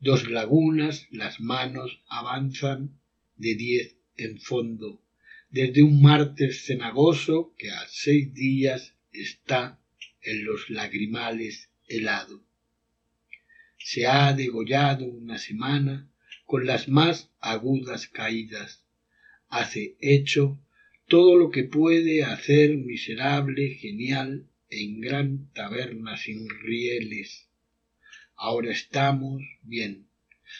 [0.00, 3.00] Dos lagunas, las manos avanzan
[3.36, 5.00] de diez en fondo,
[5.48, 9.80] desde un martes cenagoso que a seis días está
[10.20, 12.44] en los lagrimales helado
[13.84, 16.08] se ha degollado una semana
[16.46, 18.82] con las más agudas caídas.
[19.50, 20.58] Hace hecho
[21.06, 27.48] todo lo que puede hacer miserable, genial, en gran taberna sin rieles.
[28.36, 30.08] Ahora estamos bien,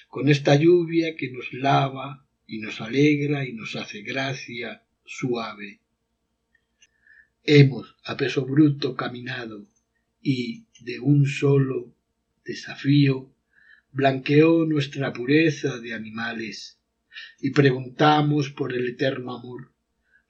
[0.08, 5.80] con esta lluvia que nos lava y nos alegra y nos hace gracia suave.
[7.42, 9.66] Hemos a peso bruto caminado
[10.22, 11.94] y de un solo
[12.44, 13.34] desafío
[13.92, 16.80] blanqueó nuestra pureza de animales
[17.40, 19.73] y preguntamos por el eterno amor,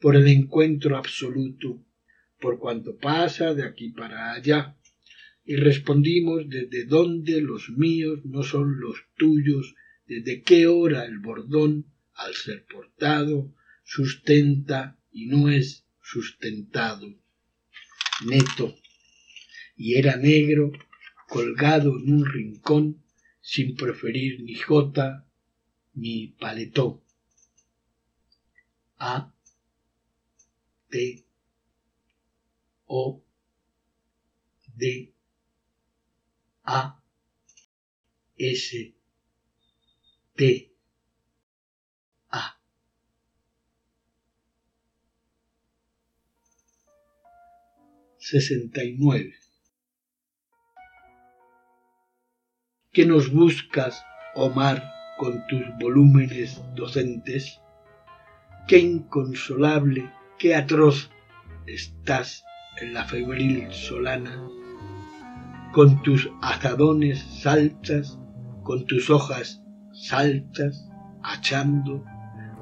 [0.04, 1.82] por el encuentro absoluto,
[2.38, 4.76] por cuanto pasa de aquí para allá,
[5.46, 9.74] y respondimos desde dónde los míos no son los tuyos,
[10.06, 17.08] desde qué hora el bordón, al ser portado, sustenta y no es sustentado.
[18.26, 18.76] Neto,
[19.74, 20.70] y era negro
[21.26, 23.02] colgado en un rincón
[23.40, 25.26] sin preferir ni jota
[25.94, 27.02] ni paletó.
[28.98, 29.33] A
[30.94, 31.26] T
[32.86, 33.20] O
[34.76, 35.12] D
[36.62, 37.02] A
[38.38, 38.94] S
[40.36, 40.72] T
[42.30, 42.60] A
[48.18, 49.34] sesenta y nueve
[52.92, 54.00] ¿Qué nos buscas,
[54.36, 57.60] Omar, con tus volúmenes docentes?
[58.68, 60.08] Qué inconsolable,
[60.44, 61.08] qué atroz
[61.66, 62.44] estás
[62.78, 64.46] en la febril solana,
[65.72, 68.18] con tus azadones saltas,
[68.62, 69.62] con tus hojas
[69.94, 70.86] saltas,
[71.22, 72.04] achando,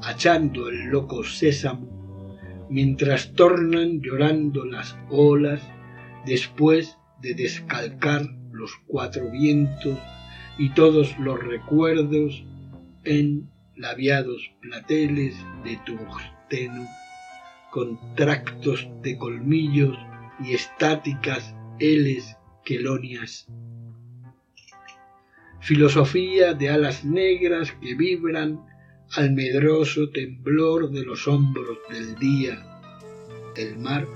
[0.01, 2.39] achando el loco sésamo,
[2.71, 5.61] mientras tornan llorando las olas
[6.25, 9.99] después de descalcar los cuatro vientos
[10.57, 12.45] y todos los recuerdos
[13.03, 15.35] en labiados plateles
[15.65, 16.87] de tungsteno,
[17.73, 19.97] con tractos de colmillos
[20.45, 23.49] y estáticas heles quelonias.
[25.61, 28.61] Filosofía de alas negras que vibran
[29.17, 32.63] al medroso temblor de los hombros del día,
[33.57, 34.07] del mar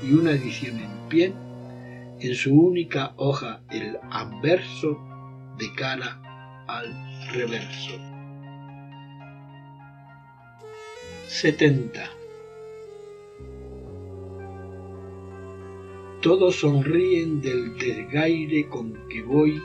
[0.00, 1.34] y una edición en pie,
[2.20, 5.00] en su única hoja el anverso
[5.58, 6.94] de cara al
[7.32, 7.98] reverso.
[11.26, 12.23] 70.
[16.24, 19.60] Todos sonríen del desgaire con que voy,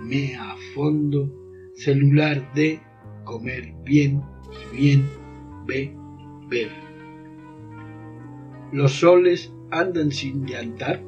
[0.00, 1.32] me a fondo,
[1.76, 2.80] celular de
[3.22, 4.20] comer bien
[4.50, 5.08] y bien,
[5.64, 5.94] ve,
[6.48, 6.72] ver.
[8.72, 11.00] Los soles andan sin llantar,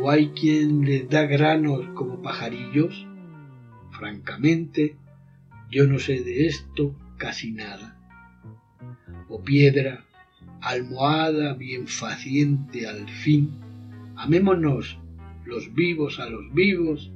[0.00, 3.08] o hay quien les da granos como pajarillos.
[3.90, 4.94] Francamente,
[5.68, 7.98] yo no sé de esto casi nada
[9.28, 10.04] o piedra,
[10.60, 13.50] almohada bien faciente al fin,
[14.20, 14.98] amémonos
[15.44, 17.12] los vivos a los vivos,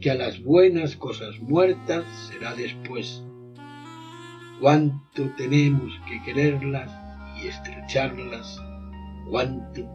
[0.00, 3.24] que a las buenas cosas muertas será después.
[4.60, 6.90] Cuánto tenemos que quererlas
[7.42, 8.62] y estrecharlas,
[9.28, 9.88] cuánto.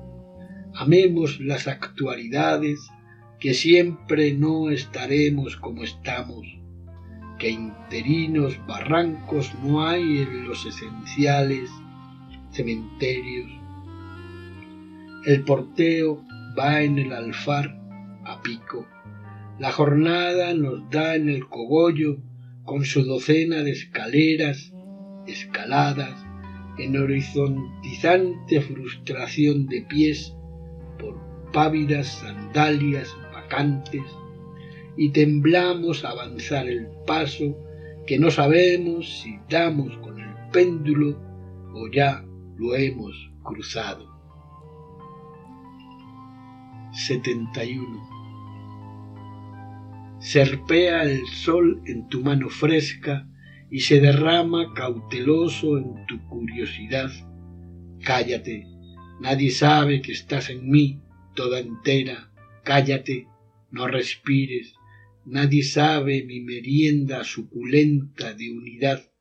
[0.75, 2.79] Amemos las actualidades,
[3.39, 6.59] que siempre no estaremos como estamos
[7.39, 11.69] que interinos barrancos no hay en los esenciales
[12.51, 13.49] cementerios.
[15.25, 16.21] El porteo
[16.57, 17.79] va en el alfar
[18.25, 18.87] a pico.
[19.59, 22.17] La jornada nos da en el cogollo
[22.63, 24.71] con su docena de escaleras,
[25.27, 26.25] escaladas,
[26.77, 30.33] en horizontizante frustración de pies
[30.97, 31.19] por
[31.51, 34.03] pávidas sandalias vacantes
[34.95, 37.57] y temblamos a avanzar el paso
[38.07, 41.19] que no sabemos si damos con el péndulo
[41.73, 42.25] o ya
[42.57, 44.18] lo hemos cruzado.
[47.07, 48.19] 71.
[50.19, 53.27] Serpea el sol en tu mano fresca
[53.71, 57.11] y se derrama cauteloso en tu curiosidad.
[58.03, 58.67] Cállate,
[59.19, 60.99] nadie sabe que estás en mí
[61.35, 62.31] toda entera.
[62.63, 63.27] Cállate,
[63.71, 64.73] no respires,
[65.25, 69.11] Nadie sabe mi merienda suculenta de unidad,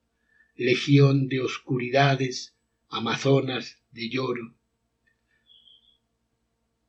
[0.57, 2.57] legión de oscuridades,
[2.89, 4.58] amazonas de lloro.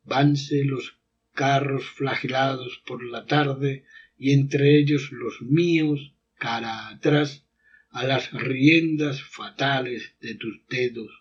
[0.10, 0.98] Vanse los
[1.36, 3.86] carros flagelados por la tarde
[4.18, 7.46] y entre ellos los míos, cara atrás,
[7.92, 11.12] a las riendas fatales de tus dedos.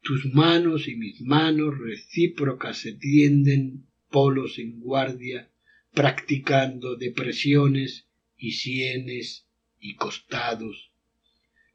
[0.00, 5.50] Tus manos y mis manos recíprocas se tienden, polos en guardia,
[5.92, 8.08] practicando depresiones
[8.38, 9.46] y sienes
[9.78, 10.90] y costados.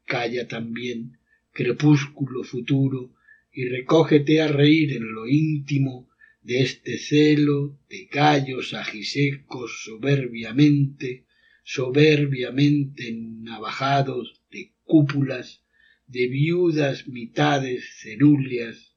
[0.04, 1.18] Calla también,
[1.52, 3.14] crepúsculo futuro,
[3.52, 6.07] y recógete a reír en lo íntimo
[6.48, 11.26] de este celo de gallos ajisecos soberbiamente,
[11.62, 15.62] soberbiamente navajados de cúpulas,
[16.06, 18.96] de viudas mitades cerúleas.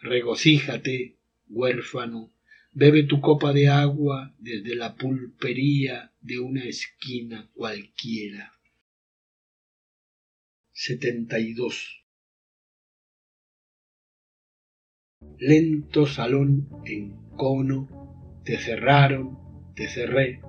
[0.00, 2.32] Regocíjate, huérfano,
[2.74, 8.54] Bebe tu copa de agua desde la pulpería de una esquina cualquiera.
[10.72, 12.01] 72.
[15.38, 17.88] Lento salón en cono,
[18.44, 19.38] te cerraron,
[19.74, 20.40] te cerré,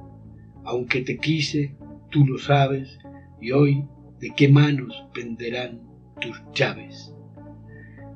[0.63, 1.75] aunque te quise,
[2.09, 2.99] tú lo sabes,
[3.41, 3.85] y hoy
[4.19, 5.81] de qué manos penderán
[6.21, 7.13] tus llaves.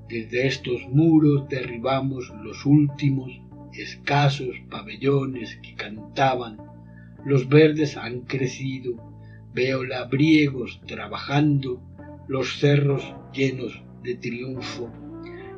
[0.08, 3.30] Desde estos muros derribamos los últimos
[3.74, 6.58] escasos pabellones que cantaban,
[7.26, 8.96] los verdes han crecido,
[9.54, 11.82] veo labriegos trabajando,
[12.28, 13.04] los cerros
[13.34, 14.90] llenos de triunfo,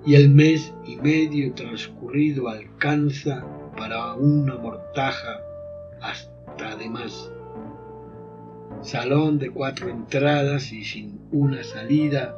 [0.05, 3.45] y el mes y medio transcurrido alcanza
[3.77, 5.41] para una mortaja
[6.01, 7.31] hasta de más.
[8.81, 12.35] Salón de cuatro entradas y sin una salida,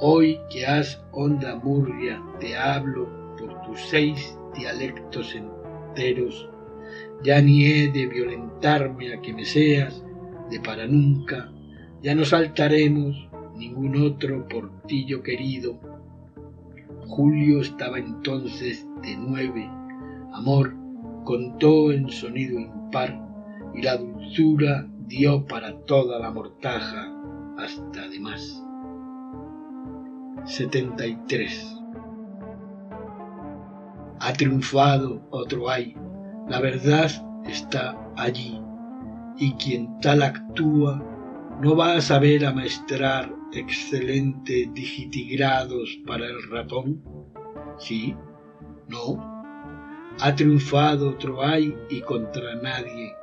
[0.00, 3.08] hoy que has onda murria, te hablo
[3.38, 6.48] por tus seis dialectos enteros,
[7.22, 10.02] ya ni he de violentarme a que me seas
[10.50, 11.52] de para nunca,
[12.02, 15.93] ya no saltaremos ningún otro portillo querido.
[17.16, 19.70] Julio estaba entonces de nueve.
[20.32, 20.74] Amor
[21.22, 23.24] contó en sonido impar
[23.72, 27.14] y la dulzura dio para toda la mortaja
[27.56, 28.60] hasta de más.
[30.44, 31.80] 73.
[34.18, 35.96] Ha triunfado otro hay,
[36.48, 37.12] la verdad
[37.44, 38.60] está allí,
[39.38, 41.00] y quien tal actúa
[41.60, 47.02] no va a saber amaestrar excelentes digitigrados para el ratón.
[47.78, 48.14] Sí,
[48.88, 49.32] no.
[50.20, 53.14] Ha triunfado otro hay y contra nadie.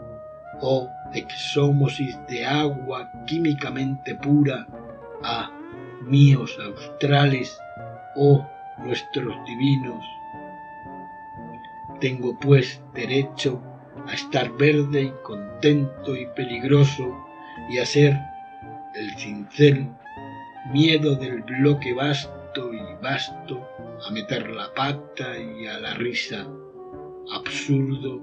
[0.61, 4.67] Oh, exómosis de agua químicamente pura.
[5.23, 5.51] Ah,
[6.01, 7.57] míos australes,
[8.15, 8.45] oh,
[8.83, 10.03] nuestros divinos.
[11.99, 13.61] Tengo pues derecho
[14.07, 17.30] a estar verde y contento y peligroso
[17.69, 18.17] y a ser
[18.95, 19.87] el cincel,
[20.71, 23.67] miedo del bloque vasto y vasto,
[24.07, 26.47] a meter la pata y a la risa.
[27.33, 28.21] Absurdo,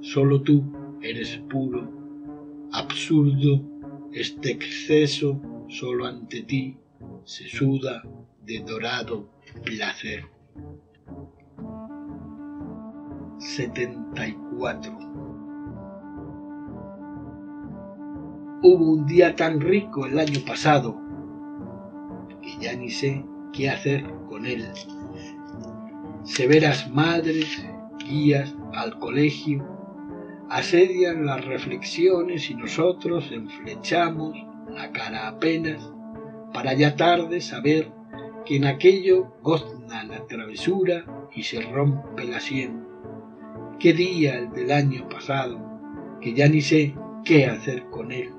[0.00, 1.90] solo tú eres puro.
[2.72, 3.62] Absurdo,
[4.12, 6.76] este exceso solo ante ti
[7.24, 8.02] se suda
[8.44, 9.28] de dorado
[9.64, 10.24] placer.
[13.38, 15.03] 74.
[18.66, 20.98] Hubo un día tan rico el año pasado
[22.40, 23.22] que ya ni sé
[23.52, 24.64] qué hacer con él.
[26.22, 27.62] Severas madres,
[28.08, 29.68] guías al colegio,
[30.48, 34.34] asedian las reflexiones y nosotros enflechamos
[34.70, 35.92] la cara apenas
[36.54, 37.92] para ya tarde saber
[38.46, 41.04] que en aquello gozna la travesura
[41.34, 42.82] y se rompe la sien.
[43.78, 45.60] Qué día el del año pasado,
[46.22, 46.94] que ya ni sé
[47.26, 48.30] qué hacer con él.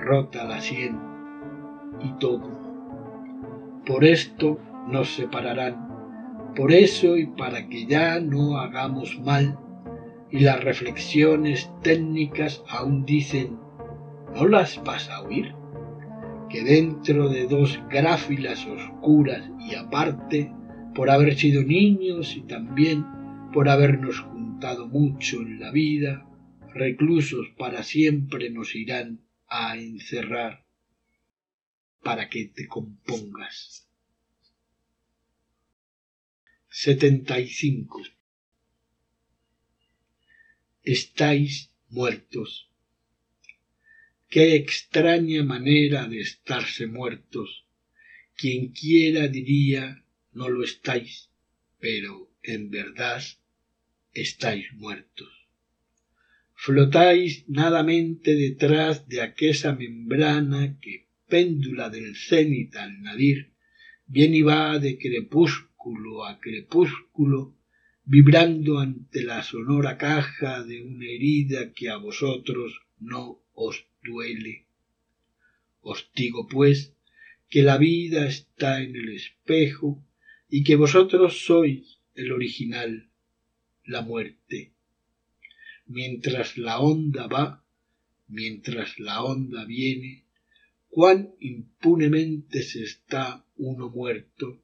[0.00, 0.98] Rota la sien
[2.02, 2.50] y todo.
[3.86, 4.58] Por esto
[4.88, 9.58] nos separarán, por eso y para que ya no hagamos mal,
[10.30, 13.58] y las reflexiones técnicas aún dicen,
[14.34, 15.54] ¿no las vas a oír?
[16.50, 20.52] que dentro de dos gráfilas oscuras y aparte,
[20.94, 23.06] por haber sido niños y también
[23.52, 26.26] por habernos juntado mucho en la vida,
[26.74, 29.20] reclusos para siempre nos irán
[29.50, 30.64] a encerrar
[32.02, 33.86] para que te compongas.
[36.68, 38.02] 75.
[40.82, 42.70] Estáis muertos
[44.30, 47.64] Qué extraña manera de estarse muertos.
[48.36, 51.30] Quien quiera diría no lo estáis,
[51.80, 53.20] pero en verdad
[54.12, 55.39] estáis muertos.
[56.62, 60.94] Flotáis nadamente detrás de aquella membrana que,
[61.26, 63.38] péndula del cenit al nadir,
[64.06, 67.56] viene y va de crepúsculo a crepúsculo,
[68.04, 74.66] vibrando ante la sonora caja de una herida que a vosotros no os duele.
[75.80, 76.94] Os digo, pues,
[77.48, 80.04] que la vida está en el espejo
[80.50, 83.08] y que vosotros sois el original,
[83.82, 84.74] la muerte.
[85.92, 87.64] Mientras la onda va,
[88.28, 90.24] mientras la onda viene,
[90.88, 94.62] cuán impunemente se está uno muerto,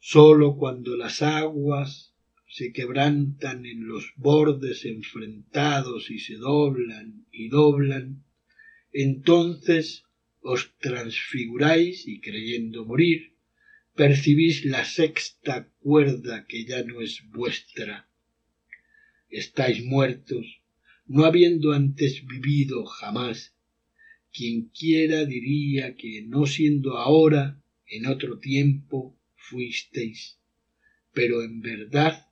[0.00, 2.16] sólo cuando las aguas
[2.48, 8.24] se quebrantan en los bordes enfrentados y se doblan y doblan,
[8.92, 10.02] entonces
[10.40, 13.34] os transfiguráis y creyendo morir,
[13.94, 18.09] percibís la sexta cuerda que ya no es vuestra.
[19.30, 20.60] Estáis muertos,
[21.06, 23.54] no habiendo antes vivido jamás.
[24.32, 30.38] Quien quiera diría que no siendo ahora, en otro tiempo fuisteis.
[31.12, 32.28] Pero en verdad,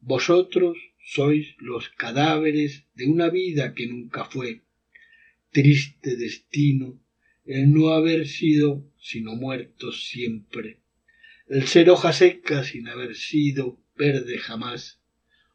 [0.00, 4.62] vosotros sois los cadáveres de una vida que nunca fue
[5.50, 7.00] triste destino
[7.44, 10.78] el no haber sido sino muertos siempre,
[11.48, 14.99] el ser hoja seca sin haber sido verde jamás,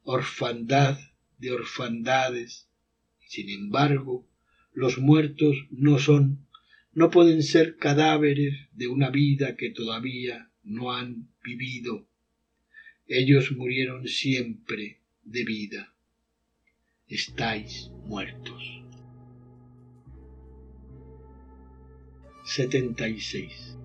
[0.06, 0.98] orfandad
[1.38, 2.70] de orfandades.
[3.28, 4.28] Sin embargo,
[4.72, 6.48] los muertos no son,
[6.94, 12.08] no pueden ser cadáveres de una vida que todavía no han vivido.
[13.08, 15.94] Ellos murieron siempre de vida.
[17.08, 18.82] Estáis muertos.
[22.46, 23.78] 76.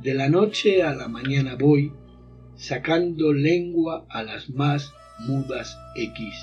[0.00, 1.92] De la noche a la mañana voy
[2.56, 6.34] sacando lengua a las más mudas X,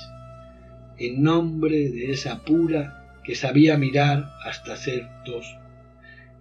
[0.98, 5.56] en nombre de esa pura que sabía mirar hasta ser dos,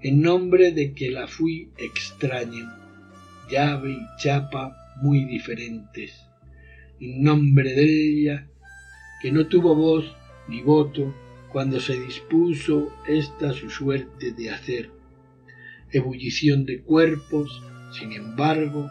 [0.02, 2.74] en nombre de que la fui extraño,
[3.50, 6.12] llave y chapa muy diferentes,
[7.00, 8.48] en nombre de ella
[9.22, 10.16] que no tuvo voz
[10.48, 11.14] ni voto
[11.52, 14.90] cuando se dispuso esta su suerte de hacer.
[15.92, 17.62] Ebullición de cuerpos,
[17.92, 18.90] sin embargo,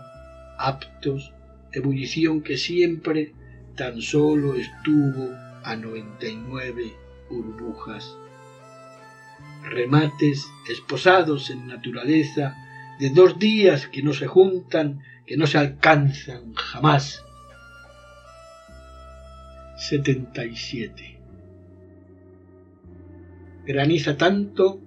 [0.60, 1.32] aptos,
[1.72, 3.32] ebullición que siempre
[3.76, 5.30] tan solo estuvo
[5.62, 6.92] a noventa y nueve
[7.28, 8.16] burbujas.
[9.64, 12.56] Remates esposados en naturaleza
[12.98, 17.24] de dos días que no se juntan, que no se alcanzan jamás.
[19.76, 21.18] 77.
[23.64, 24.80] Graniza tanto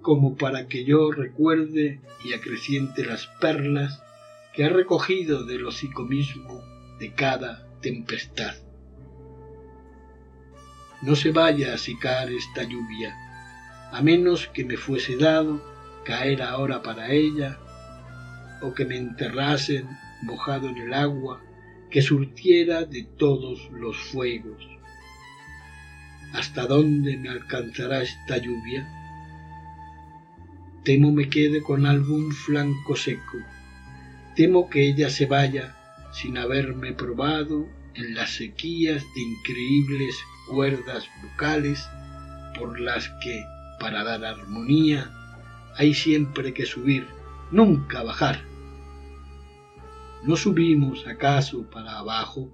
[0.00, 4.02] como para que yo recuerde y acreciente las perlas
[4.52, 6.62] que ha recogido del hocico mismo
[6.98, 8.54] de cada tempestad.
[11.02, 13.14] No se vaya a secar esta lluvia,
[13.90, 15.60] a menos que me fuese dado
[16.04, 17.58] caer ahora para ella,
[18.60, 19.88] o que me enterrasen
[20.22, 21.42] mojado en el agua
[21.90, 24.66] que surtiera de todos los fuegos.
[26.32, 28.88] ¿Hasta dónde me alcanzará esta lluvia?
[30.84, 33.38] Temo me quede con algún flanco seco.
[34.34, 35.76] Temo que ella se vaya
[36.12, 40.16] sin haberme probado en las sequías de increíbles
[40.48, 41.86] cuerdas vocales
[42.58, 43.44] por las que,
[43.78, 45.10] para dar armonía,
[45.76, 47.06] hay siempre que subir,
[47.50, 48.42] nunca bajar.
[50.22, 52.48] ¿No subimos acaso para abajo?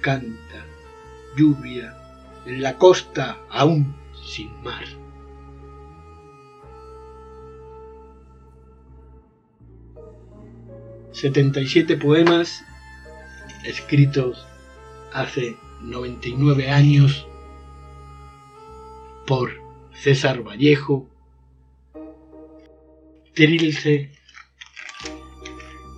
[0.00, 0.66] Canta,
[1.36, 1.96] lluvia,
[2.44, 3.94] en la costa aún
[4.24, 5.01] sin mar.
[11.12, 12.64] Setenta y siete poemas
[13.64, 14.46] escritos
[15.12, 17.26] hace 99 años
[19.26, 19.52] por
[19.94, 21.08] César Vallejo,
[23.34, 24.10] Trilce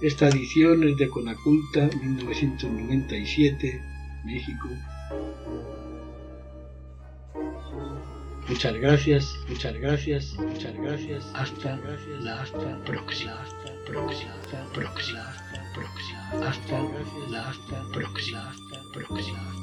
[0.05, 3.81] esta edición es de Conaculta, 1997,
[4.27, 4.69] México.
[8.47, 11.25] Muchas gracias, muchas gracias, muchas gracias.
[11.33, 11.81] Hasta
[12.21, 13.33] la hasta próxima,
[13.87, 14.35] próxima,
[14.73, 15.35] próxima,
[15.75, 16.83] próxima, hasta
[17.31, 19.55] la hasta próxima, hasta próxima.